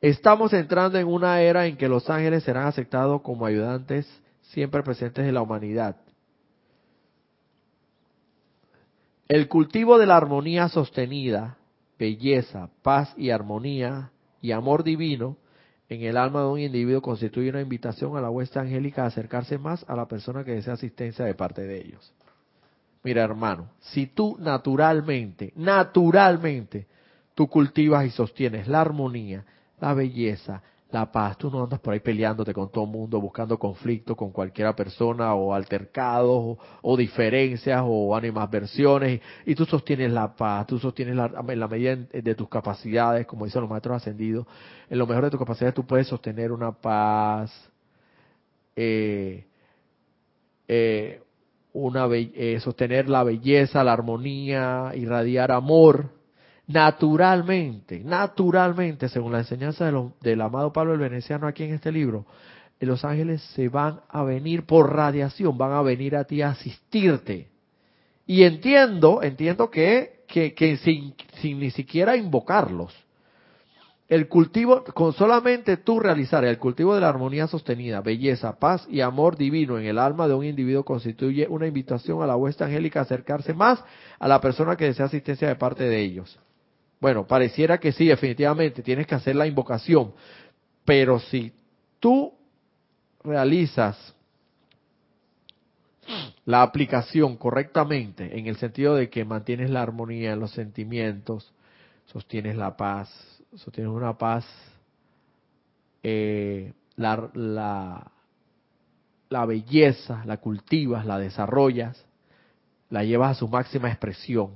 Estamos 0.00 0.52
entrando 0.52 0.96
en 0.96 1.08
una 1.08 1.40
era 1.42 1.66
en 1.66 1.76
que 1.76 1.88
los 1.88 2.08
ángeles 2.08 2.44
serán 2.44 2.68
aceptados 2.68 3.20
como 3.22 3.46
ayudantes 3.46 4.08
siempre 4.42 4.84
presentes 4.84 5.26
de 5.26 5.32
la 5.32 5.42
humanidad. 5.42 5.96
El 9.28 9.46
cultivo 9.48 9.98
de 9.98 10.06
la 10.06 10.16
armonía 10.16 10.70
sostenida, 10.70 11.58
belleza, 11.98 12.70
paz 12.82 13.12
y 13.18 13.28
armonía 13.28 14.10
y 14.40 14.52
amor 14.52 14.84
divino 14.84 15.36
en 15.90 16.00
el 16.02 16.16
alma 16.16 16.40
de 16.40 16.46
un 16.46 16.60
individuo 16.60 17.02
constituye 17.02 17.50
una 17.50 17.60
invitación 17.60 18.16
a 18.16 18.22
la 18.22 18.30
huesta 18.30 18.60
angélica 18.60 19.04
a 19.04 19.08
acercarse 19.08 19.58
más 19.58 19.84
a 19.86 19.94
la 19.94 20.08
persona 20.08 20.44
que 20.44 20.52
desea 20.52 20.74
asistencia 20.74 21.26
de 21.26 21.34
parte 21.34 21.60
de 21.60 21.78
ellos. 21.78 22.14
Mira, 23.02 23.22
hermano, 23.22 23.68
si 23.80 24.06
tú 24.06 24.36
naturalmente, 24.40 25.52
naturalmente, 25.56 26.86
tú 27.34 27.48
cultivas 27.48 28.06
y 28.06 28.10
sostienes 28.10 28.66
la 28.66 28.80
armonía, 28.80 29.44
la 29.78 29.92
belleza, 29.92 30.62
la 30.90 31.10
paz. 31.10 31.36
Tú 31.36 31.50
no 31.50 31.64
andas 31.64 31.80
por 31.80 31.92
ahí 31.92 32.00
peleándote 32.00 32.54
con 32.54 32.70
todo 32.70 32.84
el 32.84 32.90
mundo, 32.90 33.20
buscando 33.20 33.58
conflicto 33.58 34.16
con 34.16 34.30
cualquiera 34.30 34.74
persona 34.74 35.34
o 35.34 35.52
altercados 35.52 36.56
o, 36.82 36.96
diferencias 36.96 37.82
o 37.84 38.16
animadversiones. 38.16 39.20
Y, 39.44 39.54
tú 39.54 39.64
sostienes 39.64 40.10
la 40.10 40.34
paz, 40.34 40.66
tú 40.66 40.78
sostienes 40.78 41.16
la, 41.16 41.30
en 41.48 41.60
la 41.60 41.68
medida 41.68 41.96
de 41.96 42.34
tus 42.34 42.48
capacidades, 42.48 43.26
como 43.26 43.44
dicen 43.44 43.60
los 43.60 43.70
maestros 43.70 43.96
ascendidos, 43.96 44.46
en 44.88 44.98
lo 44.98 45.06
mejor 45.06 45.24
de 45.24 45.30
tus 45.30 45.40
capacidades 45.40 45.74
tú 45.74 45.86
puedes 45.86 46.06
sostener 46.06 46.52
una 46.52 46.72
paz, 46.72 47.52
eh, 48.76 49.44
eh, 50.66 51.22
una 51.72 52.06
eh, 52.12 52.58
sostener 52.60 53.08
la 53.08 53.22
belleza, 53.24 53.84
la 53.84 53.92
armonía, 53.92 54.92
irradiar 54.94 55.52
amor 55.52 56.17
naturalmente, 56.68 58.00
naturalmente, 58.04 59.08
según 59.08 59.32
la 59.32 59.38
enseñanza 59.38 59.90
del 60.20 60.40
amado 60.40 60.72
Pablo 60.72 60.92
el 60.92 61.00
Veneciano 61.00 61.46
aquí 61.46 61.64
en 61.64 61.74
este 61.74 61.90
libro, 61.90 62.26
los 62.78 63.04
ángeles 63.04 63.42
se 63.54 63.68
van 63.68 64.00
a 64.08 64.22
venir 64.22 64.64
por 64.64 64.94
radiación, 64.94 65.58
van 65.58 65.72
a 65.72 65.82
venir 65.82 66.14
a 66.14 66.24
ti 66.24 66.42
a 66.42 66.50
asistirte. 66.50 67.48
Y 68.26 68.44
entiendo, 68.44 69.22
entiendo 69.22 69.70
que, 69.70 70.24
que, 70.28 70.78
sin, 70.84 71.14
sin 71.40 71.58
ni 71.58 71.70
siquiera 71.70 72.16
invocarlos, 72.16 72.94
el 74.06 74.28
cultivo, 74.28 74.84
con 74.84 75.12
solamente 75.12 75.78
tú 75.78 76.00
realizar 76.00 76.44
el 76.44 76.58
cultivo 76.58 76.94
de 76.94 77.00
la 77.00 77.08
armonía 77.08 77.46
sostenida, 77.46 78.00
belleza, 78.00 78.58
paz 78.58 78.86
y 78.90 79.00
amor 79.00 79.36
divino 79.36 79.78
en 79.78 79.86
el 79.86 79.98
alma 79.98 80.28
de 80.28 80.34
un 80.34 80.44
individuo 80.44 80.84
constituye 80.84 81.46
una 81.48 81.66
invitación 81.66 82.22
a 82.22 82.26
la 82.26 82.36
huesta 82.36 82.66
angélica 82.66 83.00
a 83.00 83.02
acercarse 83.02 83.52
más 83.52 83.82
a 84.18 84.28
la 84.28 84.40
persona 84.40 84.76
que 84.76 84.86
desea 84.86 85.06
asistencia 85.06 85.48
de 85.48 85.56
parte 85.56 85.84
de 85.84 86.00
ellos. 86.00 86.38
Bueno, 87.00 87.26
pareciera 87.26 87.78
que 87.78 87.92
sí, 87.92 88.06
definitivamente, 88.06 88.82
tienes 88.82 89.06
que 89.06 89.14
hacer 89.14 89.36
la 89.36 89.46
invocación, 89.46 90.12
pero 90.84 91.20
si 91.20 91.52
tú 92.00 92.32
realizas 93.22 94.14
la 96.44 96.62
aplicación 96.62 97.36
correctamente, 97.36 98.38
en 98.38 98.46
el 98.46 98.56
sentido 98.56 98.94
de 98.94 99.10
que 99.10 99.24
mantienes 99.24 99.70
la 99.70 99.82
armonía 99.82 100.32
en 100.32 100.40
los 100.40 100.50
sentimientos, 100.52 101.52
sostienes 102.06 102.56
la 102.56 102.76
paz, 102.76 103.10
sostienes 103.54 103.92
una 103.92 104.16
paz, 104.16 104.46
eh, 106.02 106.72
la, 106.96 107.30
la, 107.34 108.10
la 109.28 109.46
belleza, 109.46 110.24
la 110.24 110.38
cultivas, 110.38 111.06
la 111.06 111.18
desarrollas, 111.18 112.04
la 112.90 113.04
llevas 113.04 113.36
a 113.36 113.38
su 113.38 113.46
máxima 113.46 113.88
expresión 113.88 114.52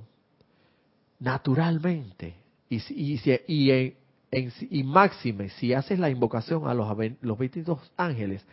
naturalmente. 1.23 2.35
Y, 2.69 2.83
y, 2.91 3.97
y, 4.71 4.83
máxime, 4.83 5.51
si 5.51 5.73
haces 5.73 5.99
la 5.99 6.11
invocación 6.11 6.67
a 6.67 6.75
los, 6.75 6.89
los 7.21 7.39
22 7.39 7.93
ángeles, 7.97 8.45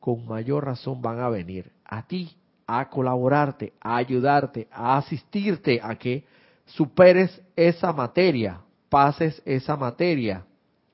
con 0.00 0.26
mayor 0.26 0.64
razón 0.64 1.02
van 1.02 1.20
a 1.20 1.28
venir 1.28 1.70
a 1.84 2.06
ti, 2.06 2.34
a 2.66 2.88
colaborarte, 2.88 3.74
a 3.80 3.96
ayudarte, 3.96 4.68
a 4.70 4.96
asistirte 4.96 5.80
a 5.82 5.96
que 5.96 6.24
superes 6.64 7.42
esa 7.56 7.92
materia, 7.92 8.60
pases 8.88 9.42
esa 9.44 9.76
materia, 9.76 10.46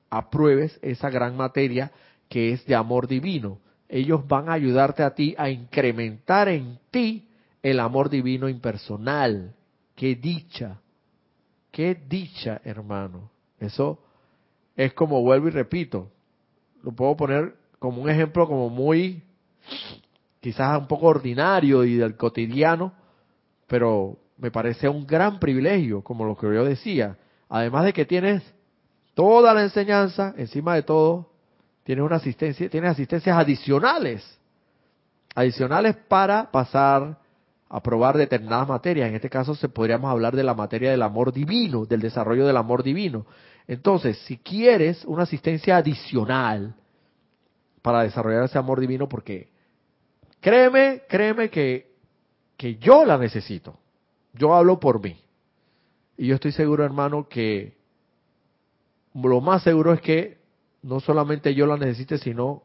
apruebes 0.09 0.77
esa 0.81 1.09
gran 1.09 1.37
materia 1.37 1.91
que 2.27 2.51
es 2.51 2.65
de 2.65 2.75
amor 2.75 3.07
divino. 3.07 3.59
Ellos 3.87 4.27
van 4.27 4.49
a 4.49 4.53
ayudarte 4.53 5.03
a 5.03 5.13
ti 5.13 5.33
a 5.37 5.49
incrementar 5.49 6.49
en 6.49 6.79
ti 6.89 7.27
el 7.61 7.79
amor 7.79 8.09
divino 8.09 8.49
impersonal. 8.49 9.53
Qué 9.95 10.15
dicha, 10.15 10.79
Qué 11.71 11.95
dicha, 12.07 12.61
hermano. 12.63 13.29
Eso 13.59 13.99
es 14.75 14.93
como 14.93 15.21
vuelvo 15.21 15.47
y 15.47 15.51
repito. 15.51 16.09
Lo 16.83 16.91
puedo 16.91 17.15
poner 17.15 17.55
como 17.79 18.01
un 18.01 18.09
ejemplo 18.09 18.47
como 18.47 18.69
muy, 18.69 19.23
quizás 20.39 20.77
un 20.77 20.87
poco 20.87 21.07
ordinario 21.07 21.83
y 21.83 21.95
del 21.95 22.17
cotidiano, 22.17 22.93
pero 23.67 24.17
me 24.37 24.51
parece 24.51 24.89
un 24.89 25.05
gran 25.05 25.39
privilegio, 25.39 26.03
como 26.03 26.25
lo 26.25 26.35
que 26.35 26.53
yo 26.53 26.65
decía. 26.65 27.17
Además 27.47 27.85
de 27.85 27.93
que 27.93 28.05
tienes 28.05 28.43
toda 29.13 29.53
la 29.53 29.63
enseñanza, 29.63 30.33
encima 30.37 30.75
de 30.75 30.83
todo, 30.83 31.29
tienes 31.83 32.03
una 32.03 32.17
asistencia, 32.17 32.69
tienes 32.69 32.91
asistencias 32.91 33.37
adicionales, 33.37 34.39
adicionales 35.35 35.95
para 36.07 36.49
pasar 36.51 37.20
aprobar 37.71 38.17
determinadas 38.17 38.67
materias. 38.67 39.07
En 39.07 39.15
este 39.15 39.29
caso 39.29 39.55
se 39.55 39.69
podríamos 39.69 40.11
hablar 40.11 40.35
de 40.35 40.43
la 40.43 40.53
materia 40.53 40.91
del 40.91 41.01
amor 41.01 41.31
divino, 41.31 41.85
del 41.85 42.01
desarrollo 42.01 42.45
del 42.45 42.57
amor 42.57 42.83
divino. 42.83 43.25
Entonces, 43.65 44.17
si 44.25 44.37
quieres 44.37 45.05
una 45.05 45.23
asistencia 45.23 45.77
adicional 45.77 46.75
para 47.81 48.03
desarrollar 48.03 48.43
ese 48.43 48.57
amor 48.57 48.81
divino, 48.81 49.07
porque 49.07 49.49
créeme, 50.41 51.03
créeme 51.07 51.49
que, 51.49 51.93
que 52.57 52.75
yo 52.75 53.05
la 53.05 53.17
necesito. 53.17 53.79
Yo 54.33 54.53
hablo 54.53 54.77
por 54.77 55.01
mí. 55.01 55.17
Y 56.17 56.27
yo 56.27 56.35
estoy 56.35 56.51
seguro, 56.51 56.83
hermano, 56.83 57.29
que 57.29 57.77
lo 59.13 59.39
más 59.39 59.63
seguro 59.63 59.93
es 59.93 60.01
que 60.01 60.39
no 60.81 60.99
solamente 60.99 61.55
yo 61.55 61.65
la 61.65 61.77
necesite, 61.77 62.17
sino 62.17 62.63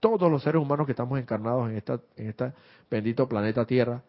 todos 0.00 0.28
los 0.28 0.42
seres 0.42 0.60
humanos 0.60 0.86
que 0.86 0.92
estamos 0.92 1.20
encarnados 1.20 1.70
en 1.70 1.76
esta, 1.76 2.00
en 2.16 2.30
este 2.30 2.52
bendito 2.90 3.28
planeta 3.28 3.64
Tierra, 3.64 4.02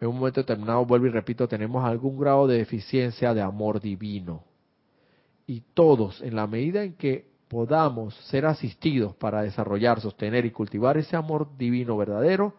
en 0.00 0.08
un 0.08 0.18
momento 0.18 0.40
determinado, 0.40 0.84
vuelvo 0.84 1.06
y 1.06 1.10
repito, 1.10 1.48
tenemos 1.48 1.84
algún 1.84 2.18
grado 2.18 2.46
de 2.46 2.58
deficiencia 2.58 3.32
de 3.32 3.40
amor 3.40 3.80
divino. 3.80 4.44
Y 5.46 5.62
todos, 5.74 6.20
en 6.22 6.36
la 6.36 6.46
medida 6.46 6.82
en 6.82 6.94
que 6.94 7.26
podamos 7.48 8.14
ser 8.28 8.44
asistidos 8.44 9.14
para 9.14 9.42
desarrollar, 9.42 10.00
sostener 10.00 10.44
y 10.44 10.50
cultivar 10.50 10.98
ese 10.98 11.16
amor 11.16 11.56
divino 11.56 11.96
verdadero, 11.96 12.54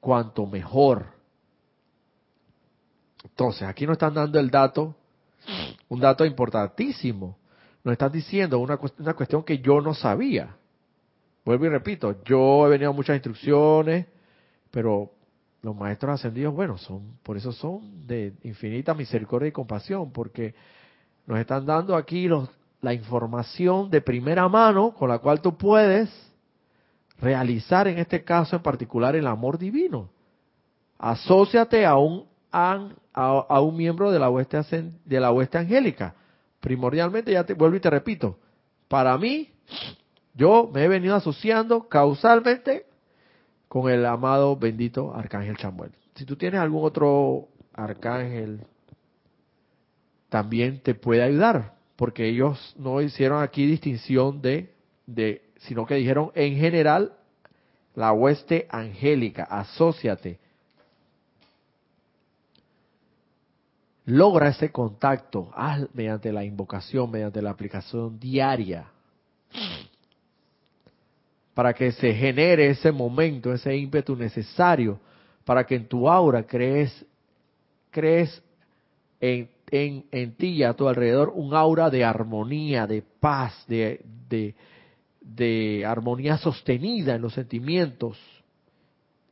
cuanto 0.00 0.46
mejor. 0.46 1.06
Entonces, 3.22 3.62
aquí 3.62 3.86
nos 3.86 3.94
están 3.94 4.14
dando 4.14 4.40
el 4.40 4.50
dato, 4.50 4.96
un 5.88 6.00
dato 6.00 6.24
importantísimo. 6.24 7.36
Nos 7.84 7.92
están 7.92 8.10
diciendo 8.10 8.58
una, 8.58 8.78
una 8.98 9.14
cuestión 9.14 9.44
que 9.44 9.58
yo 9.58 9.80
no 9.80 9.94
sabía. 9.94 10.56
Vuelvo 11.44 11.66
y 11.66 11.68
repito, 11.68 12.22
yo 12.24 12.66
he 12.66 12.70
venido 12.70 12.90
a 12.90 12.94
muchas 12.94 13.16
instrucciones, 13.16 14.06
pero 14.70 15.12
los 15.62 15.76
maestros 15.76 16.14
ascendidos, 16.14 16.54
bueno, 16.54 16.78
son, 16.78 17.18
por 17.22 17.36
eso 17.36 17.52
son 17.52 18.06
de 18.06 18.32
infinita 18.44 18.94
misericordia 18.94 19.48
y 19.48 19.52
compasión, 19.52 20.10
porque 20.10 20.54
nos 21.26 21.38
están 21.38 21.66
dando 21.66 21.94
aquí 21.94 22.28
los, 22.28 22.48
la 22.80 22.94
información 22.94 23.90
de 23.90 24.00
primera 24.00 24.48
mano 24.48 24.92
con 24.92 25.08
la 25.08 25.18
cual 25.18 25.40
tú 25.40 25.56
puedes 25.56 26.10
realizar 27.20 27.86
en 27.88 27.98
este 27.98 28.24
caso 28.24 28.56
en 28.56 28.62
particular 28.62 29.14
el 29.14 29.26
amor 29.26 29.58
divino. 29.58 30.08
Asociate 30.98 31.84
a 31.84 31.96
un, 31.96 32.26
a, 32.52 33.60
un 33.60 33.76
miembro 33.76 34.10
de 34.10 34.18
la, 34.18 34.30
hueste, 34.30 34.60
de 35.04 35.20
la 35.20 35.30
hueste 35.30 35.58
angélica. 35.58 36.14
Primordialmente, 36.60 37.32
ya 37.32 37.44
te 37.44 37.54
vuelvo 37.54 37.76
y 37.76 37.80
te 37.80 37.90
repito, 37.90 38.38
para 38.88 39.16
mí, 39.16 39.50
yo 40.34 40.70
me 40.72 40.84
he 40.84 40.88
venido 40.88 41.14
asociando 41.14 41.88
causalmente 41.88 42.86
con 43.70 43.88
el 43.88 44.04
amado 44.04 44.56
bendito 44.56 45.14
Arcángel 45.14 45.56
Chamuel. 45.56 45.92
Si 46.16 46.24
tú 46.24 46.34
tienes 46.34 46.60
algún 46.60 46.84
otro 46.84 47.46
arcángel, 47.72 48.66
también 50.28 50.80
te 50.80 50.96
puede 50.96 51.22
ayudar, 51.22 51.76
porque 51.94 52.26
ellos 52.28 52.74
no 52.76 53.00
hicieron 53.00 53.44
aquí 53.44 53.64
distinción 53.66 54.42
de, 54.42 54.74
de 55.06 55.42
sino 55.58 55.86
que 55.86 55.94
dijeron 55.94 56.32
en 56.34 56.56
general 56.56 57.12
la 57.94 58.12
hueste 58.12 58.66
angélica, 58.70 59.44
asóciate. 59.44 60.40
Logra 64.04 64.48
ese 64.48 64.72
contacto 64.72 65.52
mediante 65.94 66.32
la 66.32 66.44
invocación, 66.44 67.08
mediante 67.08 67.40
la 67.40 67.50
aplicación 67.50 68.18
diaria 68.18 68.90
para 71.60 71.74
que 71.74 71.92
se 71.92 72.14
genere 72.14 72.70
ese 72.70 72.90
momento, 72.90 73.52
ese 73.52 73.76
ímpetu 73.76 74.16
necesario 74.16 74.98
para 75.44 75.66
que 75.66 75.74
en 75.74 75.86
tu 75.88 76.08
aura 76.08 76.46
crees, 76.46 77.04
crees 77.90 78.42
en, 79.20 79.46
en, 79.70 80.06
en 80.10 80.34
ti 80.36 80.46
y 80.52 80.62
a 80.62 80.72
tu 80.72 80.88
alrededor 80.88 81.30
un 81.34 81.52
aura 81.52 81.90
de 81.90 82.02
armonía, 82.02 82.86
de 82.86 83.02
paz, 83.02 83.62
de, 83.68 84.00
de, 85.20 85.84
armonía 85.84 86.38
sostenida 86.38 87.16
en 87.16 87.20
los 87.20 87.34
sentimientos, 87.34 88.18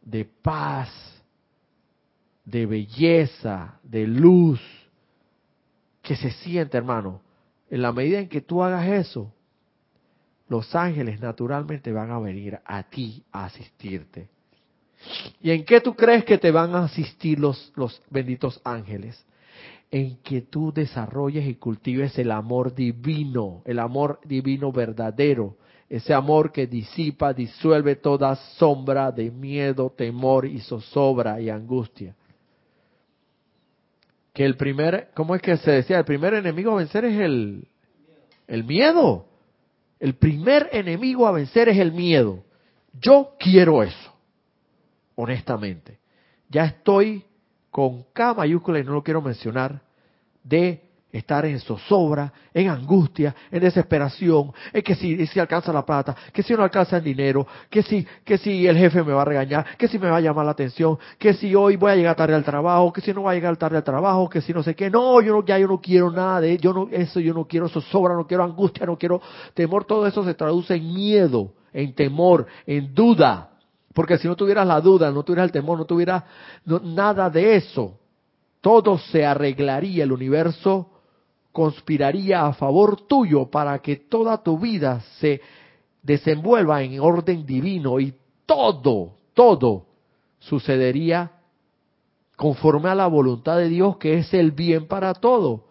de 0.03 0.27
paz, 0.27 0.91
de 2.45 2.67
belleza, 2.67 3.81
de 3.83 4.07
luz, 4.07 4.61
que 6.03 6.15
se 6.15 6.31
siente, 6.31 6.77
hermano. 6.77 7.23
En 7.71 7.81
la 7.81 7.91
medida 7.91 8.19
en 8.19 8.29
que 8.29 8.43
tú 8.43 8.63
hagas 8.63 8.87
eso, 8.87 9.33
los 10.49 10.75
ángeles 10.75 11.21
naturalmente 11.21 11.93
van 11.93 12.11
a 12.11 12.19
venir 12.19 12.59
a 12.65 12.83
ti 12.85 13.23
a 13.33 13.45
asistirte. 13.45 14.29
¿Y 15.41 15.51
en 15.51 15.65
qué 15.65 15.81
tú 15.81 15.95
crees 15.95 16.25
que 16.25 16.39
te 16.39 16.51
van 16.51 16.75
a 16.75 16.85
asistir 16.85 17.39
los, 17.39 17.73
los 17.77 18.03
benditos 18.11 18.61
ángeles? 18.65 19.25
En 19.91 20.17
que 20.19 20.43
tú 20.43 20.73
desarrolles 20.73 21.47
y 21.47 21.55
cultives 21.55 22.19
el 22.19 22.31
amor 22.31 22.75
divino, 22.75 23.63
el 23.65 23.79
amor 23.79 24.21
divino 24.25 24.73
verdadero, 24.73 25.57
ese 25.89 26.13
amor 26.13 26.53
que 26.53 26.67
disipa, 26.67 27.33
disuelve 27.33 27.97
toda 27.97 28.37
sombra 28.37 29.11
de 29.11 29.31
miedo, 29.31 29.91
temor 29.97 30.45
y 30.45 30.61
zozobra 30.61 31.41
y 31.41 31.49
angustia. 31.49 32.15
Que 34.35 34.45
el 34.45 34.57
primer, 34.57 35.11
¿cómo 35.15 35.35
es 35.35 35.41
que 35.41 35.57
se 35.57 35.71
decía? 35.71 35.99
El 35.99 36.05
primer 36.05 36.35
enemigo 36.35 36.73
a 36.73 36.77
vencer 36.77 37.07
es 37.07 37.19
el, 37.19 37.67
el 38.47 38.65
miedo. 38.65 39.28
El 40.01 40.15
primer 40.15 40.69
enemigo 40.73 41.27
a 41.27 41.33
vencer 41.33 41.69
es 41.69 41.79
el 41.79 41.93
miedo. 41.93 42.45
Yo 43.01 43.35
quiero 43.39 43.83
eso, 43.83 44.15
honestamente. 45.15 45.99
Ya 46.49 46.65
estoy 46.65 47.25
con 47.71 48.05
K 48.13 48.35
mayúscula 48.35 48.79
y 48.79 48.85
no 48.85 48.93
lo 48.93 49.03
quiero 49.03 49.21
mencionar, 49.21 49.83
de 50.43 50.88
estar 51.11 51.47
en 51.47 51.59
zozobra, 51.61 52.33
en 52.53 52.69
angustia, 52.69 53.35
en 53.51 53.61
desesperación, 53.61 54.53
en 54.73 54.83
que 54.83 54.95
si, 54.95 55.27
si 55.27 55.41
alcanza 55.41 55.73
la 55.73 55.85
plata, 55.85 56.15
que 56.33 56.43
si 56.43 56.53
no 56.55 56.63
alcanza 56.63 56.99
el 56.99 57.05
dinero, 57.05 57.47
que 57.71 57.83
si, 57.83 58.07
que 58.25 58.37
si 58.37 58.67
el 58.67 58.77
jefe 58.77 59.03
me 59.03 59.13
va 59.13 59.23
a 59.23 59.25
regañar, 59.25 59.77
que 59.79 59.89
si 59.89 59.99
me 59.99 60.11
va 60.11 60.19
a 60.19 60.21
llamar 60.21 60.45
la 60.45 60.53
atención, 60.53 60.99
que 61.19 61.33
si 61.35 61.55
hoy 61.55 61.77
voy 61.77 61.93
a 61.93 61.97
llegar 61.97 62.15
tarde 62.15 62.35
al 62.35 62.45
trabajo, 62.45 62.93
que 62.93 63.01
si 63.01 63.13
no 63.15 63.23
voy 63.23 63.33
a 63.33 63.35
llegar 63.35 63.57
tarde 63.57 63.79
al 63.79 63.85
trabajo, 63.85 64.29
que 64.29 64.43
si 64.43 64.53
no 64.53 64.63
sé 64.63 64.75
qué, 64.75 64.91
no, 64.91 65.21
yo 65.23 65.33
no, 65.33 65.45
ya 65.45 65.59
yo 65.59 65.67
no 65.67 65.81
quiero 65.81 66.11
nada 66.11 66.43
de 66.43 66.59
yo 66.59 66.73
no, 66.73 66.89
eso 66.91 67.21
yo 67.21 67.33
no 67.33 67.47
quiero 67.47 67.69
zozobra, 67.69 68.15
no 68.15 68.27
quiero 68.27 68.45
angustia, 68.45 68.85
no 68.85 68.99
quiero 68.99 69.21
temor, 69.55 69.85
todo 69.87 70.07
eso 70.07 70.23
se 70.25 70.35
traduce 70.35 70.75
en 70.75 70.95
miedo, 70.95 71.55
en 71.73 71.95
temor, 71.95 72.47
en 72.67 72.95
duda, 72.95 73.51
porque 73.95 74.19
si 74.19 74.29
no 74.29 74.37
tuvieras 74.37 74.67
la 74.67 74.81
duda, 74.81 75.11
no 75.11 75.23
tuvieras 75.23 75.47
el 75.47 75.53
temor, 75.53 75.79
no 75.79 75.87
tuvieras 75.87 76.23
nada 76.67 77.31
de 77.31 77.57
eso, 77.57 77.99
todo 78.61 78.99
se 78.99 79.25
arreglaría, 79.25 80.05
el 80.05 80.13
universo 80.13 80.98
conspiraría 81.53 82.47
a 82.47 82.53
favor 82.53 83.07
tuyo 83.07 83.51
para 83.51 83.79
que 83.81 83.97
toda 83.97 84.43
tu 84.43 84.59
vida 84.59 85.01
se 85.19 85.41
desenvuelva 86.03 86.83
en 86.83 87.01
orden 87.01 87.45
divino 87.45 88.01
y 88.01 88.15
todo, 88.47 89.15
todo 89.35 89.87
sucedería 90.39 91.33
conforme 92.37 92.89
a 92.89 92.95
la 92.95 93.07
voluntad 93.09 93.59
de 93.59 93.69
Dios 93.69 93.97
que 93.97 94.19
es 94.19 94.33
el 94.33 94.53
bien 94.53 94.87
para 94.87 95.15
todo. 95.15 95.65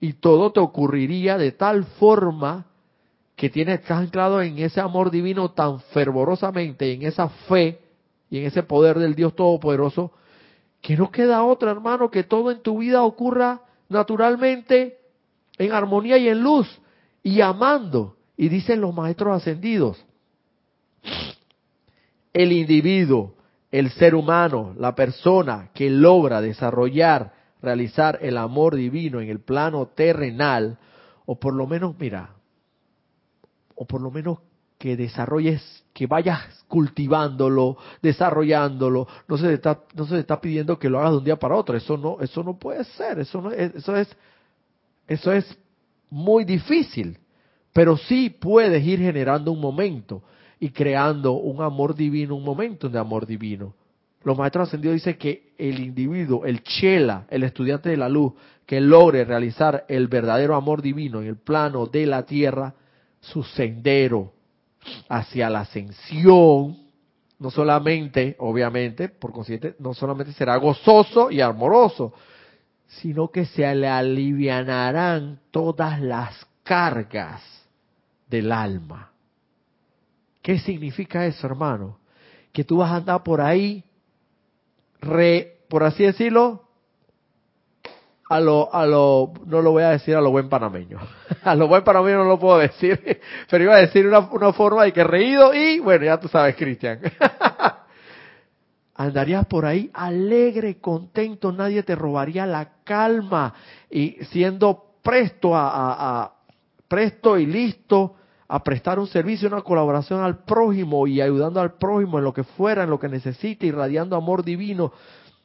Y 0.00 0.14
todo 0.14 0.52
te 0.52 0.60
ocurriría 0.60 1.38
de 1.38 1.52
tal 1.52 1.84
forma 1.84 2.66
que 3.36 3.50
tienes 3.50 3.90
anclado 3.90 4.40
en 4.42 4.58
ese 4.58 4.80
amor 4.80 5.10
divino 5.10 5.50
tan 5.50 5.80
fervorosamente, 5.80 6.92
en 6.92 7.02
esa 7.02 7.28
fe 7.28 7.80
y 8.30 8.38
en 8.38 8.44
ese 8.46 8.62
poder 8.62 8.98
del 8.98 9.14
Dios 9.14 9.34
Todopoderoso, 9.34 10.12
que 10.80 10.96
no 10.96 11.10
queda 11.10 11.44
otra, 11.44 11.70
hermano, 11.70 12.10
que 12.10 12.22
todo 12.22 12.50
en 12.50 12.60
tu 12.60 12.78
vida 12.78 13.02
ocurra 13.02 13.62
naturalmente 13.88 14.98
en 15.58 15.72
armonía 15.72 16.18
y 16.18 16.28
en 16.28 16.42
luz 16.42 16.68
y 17.22 17.40
amando. 17.40 18.16
Y 18.36 18.48
dicen 18.48 18.80
los 18.80 18.94
maestros 18.94 19.36
ascendidos, 19.36 20.04
el 22.32 22.52
individuo, 22.52 23.34
el 23.70 23.90
ser 23.90 24.14
humano, 24.14 24.74
la 24.76 24.94
persona 24.94 25.70
que 25.72 25.88
logra 25.88 26.40
desarrollar, 26.40 27.32
realizar 27.62 28.18
el 28.22 28.36
amor 28.36 28.74
divino 28.74 29.20
en 29.20 29.30
el 29.30 29.40
plano 29.40 29.86
terrenal, 29.94 30.78
o 31.26 31.38
por 31.38 31.54
lo 31.54 31.66
menos, 31.66 31.94
mira, 31.98 32.30
o 33.76 33.86
por 33.86 34.00
lo 34.00 34.10
menos 34.10 34.38
que 34.78 34.96
desarrolles, 34.96 35.84
que 35.92 36.06
vayas 36.06 36.64
cultivándolo, 36.66 37.76
desarrollándolo, 38.02 39.06
no 39.28 39.38
se 39.38 39.54
está, 39.54 39.80
no 39.94 40.06
se 40.06 40.18
está 40.18 40.40
pidiendo 40.40 40.78
que 40.78 40.90
lo 40.90 40.98
hagas 40.98 41.12
de 41.12 41.18
un 41.18 41.24
día 41.24 41.38
para 41.38 41.54
otro, 41.54 41.76
eso 41.76 41.96
no, 41.96 42.18
eso 42.20 42.42
no 42.42 42.58
puede 42.58 42.84
ser, 42.84 43.20
eso 43.20 43.40
no, 43.40 43.52
eso 43.52 43.96
es 43.96 44.14
eso 45.06 45.32
es 45.32 45.58
muy 46.10 46.44
difícil, 46.44 47.18
pero 47.72 47.96
sí 47.96 48.30
puedes 48.30 48.84
ir 48.84 49.00
generando 49.00 49.52
un 49.52 49.60
momento 49.60 50.22
y 50.60 50.70
creando 50.70 51.32
un 51.32 51.62
amor 51.62 51.94
divino, 51.94 52.36
un 52.36 52.44
momento 52.44 52.88
de 52.88 52.98
amor 52.98 53.26
divino. 53.26 53.74
Los 54.22 54.38
maestros 54.38 54.68
ascendidos 54.68 54.94
dicen 54.94 55.16
que 55.18 55.52
el 55.58 55.80
individuo, 55.80 56.46
el 56.46 56.62
chela, 56.62 57.26
el 57.28 57.42
estudiante 57.42 57.90
de 57.90 57.96
la 57.96 58.08
luz, 58.08 58.32
que 58.64 58.80
logre 58.80 59.24
realizar 59.24 59.84
el 59.88 60.08
verdadero 60.08 60.54
amor 60.54 60.80
divino 60.80 61.20
en 61.20 61.28
el 61.28 61.36
plano 61.36 61.86
de 61.86 62.06
la 62.06 62.24
tierra, 62.24 62.74
su 63.20 63.42
sendero 63.42 64.32
hacia 65.08 65.50
la 65.50 65.60
ascensión, 65.60 66.78
no 67.38 67.50
solamente, 67.50 68.36
obviamente, 68.38 69.08
por 69.08 69.32
consiguiente, 69.32 69.74
no 69.78 69.92
solamente 69.92 70.32
será 70.32 70.56
gozoso 70.56 71.30
y 71.30 71.40
amoroso, 71.40 72.14
sino 72.86 73.28
que 73.28 73.44
se 73.46 73.74
le 73.74 73.88
alivianarán 73.88 75.40
todas 75.50 76.00
las 76.00 76.46
cargas 76.62 77.42
del 78.28 78.52
alma. 78.52 79.10
¿Qué 80.42 80.58
significa 80.58 81.26
eso, 81.26 81.46
hermano? 81.46 81.98
Que 82.52 82.64
tú 82.64 82.78
vas 82.78 82.90
a 82.90 82.96
andar 82.96 83.22
por 83.22 83.40
ahí, 83.40 83.84
re, 85.00 85.58
por 85.68 85.82
así 85.82 86.04
decirlo, 86.04 86.64
a 88.28 88.40
lo, 88.40 88.74
a 88.74 88.86
lo, 88.86 89.32
no 89.46 89.60
lo 89.62 89.72
voy 89.72 89.82
a 89.82 89.90
decir 89.90 90.16
a 90.16 90.20
lo 90.20 90.30
buen 90.30 90.48
panameño. 90.48 90.98
a 91.42 91.54
lo 91.54 91.68
buen 91.68 91.84
panameño 91.84 92.18
no 92.18 92.24
lo 92.24 92.38
puedo 92.38 92.58
decir, 92.58 93.20
pero 93.50 93.64
iba 93.64 93.74
a 93.74 93.80
decir 93.80 94.06
una, 94.06 94.52
forma 94.52 94.84
de 94.84 94.92
que 94.92 95.04
reído 95.04 95.54
y, 95.54 95.78
bueno, 95.80 96.04
ya 96.04 96.18
tú 96.18 96.28
sabes, 96.28 96.56
Cristian. 96.56 97.00
Andarías 98.96 99.46
por 99.46 99.66
ahí 99.66 99.90
alegre, 99.92 100.78
contento, 100.78 101.50
nadie 101.50 101.82
te 101.82 101.96
robaría 101.96 102.46
la 102.46 102.74
calma 102.84 103.52
y 103.90 104.12
siendo 104.30 104.94
presto 105.02 105.50
a, 105.54 106.32
presto 106.86 107.36
y 107.36 107.46
listo 107.46 108.14
a 108.46 108.62
prestar 108.62 109.00
un 109.00 109.08
servicio, 109.08 109.48
una 109.48 109.62
colaboración 109.62 110.22
al 110.22 110.44
prójimo 110.44 111.08
y 111.08 111.20
ayudando 111.20 111.60
al 111.60 111.74
prójimo 111.74 112.18
en 112.18 112.24
lo 112.24 112.32
que 112.32 112.44
fuera, 112.44 112.84
en 112.84 112.90
lo 112.90 113.00
que 113.00 113.08
necesite, 113.08 113.66
irradiando 113.66 114.16
amor 114.16 114.44
divino, 114.44 114.92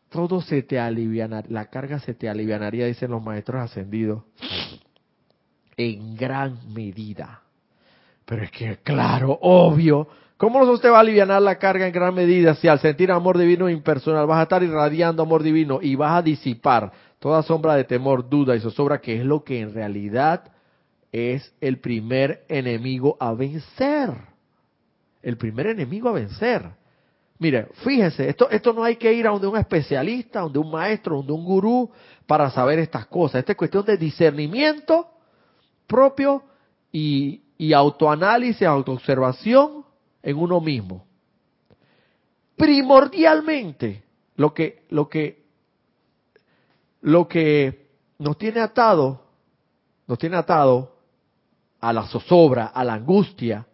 todo 0.09 0.41
se 0.41 0.61
te 0.63 0.79
alivianaría, 0.79 1.51
la 1.51 1.65
carga 1.65 1.99
se 1.99 2.13
te 2.13 2.29
alivianaría, 2.29 2.85
dicen 2.85 3.09
los 3.09 3.23
maestros 3.23 3.61
ascendidos, 3.61 4.23
en 5.75 6.15
gran 6.15 6.71
medida. 6.71 7.41
Pero 8.25 8.43
es 8.43 8.51
que, 8.51 8.77
claro, 8.77 9.39
obvio, 9.41 10.07
¿cómo 10.39 10.63
usted 10.71 10.89
va 10.89 10.97
a 10.97 11.01
aliviar 11.01 11.27
la 11.27 11.59
carga 11.59 11.85
en 11.85 11.91
gran 11.91 12.15
medida 12.15 12.55
si 12.55 12.69
al 12.69 12.79
sentir 12.79 13.11
amor 13.11 13.37
divino 13.37 13.69
impersonal 13.69 14.25
vas 14.25 14.39
a 14.39 14.43
estar 14.43 14.63
irradiando 14.63 15.21
amor 15.21 15.43
divino 15.43 15.79
y 15.81 15.95
vas 15.95 16.17
a 16.17 16.21
disipar 16.21 16.91
toda 17.19 17.43
sombra 17.43 17.75
de 17.75 17.83
temor, 17.83 18.29
duda 18.29 18.55
y 18.55 18.61
zozobra, 18.61 19.01
que 19.01 19.17
es 19.17 19.25
lo 19.25 19.43
que 19.43 19.59
en 19.59 19.73
realidad 19.73 20.49
es 21.11 21.53
el 21.59 21.79
primer 21.79 22.45
enemigo 22.47 23.17
a 23.19 23.33
vencer? 23.33 24.11
El 25.21 25.35
primer 25.35 25.67
enemigo 25.67 26.07
a 26.07 26.13
vencer. 26.13 26.63
Mire, 27.37 27.67
fíjese, 27.83 28.29
esto, 28.29 28.49
esto 28.49 28.71
no 28.71 28.85
hay 28.85 28.95
que 28.95 29.11
ir 29.11 29.27
a 29.27 29.31
donde 29.31 29.47
un 29.47 29.57
especialista, 29.57 30.39
donde 30.39 30.59
un 30.59 30.71
maestro, 30.71 31.17
donde 31.17 31.33
un 31.33 31.43
gurú 31.43 31.91
para 32.25 32.49
saber 32.49 32.79
estas 32.79 33.07
cosas. 33.07 33.39
Esta 33.39 33.51
es 33.51 33.57
cuestión 33.57 33.83
de 33.83 33.97
discernimiento 33.97 35.09
propio 35.85 36.43
y, 36.93 37.41
y 37.57 37.73
autoanálisis, 37.73 38.65
autoobservación 38.65 39.78
en 40.21 40.37
uno 40.37 40.59
mismo. 40.59 41.05
Primordialmente, 42.55 44.03
lo 44.35 44.53
que, 44.53 44.83
lo 44.89 45.07
que, 45.07 45.43
lo 47.01 47.27
que 47.27 47.87
nos 48.17 48.37
tiene 48.37 48.59
atado, 48.59 49.23
nos 50.07 50.17
tiene 50.17 50.37
atado 50.37 50.95
a 51.79 51.93
la 51.93 52.07
zozobra, 52.07 52.67
a 52.67 52.83
la 52.83 52.95
angustia 52.95 53.65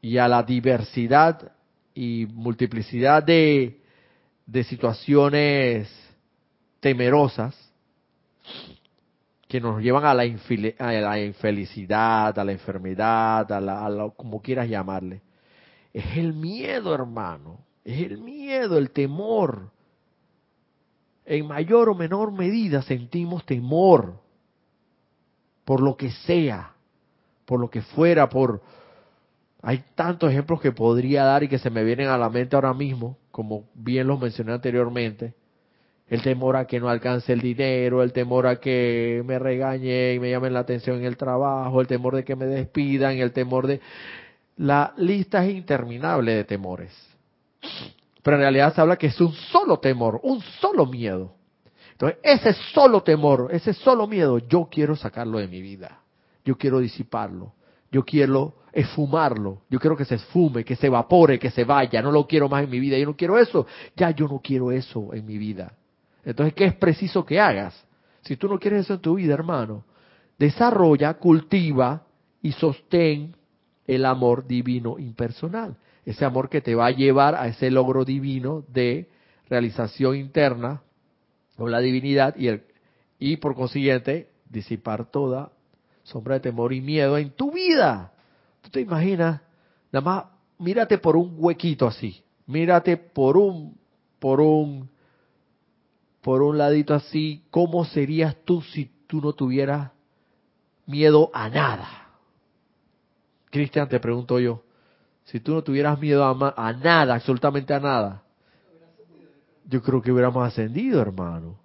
y 0.00 0.16
a 0.16 0.28
la 0.28 0.42
diversidad 0.42 1.52
y 1.94 2.26
multiplicidad 2.32 3.22
de, 3.22 3.80
de 4.46 4.64
situaciones 4.64 5.88
temerosas 6.80 7.61
que 9.52 9.60
nos 9.60 9.82
llevan 9.82 10.06
a 10.06 10.14
la, 10.14 10.22
a 10.22 10.92
la 10.92 11.20
infelicidad, 11.20 12.38
a 12.38 12.42
la 12.42 12.52
enfermedad, 12.52 13.52
a, 13.52 13.60
la, 13.60 13.84
a 13.84 14.10
como 14.16 14.40
quieras 14.40 14.66
llamarle. 14.66 15.20
Es 15.92 16.16
el 16.16 16.32
miedo, 16.32 16.94
hermano. 16.94 17.58
Es 17.84 18.00
el 18.00 18.16
miedo, 18.16 18.78
el 18.78 18.92
temor. 18.92 19.70
En 21.26 21.46
mayor 21.48 21.90
o 21.90 21.94
menor 21.94 22.32
medida 22.32 22.80
sentimos 22.80 23.44
temor 23.44 24.22
por 25.66 25.82
lo 25.82 25.98
que 25.98 26.10
sea, 26.10 26.72
por 27.44 27.60
lo 27.60 27.68
que 27.68 27.82
fuera, 27.82 28.30
por, 28.30 28.62
hay 29.60 29.84
tantos 29.94 30.30
ejemplos 30.30 30.62
que 30.62 30.72
podría 30.72 31.24
dar 31.24 31.42
y 31.42 31.48
que 31.48 31.58
se 31.58 31.68
me 31.68 31.84
vienen 31.84 32.08
a 32.08 32.16
la 32.16 32.30
mente 32.30 32.56
ahora 32.56 32.72
mismo, 32.72 33.18
como 33.30 33.64
bien 33.74 34.06
los 34.06 34.18
mencioné 34.18 34.54
anteriormente. 34.54 35.34
El 36.12 36.20
temor 36.20 36.56
a 36.56 36.66
que 36.66 36.78
no 36.78 36.90
alcance 36.90 37.32
el 37.32 37.40
dinero, 37.40 38.02
el 38.02 38.12
temor 38.12 38.46
a 38.46 38.56
que 38.56 39.22
me 39.24 39.38
regañe 39.38 40.12
y 40.12 40.20
me 40.20 40.28
llamen 40.28 40.52
la 40.52 40.60
atención 40.60 40.98
en 40.98 41.06
el 41.06 41.16
trabajo, 41.16 41.80
el 41.80 41.86
temor 41.86 42.14
de 42.14 42.22
que 42.22 42.36
me 42.36 42.44
despidan, 42.44 43.16
el 43.16 43.32
temor 43.32 43.66
de... 43.66 43.80
La 44.58 44.92
lista 44.98 45.42
es 45.42 45.54
interminable 45.54 46.34
de 46.34 46.44
temores. 46.44 46.92
Pero 48.22 48.36
en 48.36 48.42
realidad 48.42 48.74
se 48.74 48.82
habla 48.82 48.98
que 48.98 49.06
es 49.06 49.18
un 49.22 49.32
solo 49.32 49.78
temor, 49.78 50.20
un 50.22 50.42
solo 50.60 50.84
miedo. 50.84 51.32
Entonces, 51.92 52.18
ese 52.22 52.52
solo 52.74 53.02
temor, 53.02 53.48
ese 53.50 53.72
solo 53.72 54.06
miedo, 54.06 54.36
yo 54.36 54.68
quiero 54.70 54.94
sacarlo 54.94 55.38
de 55.38 55.48
mi 55.48 55.62
vida. 55.62 56.02
Yo 56.44 56.58
quiero 56.58 56.80
disiparlo. 56.80 57.54
Yo 57.90 58.04
quiero 58.04 58.56
esfumarlo. 58.70 59.62
Yo 59.70 59.80
quiero 59.80 59.96
que 59.96 60.04
se 60.04 60.16
esfume, 60.16 60.62
que 60.62 60.76
se 60.76 60.88
evapore, 60.88 61.38
que 61.38 61.50
se 61.50 61.64
vaya. 61.64 62.02
No 62.02 62.12
lo 62.12 62.26
quiero 62.26 62.50
más 62.50 62.64
en 62.64 62.68
mi 62.68 62.80
vida. 62.80 62.98
Yo 62.98 63.06
no 63.06 63.16
quiero 63.16 63.38
eso. 63.38 63.66
Ya 63.96 64.10
yo 64.10 64.28
no 64.28 64.42
quiero 64.44 64.70
eso 64.72 65.14
en 65.14 65.24
mi 65.24 65.38
vida. 65.38 65.72
Entonces, 66.24 66.54
¿qué 66.54 66.66
es 66.66 66.74
preciso 66.74 67.24
que 67.24 67.40
hagas? 67.40 67.74
Si 68.22 68.36
tú 68.36 68.48
no 68.48 68.58
quieres 68.58 68.84
eso 68.84 68.94
en 68.94 69.00
tu 69.00 69.14
vida, 69.16 69.34
hermano, 69.34 69.84
desarrolla, 70.38 71.14
cultiva 71.14 72.04
y 72.40 72.52
sostén 72.52 73.36
el 73.86 74.04
amor 74.04 74.46
divino 74.46 74.98
impersonal. 74.98 75.76
Ese 76.04 76.24
amor 76.24 76.48
que 76.48 76.60
te 76.60 76.74
va 76.74 76.86
a 76.86 76.90
llevar 76.90 77.34
a 77.34 77.46
ese 77.46 77.70
logro 77.70 78.04
divino 78.04 78.64
de 78.68 79.08
realización 79.48 80.16
interna 80.16 80.82
con 81.56 81.70
la 81.70 81.80
divinidad 81.80 82.34
y, 82.36 82.48
el, 82.48 82.62
y 83.18 83.36
por 83.36 83.54
consiguiente 83.54 84.30
disipar 84.48 85.10
toda 85.10 85.52
sombra 86.02 86.34
de 86.34 86.40
temor 86.40 86.72
y 86.72 86.80
miedo 86.80 87.16
en 87.18 87.30
tu 87.30 87.52
vida. 87.52 88.12
¿Tú 88.62 88.70
te 88.70 88.80
imaginas? 88.80 89.40
Nada 89.92 90.04
más 90.04 90.24
mírate 90.58 90.98
por 90.98 91.16
un 91.16 91.34
huequito 91.36 91.86
así, 91.86 92.22
mírate 92.46 92.96
por 92.96 93.36
un, 93.36 93.76
por 94.18 94.40
un, 94.40 94.88
por 96.22 96.42
un 96.42 96.56
ladito 96.56 96.94
así, 96.94 97.44
¿cómo 97.50 97.84
serías 97.84 98.36
tú 98.44 98.62
si 98.62 98.90
tú 99.06 99.20
no 99.20 99.32
tuvieras 99.32 99.90
miedo 100.86 101.30
a 101.34 101.48
nada? 101.48 102.08
Cristian, 103.50 103.88
te 103.88 104.00
pregunto 104.00 104.38
yo, 104.38 104.62
si 105.24 105.40
tú 105.40 105.52
no 105.52 105.62
tuvieras 105.62 105.98
miedo 105.98 106.24
a, 106.24 106.72
nada, 106.72 107.14
absolutamente 107.14 107.74
a 107.74 107.80
nada, 107.80 108.22
yo 109.68 109.82
creo 109.82 110.00
que 110.00 110.10
hubiéramos 110.10 110.46
ascendido, 110.46 111.00
hermano. 111.00 111.58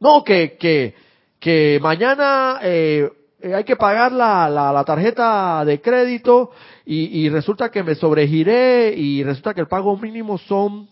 No, 0.00 0.22
que, 0.22 0.56
que, 0.58 0.94
que 1.40 1.78
mañana 1.80 2.58
eh, 2.62 3.10
hay 3.42 3.64
que 3.64 3.76
pagar 3.76 4.12
la, 4.12 4.48
la, 4.48 4.84
tarjeta 4.84 5.64
de 5.64 5.80
crédito 5.80 6.50
y, 6.84 7.28
resulta 7.28 7.70
que 7.70 7.82
me 7.82 7.94
sobregiré 7.94 8.94
y 8.96 9.22
resulta 9.22 9.54
que 9.54 9.60
el 9.60 9.68
pago 9.68 9.96
mínimo 9.96 10.38
son, 10.38 10.88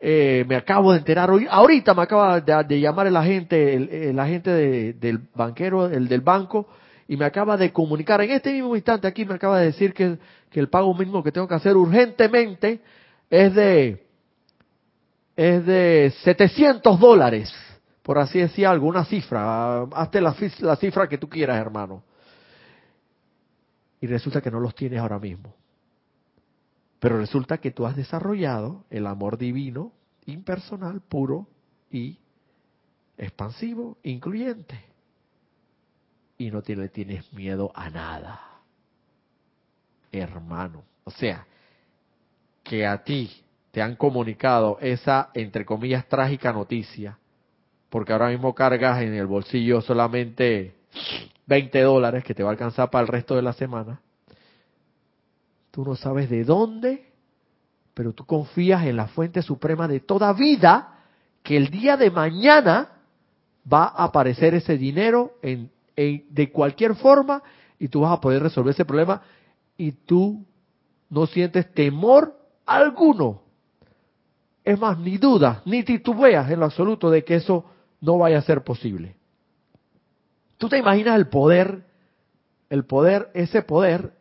eh, 0.00 0.44
me 0.46 0.56
acabo 0.56 0.92
de 0.92 0.98
enterar 0.98 1.30
hoy, 1.30 1.46
ahorita 1.50 1.94
me 1.94 2.02
acaba 2.02 2.40
de, 2.40 2.80
llamar 2.80 3.06
el 3.06 3.16
agente, 3.16 4.08
el, 4.10 4.18
agente 4.18 4.94
del 4.94 5.20
banquero, 5.34 5.86
el 5.86 6.08
del 6.08 6.20
banco, 6.20 6.68
y 7.08 7.16
me 7.16 7.24
acaba 7.24 7.56
de 7.56 7.72
comunicar 7.72 8.20
en 8.20 8.30
este 8.30 8.52
mismo 8.52 8.74
instante 8.74 9.06
aquí 9.06 9.24
me 9.24 9.34
acaba 9.34 9.60
de 9.60 9.66
decir 9.66 9.94
que, 9.94 10.18
que 10.50 10.60
el 10.60 10.68
pago 10.68 10.92
mínimo 10.92 11.22
que 11.22 11.30
tengo 11.32 11.46
que 11.46 11.54
hacer 11.54 11.76
urgentemente 11.76 12.80
es 13.30 13.54
de 13.54 14.04
es 15.36 15.64
de 15.66 16.12
700 16.24 16.98
dólares 16.98 17.54
por 18.06 18.20
así 18.20 18.38
decir 18.38 18.64
alguna 18.68 19.04
cifra, 19.04 19.82
hazte 19.82 20.20
la, 20.20 20.32
la 20.60 20.76
cifra 20.76 21.08
que 21.08 21.18
tú 21.18 21.28
quieras, 21.28 21.58
hermano. 21.58 22.04
Y 24.00 24.06
resulta 24.06 24.40
que 24.40 24.48
no 24.48 24.60
los 24.60 24.76
tienes 24.76 25.00
ahora 25.00 25.18
mismo. 25.18 25.52
Pero 27.06 27.18
resulta 27.18 27.58
que 27.58 27.70
tú 27.70 27.86
has 27.86 27.94
desarrollado 27.94 28.84
el 28.90 29.06
amor 29.06 29.38
divino, 29.38 29.92
impersonal, 30.24 31.00
puro 31.02 31.46
y 31.88 32.18
expansivo, 33.16 33.96
incluyente. 34.02 34.76
Y 36.36 36.50
no 36.50 36.64
le 36.66 36.88
tienes 36.88 37.32
miedo 37.32 37.70
a 37.76 37.90
nada, 37.90 38.40
hermano. 40.10 40.82
O 41.04 41.12
sea, 41.12 41.46
que 42.64 42.84
a 42.84 43.04
ti 43.04 43.30
te 43.70 43.82
han 43.82 43.94
comunicado 43.94 44.76
esa, 44.80 45.30
entre 45.34 45.64
comillas, 45.64 46.08
trágica 46.08 46.52
noticia 46.52 47.20
porque 47.88 48.14
ahora 48.14 48.30
mismo 48.30 48.52
cargas 48.52 49.00
en 49.02 49.14
el 49.14 49.26
bolsillo 49.26 49.80
solamente 49.80 50.74
20 51.46 51.80
dólares 51.82 52.24
que 52.24 52.34
te 52.34 52.42
va 52.42 52.48
a 52.48 52.52
alcanzar 52.54 52.90
para 52.90 53.02
el 53.02 53.08
resto 53.08 53.36
de 53.36 53.42
la 53.42 53.52
semana. 53.52 54.00
Tú 55.76 55.84
no 55.84 55.94
sabes 55.94 56.30
de 56.30 56.42
dónde, 56.42 57.04
pero 57.92 58.14
tú 58.14 58.24
confías 58.24 58.86
en 58.86 58.96
la 58.96 59.08
fuente 59.08 59.42
suprema 59.42 59.86
de 59.86 60.00
toda 60.00 60.32
vida 60.32 61.00
que 61.42 61.54
el 61.54 61.68
día 61.68 61.98
de 61.98 62.10
mañana 62.10 62.92
va 63.70 63.84
a 63.84 64.04
aparecer 64.04 64.54
ese 64.54 64.78
dinero 64.78 65.32
en, 65.42 65.70
de 65.94 66.50
cualquier 66.50 66.94
forma 66.94 67.42
y 67.78 67.88
tú 67.88 68.00
vas 68.00 68.12
a 68.16 68.22
poder 68.22 68.42
resolver 68.42 68.72
ese 68.72 68.86
problema 68.86 69.20
y 69.76 69.92
tú 69.92 70.46
no 71.10 71.26
sientes 71.26 71.70
temor 71.74 72.34
alguno. 72.64 73.42
Es 74.64 74.80
más, 74.80 74.98
ni 74.98 75.18
dudas, 75.18 75.58
ni 75.66 75.82
titubeas 75.82 76.50
en 76.50 76.60
lo 76.60 76.64
absoluto 76.64 77.10
de 77.10 77.22
que 77.22 77.34
eso 77.34 77.66
no 78.00 78.16
vaya 78.16 78.38
a 78.38 78.42
ser 78.42 78.64
posible. 78.64 79.14
¿Tú 80.56 80.70
te 80.70 80.78
imaginas 80.78 81.16
el 81.16 81.28
poder, 81.28 81.84
el 82.70 82.86
poder, 82.86 83.28
ese 83.34 83.60
poder 83.60 84.15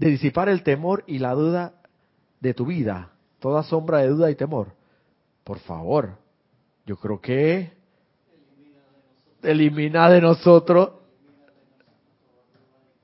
de 0.00 0.08
disipar 0.08 0.48
el 0.48 0.62
temor 0.62 1.04
y 1.06 1.18
la 1.18 1.34
duda 1.34 1.74
de 2.40 2.54
tu 2.54 2.64
vida? 2.64 3.12
Toda 3.38 3.62
sombra 3.62 3.98
de 3.98 4.08
duda 4.08 4.30
y 4.30 4.34
temor. 4.34 4.72
Por 5.44 5.58
favor, 5.58 6.16
Yo 6.86 6.96
creo 6.96 7.20
que 7.20 7.70
elimina 9.42 10.08
de 10.10 10.20
nosotros 10.20 10.92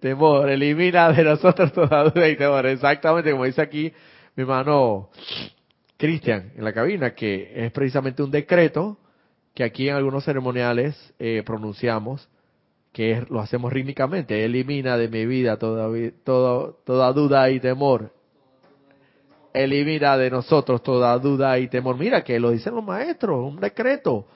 temor, 0.00 0.48
elimina 0.48 1.12
de 1.12 1.22
nosotros 1.22 1.70
toda 1.72 2.04
duda 2.04 2.28
y 2.28 2.36
temor. 2.36 2.64
Exactamente 2.66 3.30
como 3.30 3.44
dice 3.44 3.60
aquí 3.60 3.92
mi 4.34 4.42
hermano 4.42 5.10
Cristian 5.98 6.52
en 6.56 6.64
la 6.64 6.72
cabina, 6.72 7.14
que 7.14 7.52
es 7.54 7.70
precisamente 7.72 8.22
un 8.22 8.30
decreto 8.30 8.98
que 9.54 9.64
aquí 9.64 9.88
en 9.88 9.96
algunos 9.96 10.24
ceremoniales 10.24 11.14
eh, 11.18 11.42
pronunciamos, 11.44 12.28
que 12.96 13.26
lo 13.28 13.40
hacemos 13.40 13.70
rítmicamente, 13.70 14.42
elimina 14.42 14.96
de 14.96 15.08
mi 15.08 15.26
vida 15.26 15.58
toda, 15.58 15.86
toda 16.24 17.12
duda 17.12 17.50
y 17.50 17.60
temor. 17.60 18.10
Elimina 19.52 20.16
de 20.16 20.30
nosotros 20.30 20.82
toda 20.82 21.18
duda 21.18 21.58
y 21.58 21.68
temor. 21.68 21.98
Mira 21.98 22.24
que 22.24 22.40
lo 22.40 22.52
dicen 22.52 22.74
los 22.74 22.82
maestros, 22.82 23.52
un 23.52 23.60
decreto 23.60 24.26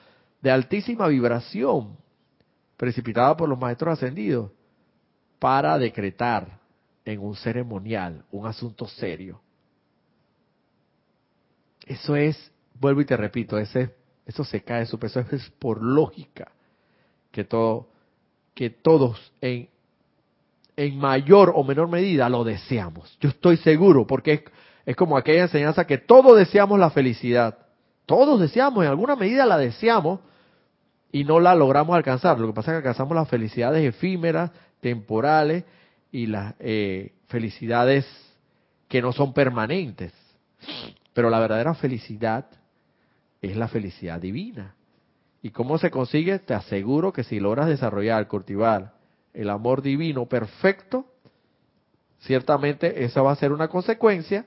de 0.41 0.51
altísima 0.51 1.07
vibración, 1.07 1.97
precipitada 2.77 3.35
por 3.35 3.49
los 3.49 3.57
maestros 3.57 3.93
ascendidos, 3.93 4.51
para 5.39 5.79
decretar 5.79 6.59
en 7.03 7.19
un 7.19 7.35
ceremonial 7.35 8.23
un 8.31 8.45
asunto 8.45 8.85
serio. 8.85 9.41
Eso 11.87 12.15
es, 12.15 12.51
vuelvo 12.75 13.01
y 13.01 13.05
te 13.05 13.17
repito, 13.17 13.57
ese 13.57 13.95
eso 14.23 14.43
se 14.43 14.61
cae 14.61 14.85
su 14.85 14.99
peso, 14.99 15.19
es 15.19 15.49
por 15.57 15.81
lógica 15.81 16.51
que 17.31 17.43
todo, 17.43 17.90
que 18.61 18.69
todos 18.69 19.33
en, 19.41 19.69
en 20.75 20.95
mayor 20.99 21.51
o 21.55 21.63
menor 21.63 21.89
medida 21.89 22.29
lo 22.29 22.43
deseamos. 22.43 23.17
Yo 23.19 23.29
estoy 23.29 23.57
seguro, 23.57 24.05
porque 24.05 24.33
es, 24.33 24.43
es 24.85 24.95
como 24.95 25.17
aquella 25.17 25.41
enseñanza 25.41 25.87
que 25.87 25.97
todos 25.97 26.37
deseamos 26.37 26.77
la 26.77 26.91
felicidad. 26.91 27.57
Todos 28.05 28.39
deseamos, 28.39 28.83
en 28.83 28.91
alguna 28.91 29.15
medida 29.15 29.47
la 29.47 29.57
deseamos 29.57 30.19
y 31.11 31.23
no 31.23 31.39
la 31.39 31.55
logramos 31.55 31.95
alcanzar. 31.95 32.39
Lo 32.39 32.45
que 32.45 32.53
pasa 32.53 32.69
es 32.69 32.73
que 32.73 32.87
alcanzamos 32.87 33.15
las 33.15 33.27
felicidades 33.27 33.83
efímeras, 33.83 34.51
temporales 34.79 35.63
y 36.11 36.27
las 36.27 36.53
eh, 36.59 37.13
felicidades 37.29 38.05
que 38.87 39.01
no 39.01 39.11
son 39.11 39.33
permanentes. 39.33 40.13
Pero 41.13 41.31
la 41.31 41.39
verdadera 41.39 41.73
felicidad 41.73 42.45
es 43.41 43.57
la 43.57 43.67
felicidad 43.67 44.21
divina. 44.21 44.75
¿Y 45.41 45.49
cómo 45.51 45.77
se 45.77 45.89
consigue? 45.89 46.39
Te 46.39 46.53
aseguro 46.53 47.11
que 47.11 47.23
si 47.23 47.39
logras 47.39 47.67
desarrollar, 47.67 48.27
cultivar 48.27 48.93
el 49.33 49.49
amor 49.49 49.81
divino 49.81 50.25
perfecto, 50.27 51.05
ciertamente 52.19 53.03
esa 53.03 53.21
va 53.21 53.31
a 53.31 53.35
ser 53.35 53.51
una 53.51 53.67
consecuencia, 53.67 54.45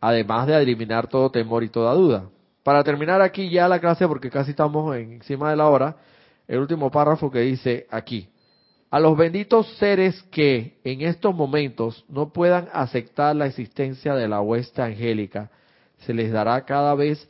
además 0.00 0.46
de 0.46 0.60
eliminar 0.60 1.06
todo 1.06 1.30
temor 1.30 1.62
y 1.62 1.68
toda 1.68 1.94
duda. 1.94 2.24
Para 2.62 2.82
terminar 2.82 3.22
aquí 3.22 3.48
ya 3.50 3.68
la 3.68 3.80
clase, 3.80 4.08
porque 4.08 4.30
casi 4.30 4.50
estamos 4.50 4.94
encima 4.96 5.50
de 5.50 5.56
la 5.56 5.68
hora, 5.68 5.96
el 6.46 6.58
último 6.58 6.90
párrafo 6.90 7.30
que 7.30 7.40
dice 7.40 7.86
aquí, 7.90 8.28
a 8.90 8.98
los 8.98 9.16
benditos 9.16 9.70
seres 9.76 10.22
que 10.30 10.78
en 10.82 11.02
estos 11.02 11.34
momentos 11.34 12.04
no 12.08 12.32
puedan 12.32 12.68
aceptar 12.72 13.36
la 13.36 13.46
existencia 13.46 14.14
de 14.14 14.28
la 14.28 14.40
huesta 14.40 14.86
angélica, 14.86 15.50
se 15.98 16.14
les 16.14 16.32
dará 16.32 16.64
cada 16.64 16.94
vez 16.94 17.28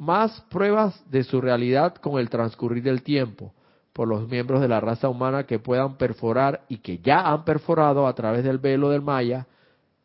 más 0.00 0.40
pruebas 0.48 0.98
de 1.10 1.24
su 1.24 1.42
realidad 1.42 1.94
con 1.96 2.18
el 2.18 2.30
transcurrir 2.30 2.82
del 2.82 3.02
tiempo 3.02 3.52
por 3.92 4.08
los 4.08 4.26
miembros 4.30 4.62
de 4.62 4.68
la 4.68 4.80
raza 4.80 5.10
humana 5.10 5.44
que 5.44 5.58
puedan 5.58 5.98
perforar 5.98 6.62
y 6.70 6.78
que 6.78 7.00
ya 7.00 7.20
han 7.30 7.44
perforado 7.44 8.06
a 8.06 8.14
través 8.14 8.42
del 8.42 8.56
velo 8.56 8.88
del 8.88 9.02
Maya, 9.02 9.46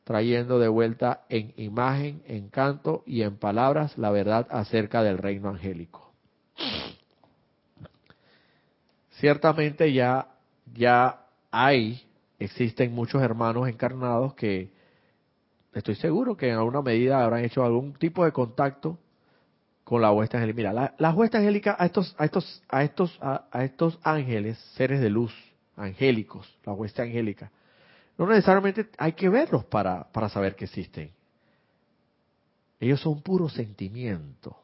trayendo 0.03 0.59
de 0.59 0.67
vuelta 0.67 1.21
en 1.29 1.53
imagen, 1.55 2.21
en 2.27 2.49
canto 2.49 3.03
y 3.05 3.21
en 3.21 3.37
palabras 3.37 3.97
la 3.97 4.11
verdad 4.11 4.47
acerca 4.49 5.01
del 5.01 5.17
reino 5.17 5.47
angélico. 5.47 6.11
Ciertamente 9.11 9.93
ya, 9.93 10.27
ya 10.73 11.21
hay, 11.51 12.05
existen 12.37 12.93
muchos 12.93 13.21
hermanos 13.21 13.69
encarnados 13.69 14.33
que 14.33 14.71
estoy 15.73 15.95
seguro 15.95 16.35
que 16.35 16.49
en 16.49 16.55
alguna 16.55 16.81
medida 16.81 17.23
habrán 17.23 17.45
hecho 17.45 17.63
algún 17.63 17.93
tipo 17.93 18.25
de 18.25 18.33
contacto 18.33 18.99
con 19.85 20.01
la 20.01 20.11
huesta 20.11 20.37
angélica. 20.37 20.57
Mira, 20.57 20.73
la, 20.73 20.95
la 20.97 21.13
huesta 21.13 21.37
angélica 21.37 21.77
a 21.79 21.85
estos, 21.85 22.13
a 22.17 22.25
estos, 22.25 22.63
a 22.67 22.83
estos, 22.83 23.17
a, 23.21 23.63
estos 23.63 23.97
ángeles, 24.03 24.57
seres 24.75 24.99
de 24.99 25.09
luz, 25.09 25.33
angélicos, 25.77 26.57
la 26.65 26.73
huesta 26.73 27.03
angélica, 27.03 27.51
no 28.17 28.27
necesariamente 28.27 28.89
hay 28.97 29.13
que 29.13 29.29
verlos 29.29 29.63
para, 29.65 30.11
para 30.11 30.27
saber 30.27 30.55
que 30.55 30.65
existen. 30.65 31.11
Ellos 32.79 32.99
son 32.99 33.21
puro 33.21 33.47
sentimiento. 33.47 34.57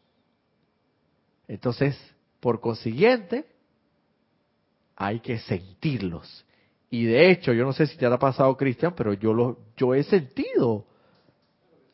Entonces, 1.47 1.97
por 2.39 2.59
consiguiente, 2.59 3.45
hay 4.95 5.19
que 5.19 5.38
sentirlos. 5.38 6.45
Y 6.89 7.05
de 7.05 7.30
hecho, 7.30 7.53
yo 7.53 7.63
no 7.63 7.74
sé 7.74 7.86
si 7.88 7.95
te 7.95 8.05
ha 8.05 8.17
pasado, 8.17 8.57
Cristian, 8.57 8.93
pero 8.95 9.13
yo 9.13 9.34
lo, 9.34 9.59
yo 9.78 9.93
he 9.93 10.03
sentido 10.03 10.86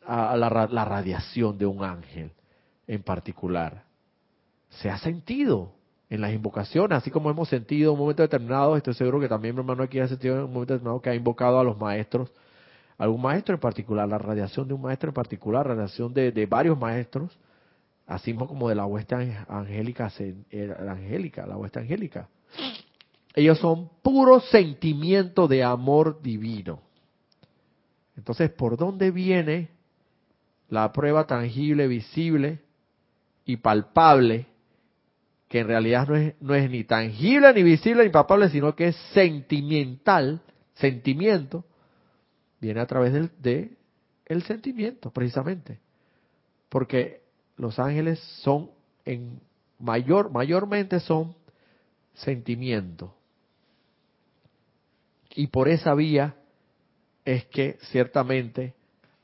a 0.06 0.34
la, 0.36 0.48
radiación 0.48 1.58
de 1.58 1.66
un 1.66 1.84
ángel 1.84 2.32
en 2.88 3.02
particular. 3.02 3.84
Se 4.70 4.90
ha 4.90 4.98
sentido 4.98 5.72
en 6.10 6.22
las 6.22 6.32
invocaciones, 6.32 6.96
así 6.96 7.10
como 7.10 7.30
hemos 7.30 7.48
sentido 7.48 7.90
en 7.90 7.94
un 7.94 8.00
momento 8.00 8.22
determinado, 8.22 8.76
estoy 8.76 8.94
seguro 8.94 9.20
que 9.20 9.28
también 9.28 9.54
mi 9.54 9.60
hermano 9.60 9.82
aquí 9.82 10.00
ha 10.00 10.08
sentido 10.08 10.36
en 10.36 10.44
un 10.44 10.52
momento 10.52 10.72
determinado 10.72 11.02
que 11.02 11.10
ha 11.10 11.14
invocado 11.14 11.60
a 11.60 11.64
los 11.64 11.78
maestros, 11.78 12.32
algún 12.96 13.20
maestro 13.20 13.54
en 13.54 13.60
particular, 13.60 14.08
la 14.08 14.18
radiación 14.18 14.66
de 14.66 14.74
un 14.74 14.80
maestro 14.80 15.10
en 15.10 15.14
particular, 15.14 15.66
la 15.66 15.74
radiación 15.74 16.14
de, 16.14 16.46
varios 16.46 16.78
maestros, 16.78 17.38
así 18.06 18.32
como 18.32 18.70
de 18.70 18.74
la 18.74 18.86
huesta 18.86 19.18
angélica, 19.48 20.10
eh, 20.18 20.74
angélica, 20.88 21.46
la 21.46 21.58
huesta 21.58 21.80
angélica. 21.80 22.28
Ellos 23.34 23.58
son 23.58 23.90
puro 24.02 24.40
sentimiento 24.40 25.46
de 25.46 25.62
amor 25.62 26.20
divino. 26.22 26.80
Entonces, 28.16 28.50
¿por 28.50 28.76
dónde 28.76 29.10
viene 29.10 29.68
la 30.70 30.90
prueba 30.90 31.26
tangible, 31.26 31.86
visible 31.86 32.60
y 33.48 33.56
palpable, 33.56 34.44
que 35.48 35.60
en 35.60 35.68
realidad 35.68 36.06
no 36.06 36.16
es, 36.16 36.34
no 36.38 36.54
es 36.54 36.70
ni 36.70 36.84
tangible, 36.84 37.54
ni 37.54 37.62
visible, 37.62 38.04
ni 38.04 38.10
palpable, 38.10 38.50
sino 38.50 38.76
que 38.76 38.88
es 38.88 38.96
sentimental, 39.14 40.42
sentimiento, 40.74 41.64
viene 42.60 42.80
a 42.80 42.86
través 42.86 43.14
del 43.14 43.30
de 43.40 43.74
el 44.26 44.42
sentimiento, 44.42 45.10
precisamente. 45.10 45.80
Porque 46.68 47.22
los 47.56 47.78
ángeles 47.78 48.20
son 48.42 48.70
en 49.06 49.40
mayor, 49.78 50.30
mayormente 50.30 51.00
son 51.00 51.34
sentimiento. 52.16 53.14
Y 55.34 55.46
por 55.46 55.70
esa 55.70 55.94
vía 55.94 56.36
es 57.24 57.46
que 57.46 57.78
ciertamente 57.90 58.74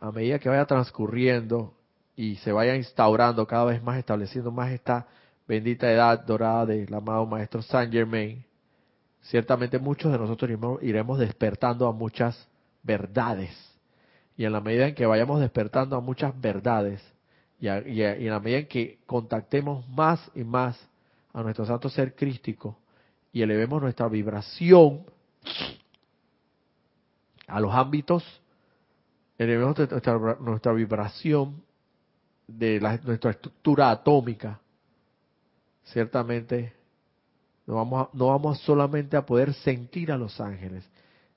a 0.00 0.10
medida 0.10 0.38
que 0.38 0.48
vaya 0.48 0.64
transcurriendo 0.64 1.74
y 2.16 2.36
se 2.36 2.52
vaya 2.52 2.76
instaurando 2.76 3.46
cada 3.46 3.64
vez 3.64 3.82
más, 3.82 3.98
estableciendo 3.98 4.50
más 4.50 4.70
esta 4.72 5.06
bendita 5.46 5.90
edad 5.90 6.24
dorada 6.24 6.66
del 6.66 6.92
amado 6.94 7.26
Maestro 7.26 7.62
Saint 7.62 7.92
Germain, 7.92 8.44
ciertamente 9.22 9.78
muchos 9.78 10.12
de 10.12 10.18
nosotros 10.18 10.50
iremos, 10.82 11.18
despertando 11.18 11.86
a 11.86 11.92
muchas 11.92 12.48
verdades. 12.82 13.50
Y 14.36 14.44
en 14.44 14.52
la 14.52 14.60
medida 14.60 14.88
en 14.88 14.94
que 14.94 15.06
vayamos 15.06 15.40
despertando 15.40 15.96
a 15.96 16.00
muchas 16.00 16.38
verdades, 16.40 17.02
y, 17.60 17.66
y 17.66 18.02
en 18.02 18.30
la 18.30 18.40
medida 18.40 18.58
en 18.58 18.68
que 18.68 18.98
contactemos 19.06 19.88
más 19.88 20.30
y 20.34 20.44
más 20.44 20.78
a 21.32 21.42
nuestro 21.42 21.66
santo 21.66 21.88
ser 21.88 22.14
crístico 22.14 22.78
y 23.32 23.42
elevemos 23.42 23.82
nuestra 23.82 24.08
vibración 24.08 25.04
a 27.48 27.60
los 27.60 27.74
ámbitos 27.74 28.24
elevemos 29.36 29.76
nuestra 30.40 30.72
vibración 30.72 31.62
de 32.46 32.80
nuestra 32.80 33.30
estructura 33.30 33.90
atómica, 33.90 34.60
ciertamente 35.84 36.72
no 37.66 37.76
vamos, 37.76 38.08
no 38.12 38.26
vamos 38.26 38.58
solamente 38.60 39.16
a 39.16 39.24
poder 39.24 39.54
sentir 39.54 40.12
a 40.12 40.18
los 40.18 40.40
ángeles, 40.40 40.88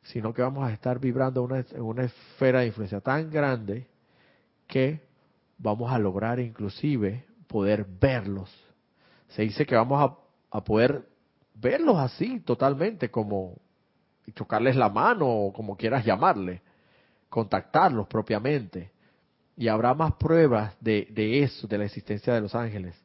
sino 0.03 0.33
que 0.33 0.41
vamos 0.41 0.67
a 0.67 0.73
estar 0.73 0.99
vibrando 0.99 1.43
una, 1.43 1.59
en 1.59 1.81
una 1.81 2.03
esfera 2.03 2.59
de 2.59 2.67
influencia 2.67 2.99
tan 3.01 3.29
grande 3.29 3.87
que 4.67 5.01
vamos 5.57 5.91
a 5.91 5.97
lograr 5.97 6.39
inclusive 6.39 7.25
poder 7.47 7.85
verlos. 7.85 8.53
Se 9.29 9.43
dice 9.43 9.65
que 9.65 9.75
vamos 9.75 10.01
a, 10.01 10.57
a 10.57 10.63
poder 10.63 11.07
verlos 11.53 11.97
así 11.97 12.39
totalmente 12.41 13.09
como 13.09 13.55
chocarles 14.35 14.75
la 14.75 14.89
mano 14.89 15.27
o 15.27 15.53
como 15.53 15.77
quieras 15.77 16.05
llamarle 16.05 16.61
contactarlos 17.29 18.07
propiamente. 18.07 18.91
Y 19.57 19.67
habrá 19.67 19.93
más 19.93 20.13
pruebas 20.13 20.75
de, 20.79 21.07
eso, 21.43 21.67
de 21.67 21.77
la 21.79 21.85
existencia 21.85 22.33
de 22.33 22.41
los 22.41 22.53
ángeles, 22.55 22.95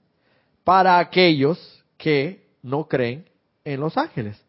para 0.63 0.99
aquellos 0.99 1.85
que 1.97 2.47
no 2.63 2.87
creen 2.87 3.29
en 3.65 3.81
los 3.81 3.97
ángeles 3.97 4.41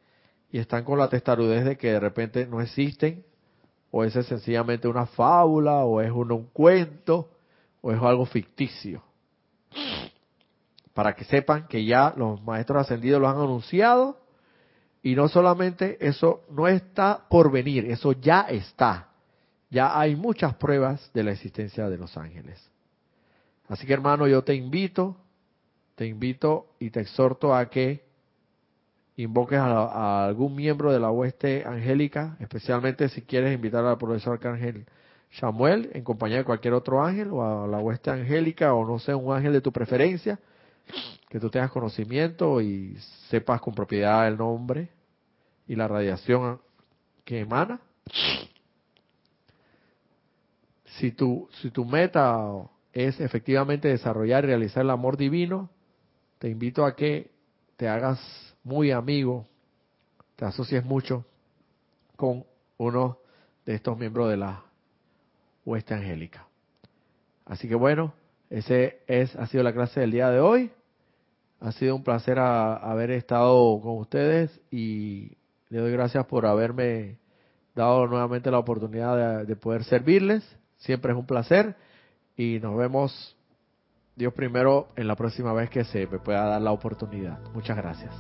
y 0.51 0.59
están 0.59 0.83
con 0.83 0.99
la 0.99 1.09
testarudez 1.09 1.65
de 1.65 1.77
que 1.77 1.93
de 1.93 1.99
repente 1.99 2.45
no 2.45 2.61
existen, 2.61 3.23
o 3.89 4.03
es 4.03 4.13
sencillamente 4.13 4.87
una 4.87 5.05
fábula, 5.05 5.85
o 5.85 6.01
es 6.01 6.11
un, 6.11 6.31
un 6.31 6.45
cuento, 6.47 7.29
o 7.81 7.91
es 7.91 8.01
algo 8.01 8.25
ficticio. 8.25 9.01
para 10.93 11.15
que 11.15 11.23
sepan 11.25 11.67
que 11.67 11.83
ya 11.85 12.13
los 12.15 12.41
maestros 12.43 12.81
ascendidos 12.81 13.19
lo 13.21 13.27
han 13.27 13.37
anunciado 13.37 14.19
y 15.01 15.15
no 15.15 15.27
solamente 15.27 15.97
eso 15.99 16.41
no 16.49 16.67
está 16.67 17.27
por 17.29 17.51
venir, 17.51 17.85
eso 17.85 18.13
ya 18.13 18.41
está. 18.41 19.09
Ya 19.73 19.99
hay 19.99 20.15
muchas 20.15 20.53
pruebas 20.53 21.09
de 21.15 21.23
la 21.23 21.31
existencia 21.31 21.89
de 21.89 21.97
los 21.97 22.15
ángeles. 22.15 22.63
Así 23.67 23.87
que 23.87 23.93
hermano, 23.93 24.27
yo 24.27 24.43
te 24.43 24.53
invito, 24.53 25.17
te 25.95 26.05
invito 26.05 26.67
y 26.77 26.91
te 26.91 27.01
exhorto 27.01 27.55
a 27.55 27.67
que 27.71 28.03
invoques 29.17 29.57
a, 29.57 30.25
algún 30.25 30.55
miembro 30.55 30.93
de 30.93 30.99
la 30.99 31.09
hueste 31.09 31.63
angélica, 31.65 32.37
especialmente 32.39 33.09
si 33.09 33.23
quieres 33.23 33.55
invitar 33.55 33.83
al 33.83 33.97
profesor 33.97 34.33
Arcángel 34.33 34.85
Samuel 35.39 35.89
en 35.93 36.03
compañía 36.03 36.37
de 36.37 36.43
cualquier 36.43 36.75
otro 36.75 37.03
ángel 37.03 37.29
o 37.31 37.63
a 37.63 37.67
la 37.67 37.79
hueste 37.79 38.11
angélica 38.11 38.75
o 38.75 38.85
no 38.85 38.99
sé, 38.99 39.15
un 39.15 39.35
ángel 39.35 39.53
de 39.53 39.61
tu 39.61 39.71
preferencia, 39.71 40.37
que 41.29 41.39
tú 41.39 41.49
tengas 41.49 41.71
conocimiento 41.71 42.61
y 42.61 42.95
sepas 43.27 43.59
con 43.59 43.73
propiedad 43.73 44.27
el 44.27 44.37
nombre 44.37 44.89
y 45.67 45.75
la 45.75 45.87
radiación 45.87 46.61
que 47.25 47.39
emana. 47.39 47.79
Si 50.97 51.11
tu, 51.11 51.49
si 51.61 51.71
tu 51.71 51.85
meta 51.85 52.69
es 52.91 53.19
efectivamente 53.19 53.87
desarrollar 53.87 54.43
y 54.43 54.47
realizar 54.47 54.83
el 54.83 54.91
amor 54.91 55.17
divino, 55.17 55.69
te 56.39 56.49
invito 56.49 56.85
a 56.85 56.95
que 56.95 57.31
te 57.77 57.87
hagas 57.87 58.19
muy 58.63 58.91
amigo, 58.91 59.45
te 60.35 60.45
asocies 60.45 60.83
mucho 60.83 61.25
con 62.15 62.45
uno 62.77 63.17
de 63.65 63.75
estos 63.75 63.97
miembros 63.97 64.29
de 64.29 64.37
la 64.37 64.63
hueste 65.65 65.93
angélica. 65.93 66.47
Así 67.45 67.67
que 67.67 67.75
bueno, 67.75 68.13
ese 68.49 68.99
es 69.07 69.35
ha 69.35 69.47
sido 69.47 69.63
la 69.63 69.73
clase 69.73 69.99
del 69.99 70.11
día 70.11 70.29
de 70.29 70.39
hoy. 70.39 70.71
Ha 71.59 71.71
sido 71.71 71.95
un 71.95 72.03
placer 72.03 72.39
haber 72.39 73.09
estado 73.11 73.79
con 73.81 73.97
ustedes 73.97 74.61
y 74.69 75.37
le 75.69 75.79
doy 75.79 75.91
gracias 75.91 76.25
por 76.25 76.45
haberme 76.45 77.17
dado 77.73 78.05
nuevamente 78.05 78.51
la 78.51 78.59
oportunidad 78.59 79.45
de 79.45 79.55
poder 79.55 79.83
servirles. 79.85 80.43
Siempre 80.77 81.11
es 81.11 81.17
un 81.17 81.25
placer 81.25 81.75
y 82.35 82.59
nos 82.59 82.75
vemos 82.77 83.35
Dios 84.15 84.33
primero 84.33 84.89
en 84.95 85.07
la 85.07 85.15
próxima 85.15 85.53
vez 85.53 85.69
que 85.69 85.83
se 85.83 86.07
me 86.07 86.19
pueda 86.19 86.45
dar 86.45 86.61
la 86.61 86.71
oportunidad. 86.71 87.39
Muchas 87.53 87.77
gracias. 87.77 88.13